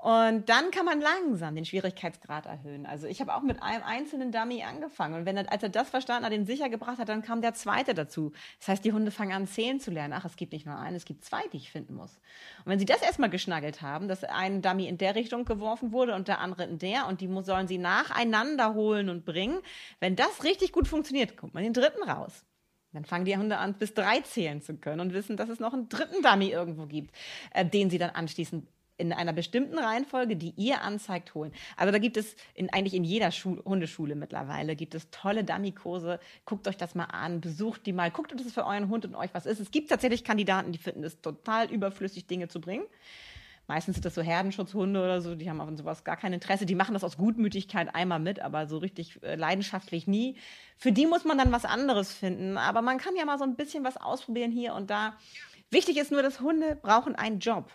Und 0.00 0.48
dann 0.48 0.70
kann 0.70 0.86
man 0.86 0.98
langsam 0.98 1.54
den 1.54 1.66
Schwierigkeitsgrad 1.66 2.46
erhöhen. 2.46 2.86
Also 2.86 3.06
ich 3.06 3.20
habe 3.20 3.34
auch 3.34 3.42
mit 3.42 3.62
einem 3.62 3.84
einzelnen 3.84 4.32
Dummy 4.32 4.62
angefangen. 4.62 5.14
Und 5.14 5.26
wenn 5.26 5.36
er, 5.36 5.52
als 5.52 5.62
er 5.62 5.68
das 5.68 5.90
verstanden 5.90 6.24
hat, 6.24 6.32
den 6.32 6.46
sicher 6.46 6.70
gebracht 6.70 6.96
hat, 6.96 7.10
dann 7.10 7.20
kam 7.20 7.42
der 7.42 7.52
zweite 7.52 7.92
dazu. 7.92 8.32
Das 8.60 8.68
heißt, 8.68 8.84
die 8.86 8.94
Hunde 8.94 9.10
fangen 9.10 9.32
an, 9.32 9.46
zählen 9.46 9.78
zu 9.78 9.90
lernen. 9.90 10.14
Ach, 10.14 10.24
es 10.24 10.36
gibt 10.36 10.54
nicht 10.54 10.64
nur 10.64 10.78
einen, 10.78 10.96
es 10.96 11.04
gibt 11.04 11.22
zwei, 11.26 11.46
die 11.52 11.58
ich 11.58 11.70
finden 11.70 11.92
muss. 11.92 12.12
Und 12.64 12.72
wenn 12.72 12.78
sie 12.78 12.86
das 12.86 13.02
erstmal 13.02 13.28
geschnaggelt 13.28 13.82
haben, 13.82 14.08
dass 14.08 14.24
ein 14.24 14.62
Dummy 14.62 14.88
in 14.88 14.96
der 14.96 15.14
Richtung 15.14 15.44
geworfen 15.44 15.92
wurde 15.92 16.14
und 16.14 16.28
der 16.28 16.38
andere 16.38 16.64
in 16.64 16.78
der 16.78 17.06
und 17.06 17.20
die 17.20 17.28
sollen 17.42 17.68
sie 17.68 17.76
nacheinander 17.76 18.72
holen 18.72 19.10
und 19.10 19.26
bringen, 19.26 19.58
wenn 19.98 20.16
das 20.16 20.44
richtig 20.44 20.72
gut 20.72 20.88
funktioniert, 20.88 21.36
kommt 21.36 21.52
man 21.52 21.62
den 21.62 21.74
dritten 21.74 22.02
raus. 22.08 22.46
Dann 22.94 23.04
fangen 23.04 23.26
die 23.26 23.36
Hunde 23.36 23.58
an, 23.58 23.74
bis 23.74 23.92
drei 23.92 24.20
zählen 24.20 24.62
zu 24.62 24.78
können 24.78 25.00
und 25.00 25.12
wissen, 25.12 25.36
dass 25.36 25.50
es 25.50 25.60
noch 25.60 25.74
einen 25.74 25.90
dritten 25.90 26.22
Dummy 26.22 26.48
irgendwo 26.48 26.86
gibt, 26.86 27.14
äh, 27.52 27.66
den 27.66 27.90
sie 27.90 27.98
dann 27.98 28.10
anschließend 28.10 28.66
in 29.00 29.12
einer 29.12 29.32
bestimmten 29.32 29.78
Reihenfolge, 29.78 30.36
die 30.36 30.54
ihr 30.56 30.82
anzeigt, 30.82 31.34
holen. 31.34 31.52
Also 31.76 31.92
da 31.92 31.98
gibt 31.98 32.16
es 32.16 32.36
in, 32.54 32.70
eigentlich 32.72 32.94
in 32.94 33.04
jeder 33.04 33.30
Schul 33.30 33.62
Hundeschule 33.64 34.14
mittlerweile 34.14 34.76
gibt 34.76 34.94
es 34.94 35.10
tolle 35.10 35.42
Dummy-Kurse. 35.44 36.20
Guckt 36.44 36.68
euch 36.68 36.76
das 36.76 36.94
mal 36.94 37.04
an, 37.04 37.40
besucht 37.40 37.86
die 37.86 37.92
mal, 37.92 38.10
guckt, 38.10 38.32
ob 38.32 38.38
das 38.38 38.52
für 38.52 38.66
euren 38.66 38.88
Hund 38.88 39.04
und 39.04 39.14
euch 39.14 39.30
was 39.32 39.46
ist. 39.46 39.60
Es 39.60 39.70
gibt 39.70 39.90
tatsächlich 39.90 40.24
Kandidaten, 40.24 40.72
die 40.72 40.78
finden 40.78 41.02
es 41.04 41.20
total 41.20 41.70
überflüssig, 41.70 42.26
Dinge 42.26 42.48
zu 42.48 42.60
bringen. 42.60 42.84
Meistens 43.70 43.94
sind 43.94 44.04
das 44.04 44.16
so 44.16 44.22
Herdenschutzhunde 44.22 45.00
oder 45.00 45.20
so, 45.20 45.36
die 45.36 45.48
haben 45.48 45.60
auf 45.60 45.68
sowas 45.76 46.02
gar 46.02 46.16
kein 46.16 46.32
Interesse. 46.32 46.66
Die 46.66 46.74
machen 46.74 46.92
das 46.92 47.04
aus 47.04 47.16
Gutmütigkeit 47.16 47.94
einmal 47.94 48.18
mit, 48.18 48.40
aber 48.40 48.66
so 48.66 48.78
richtig 48.78 49.22
äh, 49.22 49.36
leidenschaftlich 49.36 50.08
nie. 50.08 50.36
Für 50.76 50.90
die 50.90 51.06
muss 51.06 51.24
man 51.24 51.38
dann 51.38 51.52
was 51.52 51.64
anderes 51.64 52.12
finden. 52.12 52.58
Aber 52.58 52.82
man 52.82 52.98
kann 52.98 53.14
ja 53.14 53.24
mal 53.24 53.38
so 53.38 53.44
ein 53.44 53.54
bisschen 53.54 53.84
was 53.84 53.96
ausprobieren 53.96 54.50
hier 54.50 54.74
und 54.74 54.90
da. 54.90 55.16
Wichtig 55.70 55.98
ist 55.98 56.10
nur, 56.10 56.20
dass 56.20 56.40
Hunde 56.40 56.74
brauchen 56.82 57.14
einen 57.14 57.38
Job. 57.38 57.70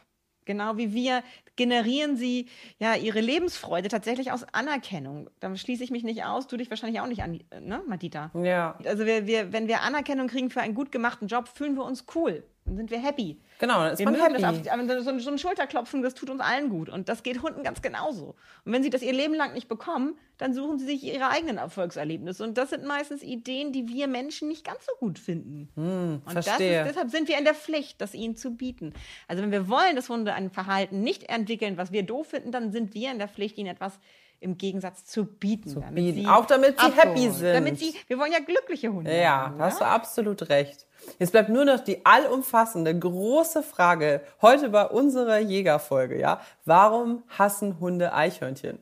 Genau 0.46 0.78
wie 0.78 0.94
wir 0.94 1.24
generieren 1.56 2.18
sie 2.18 2.48
ja 2.80 2.96
ihre 2.96 3.22
Lebensfreude 3.22 3.88
tatsächlich 3.88 4.32
aus 4.32 4.46
Anerkennung. 4.52 5.30
Da 5.40 5.56
schließe 5.56 5.84
ich 5.84 5.92
mich 5.92 6.04
nicht 6.04 6.24
aus, 6.24 6.48
du 6.48 6.58
dich 6.58 6.70
wahrscheinlich 6.70 7.02
auch 7.02 7.08
nicht 7.08 7.24
an, 7.24 7.40
ne, 7.60 7.82
Madita? 7.88 8.32
Ja. 8.34 8.78
Also 8.86 9.06
wir, 9.06 9.26
wir, 9.28 9.54
wenn 9.54 9.68
wir 9.68 9.82
Anerkennung 9.82 10.28
kriegen 10.28 10.50
für 10.50 10.62
einen 10.62 10.76
gut 10.76 10.92
gemachten 10.92 11.28
Job, 11.28 11.48
fühlen 11.48 11.76
wir 11.76 11.84
uns 11.84 12.06
cool. 12.16 12.44
Dann 12.66 12.78
sind 12.78 12.90
wir 12.90 13.00
happy. 13.00 13.38
Genau, 13.60 13.76
dann 13.84 13.94
ist 13.94 14.00
Wir 14.00 14.06
man 14.06 14.16
happy. 14.16 14.42
das 14.42 14.44
auf, 14.44 14.72
aber 14.72 15.02
so, 15.02 15.10
ein- 15.12 15.20
so 15.20 15.30
ein 15.32 15.38
Schulterklopfen, 15.38 16.02
das 16.04 16.14
tut 16.14 16.30
uns 16.30 16.42
allen 16.42 16.70
gut. 16.70 16.90
Und 16.90 17.08
das 17.10 17.24
geht 17.24 17.42
Hunden 17.42 17.64
ganz 17.64 17.82
genauso. 17.82 18.36
Und 18.66 18.74
wenn 18.74 18.84
sie 18.84 18.90
das 18.90 19.02
ihr 19.02 19.14
Leben 19.14 19.34
lang 19.34 19.54
nicht 19.54 19.68
bekommen, 19.70 20.18
dann 20.38 20.54
suchen 20.54 20.78
sie 20.78 20.86
sich 20.86 21.04
ihre 21.04 21.30
eigenen 21.30 21.58
Erfolgserlebnisse. 21.58 22.44
Und 22.44 22.58
das 22.58 22.70
sind 22.72 22.86
meistens 22.86 23.24
Ideen, 23.24 23.72
die 23.72 23.88
wir 23.88 24.08
Menschen 24.08 24.48
nicht 24.50 24.66
ganz 24.66 24.86
so 24.86 24.92
gut 25.00 25.18
finden. 25.20 25.70
und 25.76 26.22
das 26.26 26.46
ist, 26.48 26.54
Hm, 26.54 26.58
verstehe. 26.58 26.84
deshalb 26.86 27.10
sind 27.12 27.28
wir 27.30 27.38
in 27.38 27.46
der 27.46 27.54
Pflicht, 27.56 28.02
das 28.02 28.14
ihnen 28.14 28.36
zu 28.36 28.52
bieten. 28.56 28.94
Also 29.28 29.42
wenn 29.42 29.52
wir 29.52 29.70
wollen, 29.70 29.96
dass 29.96 30.10
Hunde 30.10 30.34
ein 30.34 30.50
Verhalten 30.52 31.02
nicht 31.02 31.30
entwickeln, 31.30 31.78
was 31.78 31.92
wir 31.94 32.04
doof 32.04 32.28
finden, 32.28 32.52
dann 32.52 32.72
sind 32.74 32.94
wir 32.94 33.12
in 33.12 33.20
der 33.20 33.28
Pflicht, 33.30 33.58
ihnen 33.58 33.70
etwas 33.70 33.94
im 34.42 34.58
Gegensatz 34.58 35.06
zu 35.06 35.26
bieten. 35.26 35.70
Zu 35.70 35.80
bieten. 35.80 36.28
Auch 36.28 36.46
damit 36.46 36.78
sie 36.80 36.92
happy 36.92 37.30
sind. 37.32 37.54
Damit 37.56 37.80
sie, 37.80 37.96
wir 38.08 38.20
wollen 38.20 38.34
ja 38.34 38.40
glückliche 38.40 38.92
Hunde 38.92 39.18
Ja, 39.18 39.46
haben. 39.46 39.58
da 39.58 39.66
hast 39.66 39.80
du 39.80 39.86
absolut 39.86 40.50
recht. 40.50 40.86
Jetzt 41.20 41.32
bleibt 41.32 41.50
nur 41.50 41.66
noch 41.66 41.80
die 41.80 42.06
allumfassende 42.06 42.98
große 42.98 43.45
Frage 43.46 44.22
heute 44.42 44.70
bei 44.70 44.86
unserer 44.86 45.40
Jägerfolge, 45.40 46.20
ja? 46.20 46.42
Warum 46.66 47.24
hassen 47.30 47.80
Hunde 47.80 48.14
Eichhörnchen? 48.14 48.80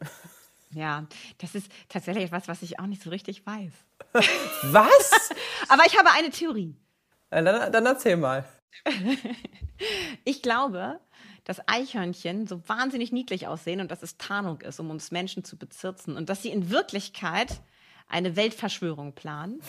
Ja, 0.72 1.06
das 1.38 1.56
ist 1.56 1.72
tatsächlich 1.88 2.26
etwas, 2.26 2.48
was 2.48 2.62
ich 2.62 2.80
auch 2.80 2.88
nicht 2.88 3.04
so 3.04 3.10
richtig 3.10 3.46
weiß. 3.46 3.72
Was? 4.64 5.30
Aber 5.70 5.84
ich 5.86 5.98
habe 5.98 6.10
eine 6.12 6.30
Theorie. 6.30 6.76
Äh, 7.30 7.44
dann, 7.44 7.72
dann 7.72 7.86
erzähl 7.86 8.18
mal. 8.18 8.46
Ich 10.24 10.42
glaube, 10.42 11.00
dass 11.44 11.68
Eichhörnchen 11.68 12.48
so 12.48 12.62
wahnsinnig 12.70 13.12
niedlich 13.12 13.48
aussehen 13.48 13.82
und 13.82 13.92
dass 13.92 14.04
es 14.04 14.18
Tarnung 14.18 14.62
ist, 14.62 14.80
um 14.80 14.90
uns 14.90 15.12
Menschen 15.12 15.44
zu 15.44 15.58
bezirzen 15.58 16.16
und 16.16 16.30
dass 16.30 16.42
sie 16.42 16.50
in 16.50 16.70
Wirklichkeit 16.70 17.60
eine 18.08 18.36
Weltverschwörung 18.36 19.14
planen. 19.14 19.62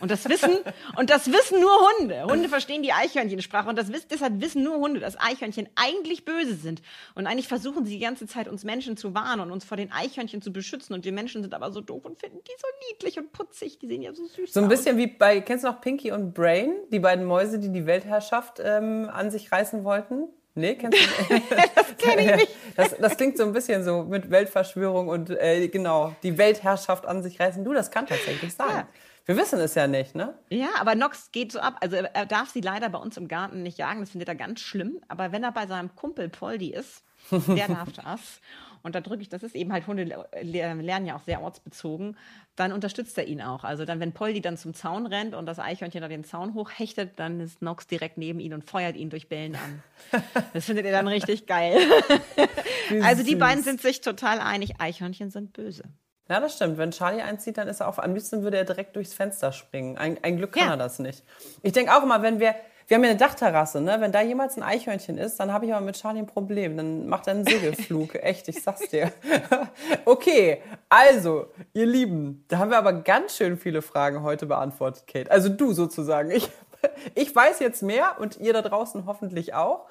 Und 0.00 0.10
das 0.10 0.28
wissen, 0.28 0.50
und 0.96 1.10
das 1.10 1.26
wissen 1.32 1.60
nur 1.60 1.70
Hunde. 1.98 2.24
Hunde 2.24 2.48
verstehen 2.48 2.82
die 2.82 2.92
Eichhörnchensprache 2.92 3.68
und 3.68 3.76
das 3.76 3.92
wiss, 3.92 4.06
deshalb 4.08 4.40
wissen 4.40 4.62
nur 4.62 4.76
Hunde, 4.78 5.00
dass 5.00 5.18
Eichhörnchen 5.18 5.68
eigentlich 5.74 6.24
böse 6.24 6.54
sind. 6.54 6.82
Und 7.14 7.26
eigentlich 7.26 7.48
versuchen 7.48 7.84
sie 7.84 7.92
die 7.94 7.98
ganze 8.04 8.26
Zeit, 8.26 8.48
uns 8.48 8.64
Menschen 8.64 8.96
zu 8.96 9.14
warnen 9.14 9.40
und 9.42 9.50
uns 9.52 9.64
vor 9.64 9.76
den 9.76 9.90
Eichhörnchen 9.92 10.40
zu 10.42 10.52
beschützen. 10.52 10.94
Und 10.94 11.04
wir 11.04 11.12
Menschen 11.12 11.42
sind 11.42 11.54
aber 11.54 11.72
so 11.72 11.80
doof 11.80 12.04
und 12.04 12.18
finden 12.18 12.38
die 12.46 12.52
so 12.58 12.66
niedlich 12.90 13.18
und 13.18 13.32
putzig. 13.32 13.78
Die 13.78 13.86
sehen 13.88 14.02
ja 14.02 14.12
so 14.14 14.24
süß 14.26 14.52
So 14.52 14.60
ein 14.60 14.64
aus. 14.66 14.70
bisschen 14.70 14.96
wie 14.96 15.06
bei, 15.08 15.40
kennst 15.40 15.64
du 15.64 15.68
noch 15.68 15.80
Pinky 15.80 16.12
und 16.12 16.34
Brain? 16.34 16.74
Die 16.92 17.00
beiden 17.00 17.24
Mäuse, 17.24 17.58
die 17.58 17.70
die 17.70 17.86
Weltherrschaft 17.86 18.60
ähm, 18.64 19.10
an 19.12 19.30
sich 19.30 19.50
reißen 19.50 19.84
wollten? 19.84 20.28
Nee, 20.54 20.74
kennst 20.74 20.98
du 20.98 21.34
Das 21.74 21.96
kenn 21.98 22.18
ich 22.18 22.36
nicht. 22.36 22.48
Das, 22.76 22.96
das 22.96 23.16
klingt 23.16 23.36
so 23.36 23.42
ein 23.44 23.52
bisschen 23.52 23.82
so 23.84 24.04
mit 24.04 24.30
Weltverschwörung 24.30 25.08
und 25.08 25.30
äh, 25.30 25.66
genau, 25.68 26.14
die 26.22 26.38
Weltherrschaft 26.38 27.06
an 27.06 27.22
sich 27.24 27.40
reißen. 27.40 27.64
Du, 27.64 27.72
das 27.72 27.90
kann 27.90 28.06
tatsächlich 28.06 28.54
sein. 28.54 28.68
Ja. 28.70 28.88
Wir 29.28 29.36
wissen 29.36 29.60
es 29.60 29.74
ja 29.74 29.86
nicht, 29.86 30.14
ne? 30.14 30.32
Ja, 30.48 30.68
aber 30.80 30.94
Nox 30.94 31.30
geht 31.32 31.52
so 31.52 31.60
ab. 31.60 31.76
Also 31.82 31.96
er 31.96 32.24
darf 32.24 32.48
sie 32.48 32.62
leider 32.62 32.88
bei 32.88 32.98
uns 32.98 33.18
im 33.18 33.28
Garten 33.28 33.62
nicht 33.62 33.76
jagen, 33.76 34.00
das 34.00 34.08
findet 34.10 34.26
er 34.28 34.34
ganz 34.34 34.60
schlimm. 34.60 35.02
Aber 35.08 35.32
wenn 35.32 35.44
er 35.44 35.52
bei 35.52 35.66
seinem 35.66 35.94
Kumpel 35.94 36.30
Poldi 36.30 36.70
ist, 36.72 37.04
der 37.30 37.68
darf 37.68 37.92
das. 37.92 38.40
Und 38.82 38.94
da 38.94 39.02
drücke 39.02 39.20
ich, 39.20 39.28
das 39.28 39.42
ist 39.42 39.54
eben 39.54 39.70
halt, 39.72 39.86
Hunde 39.86 40.04
le- 40.04 40.28
lernen 40.40 41.04
ja 41.04 41.14
auch 41.16 41.24
sehr 41.24 41.42
ortsbezogen, 41.42 42.16
dann 42.56 42.72
unterstützt 42.72 43.18
er 43.18 43.26
ihn 43.26 43.42
auch. 43.42 43.64
Also 43.64 43.84
dann, 43.84 44.00
wenn 44.00 44.12
Poldi 44.12 44.40
dann 44.40 44.56
zum 44.56 44.72
Zaun 44.72 45.04
rennt 45.04 45.34
und 45.34 45.44
das 45.44 45.58
Eichhörnchen 45.58 46.00
da 46.00 46.08
den 46.08 46.24
Zaun 46.24 46.54
hochhechtet, 46.54 47.18
dann 47.18 47.40
ist 47.40 47.60
Nox 47.60 47.86
direkt 47.86 48.16
neben 48.16 48.40
ihn 48.40 48.54
und 48.54 48.64
feuert 48.70 48.96
ihn 48.96 49.10
durch 49.10 49.28
Bällen 49.28 49.56
an. 49.56 49.82
Das 50.54 50.64
findet 50.64 50.86
er 50.86 50.92
dann 50.92 51.06
richtig 51.08 51.46
geil. 51.46 51.76
Also 53.02 53.22
die 53.22 53.36
beiden 53.36 53.62
sind 53.62 53.82
sich 53.82 54.00
total 54.00 54.40
einig, 54.40 54.80
Eichhörnchen 54.80 55.28
sind 55.30 55.52
böse. 55.52 55.82
Ja, 56.28 56.40
das 56.40 56.54
stimmt. 56.54 56.76
Wenn 56.78 56.90
Charlie 56.90 57.22
einzieht, 57.22 57.56
dann 57.58 57.68
ist 57.68 57.80
er 57.80 57.88
auch, 57.88 57.98
am 57.98 58.14
liebsten 58.14 58.42
würde 58.42 58.58
er 58.58 58.64
direkt 58.64 58.96
durchs 58.96 59.14
Fenster 59.14 59.52
springen. 59.52 59.96
Ein, 59.96 60.18
ein 60.22 60.36
Glück 60.36 60.52
kann 60.52 60.64
Ja. 60.64 60.70
er 60.72 60.76
das 60.76 60.98
nicht. 60.98 61.24
Ich 61.62 61.72
denke 61.72 61.94
auch 61.96 62.02
immer, 62.02 62.20
wenn 62.22 62.38
wir, 62.38 62.54
wir 62.86 62.96
haben 62.96 63.04
ja 63.04 63.10
eine 63.10 63.18
Dachterrasse, 63.18 63.80
ne? 63.80 63.96
Wenn 64.00 64.12
da 64.12 64.20
jemals 64.20 64.56
ein 64.56 64.62
Eichhörnchen 64.62 65.16
ist, 65.18 65.40
dann 65.40 65.52
habe 65.52 65.64
ich 65.66 65.72
aber 65.74 65.84
mit 65.84 65.98
Charlie 65.98 66.20
ein 66.20 66.26
Problem. 66.26 66.76
Dann 66.76 67.06
macht 67.08 67.26
er 67.26 67.34
einen 67.34 67.46
Segelflug. 67.46 68.14
Echt, 68.22 68.48
ich 68.48 68.62
sag's 68.62 68.88
dir. 68.88 69.10
okay, 70.04 70.62
also, 70.88 71.46
ihr 71.72 71.86
Lieben, 71.86 72.44
da 72.48 72.58
haben 72.58 72.70
wir 72.70 72.78
aber 72.78 72.92
ganz 72.92 73.36
schön 73.36 73.56
viele 73.56 73.80
Fragen 73.82 74.22
heute 74.22 74.46
beantwortet, 74.46 75.06
Kate. 75.06 75.30
Also 75.30 75.48
du 75.48 75.72
sozusagen. 75.72 76.30
Ich, 76.30 76.48
ich 77.14 77.34
weiß 77.34 77.60
jetzt 77.60 77.82
mehr 77.82 78.16
und 78.20 78.38
ihr 78.38 78.52
da 78.52 78.62
draußen 78.62 79.06
hoffentlich 79.06 79.54
auch. 79.54 79.86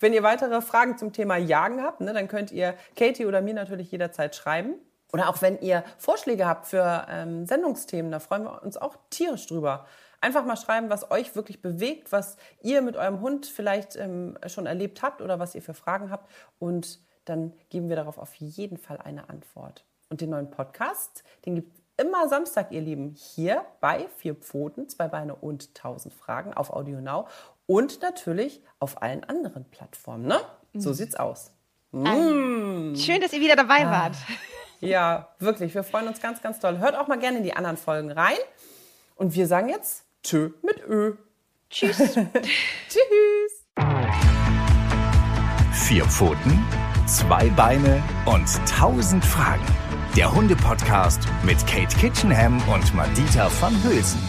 Wenn 0.00 0.12
ihr 0.12 0.22
weitere 0.22 0.60
Fragen 0.62 0.98
zum 0.98 1.12
Thema 1.12 1.36
Jagen 1.36 1.82
habt, 1.82 2.00
ne, 2.00 2.12
dann 2.12 2.28
könnt 2.28 2.50
ihr 2.50 2.74
Katie 2.96 3.26
oder 3.26 3.40
mir 3.40 3.54
natürlich 3.54 3.90
jederzeit 3.92 4.34
schreiben. 4.34 4.74
Oder 5.12 5.28
auch 5.28 5.42
wenn 5.42 5.60
ihr 5.60 5.84
Vorschläge 5.98 6.46
habt 6.46 6.66
für 6.66 7.06
ähm, 7.10 7.46
Sendungsthemen, 7.46 8.10
da 8.10 8.18
freuen 8.18 8.44
wir 8.44 8.62
uns 8.62 8.76
auch 8.76 8.96
tierisch 9.10 9.46
drüber. 9.46 9.86
Einfach 10.20 10.44
mal 10.44 10.56
schreiben, 10.56 10.88
was 10.88 11.10
euch 11.10 11.36
wirklich 11.36 11.60
bewegt, 11.60 12.12
was 12.12 12.36
ihr 12.62 12.80
mit 12.80 12.96
eurem 12.96 13.20
Hund 13.20 13.46
vielleicht 13.46 13.96
ähm, 13.96 14.38
schon 14.46 14.66
erlebt 14.66 15.02
habt 15.02 15.20
oder 15.20 15.38
was 15.38 15.54
ihr 15.54 15.62
für 15.62 15.74
Fragen 15.74 16.10
habt. 16.10 16.30
Und 16.58 17.00
dann 17.24 17.52
geben 17.68 17.88
wir 17.88 17.96
darauf 17.96 18.18
auf 18.18 18.34
jeden 18.36 18.78
Fall 18.78 18.98
eine 18.98 19.28
Antwort. 19.28 19.84
Und 20.08 20.20
den 20.20 20.30
neuen 20.30 20.50
Podcast, 20.50 21.24
den 21.44 21.56
gibt 21.56 21.76
es 21.76 22.04
immer 22.04 22.28
Samstag, 22.28 22.72
ihr 22.72 22.80
Lieben, 22.80 23.14
hier 23.14 23.64
bei 23.80 24.06
Vier 24.16 24.34
Pfoten, 24.34 24.88
Zwei 24.88 25.08
Beine 25.08 25.34
und 25.34 25.74
Tausend 25.74 26.14
Fragen 26.14 26.54
auf 26.54 26.70
Audio 26.70 27.00
Now 27.00 27.28
und 27.66 28.00
natürlich 28.00 28.62
auf 28.78 29.02
allen 29.02 29.24
anderen 29.24 29.64
Plattformen. 29.64 30.26
Ne? 30.26 30.40
So 30.74 30.92
sieht's 30.92 31.16
aus. 31.16 31.52
Schön, 32.96 33.20
dass 33.20 33.32
ihr 33.32 33.40
wieder 33.40 33.56
dabei 33.56 33.84
wart. 33.86 34.16
Ja, 34.82 35.28
wirklich. 35.38 35.74
Wir 35.74 35.84
freuen 35.84 36.08
uns 36.08 36.20
ganz, 36.20 36.42
ganz 36.42 36.58
doll. 36.58 36.78
Hört 36.78 36.96
auch 36.96 37.06
mal 37.06 37.18
gerne 37.18 37.38
in 37.38 37.44
die 37.44 37.54
anderen 37.54 37.76
Folgen 37.76 38.10
rein. 38.10 38.36
Und 39.14 39.34
wir 39.34 39.46
sagen 39.46 39.68
jetzt 39.68 40.04
Tschö 40.24 40.50
mit 40.62 40.82
Ö. 40.88 41.14
Tschüss. 41.70 41.98
Tschüss. 42.88 43.66
Vier 45.72 46.04
Pfoten, 46.04 46.66
zwei 47.06 47.48
Beine 47.50 48.02
und 48.26 48.48
tausend 48.68 49.24
Fragen. 49.24 49.64
Der 50.16 50.34
Hunde-Podcast 50.34 51.20
mit 51.44 51.64
Kate 51.68 51.96
Kitchenham 51.96 52.60
und 52.68 52.92
Madita 52.92 53.50
van 53.60 53.82
Hülsen. 53.84 54.20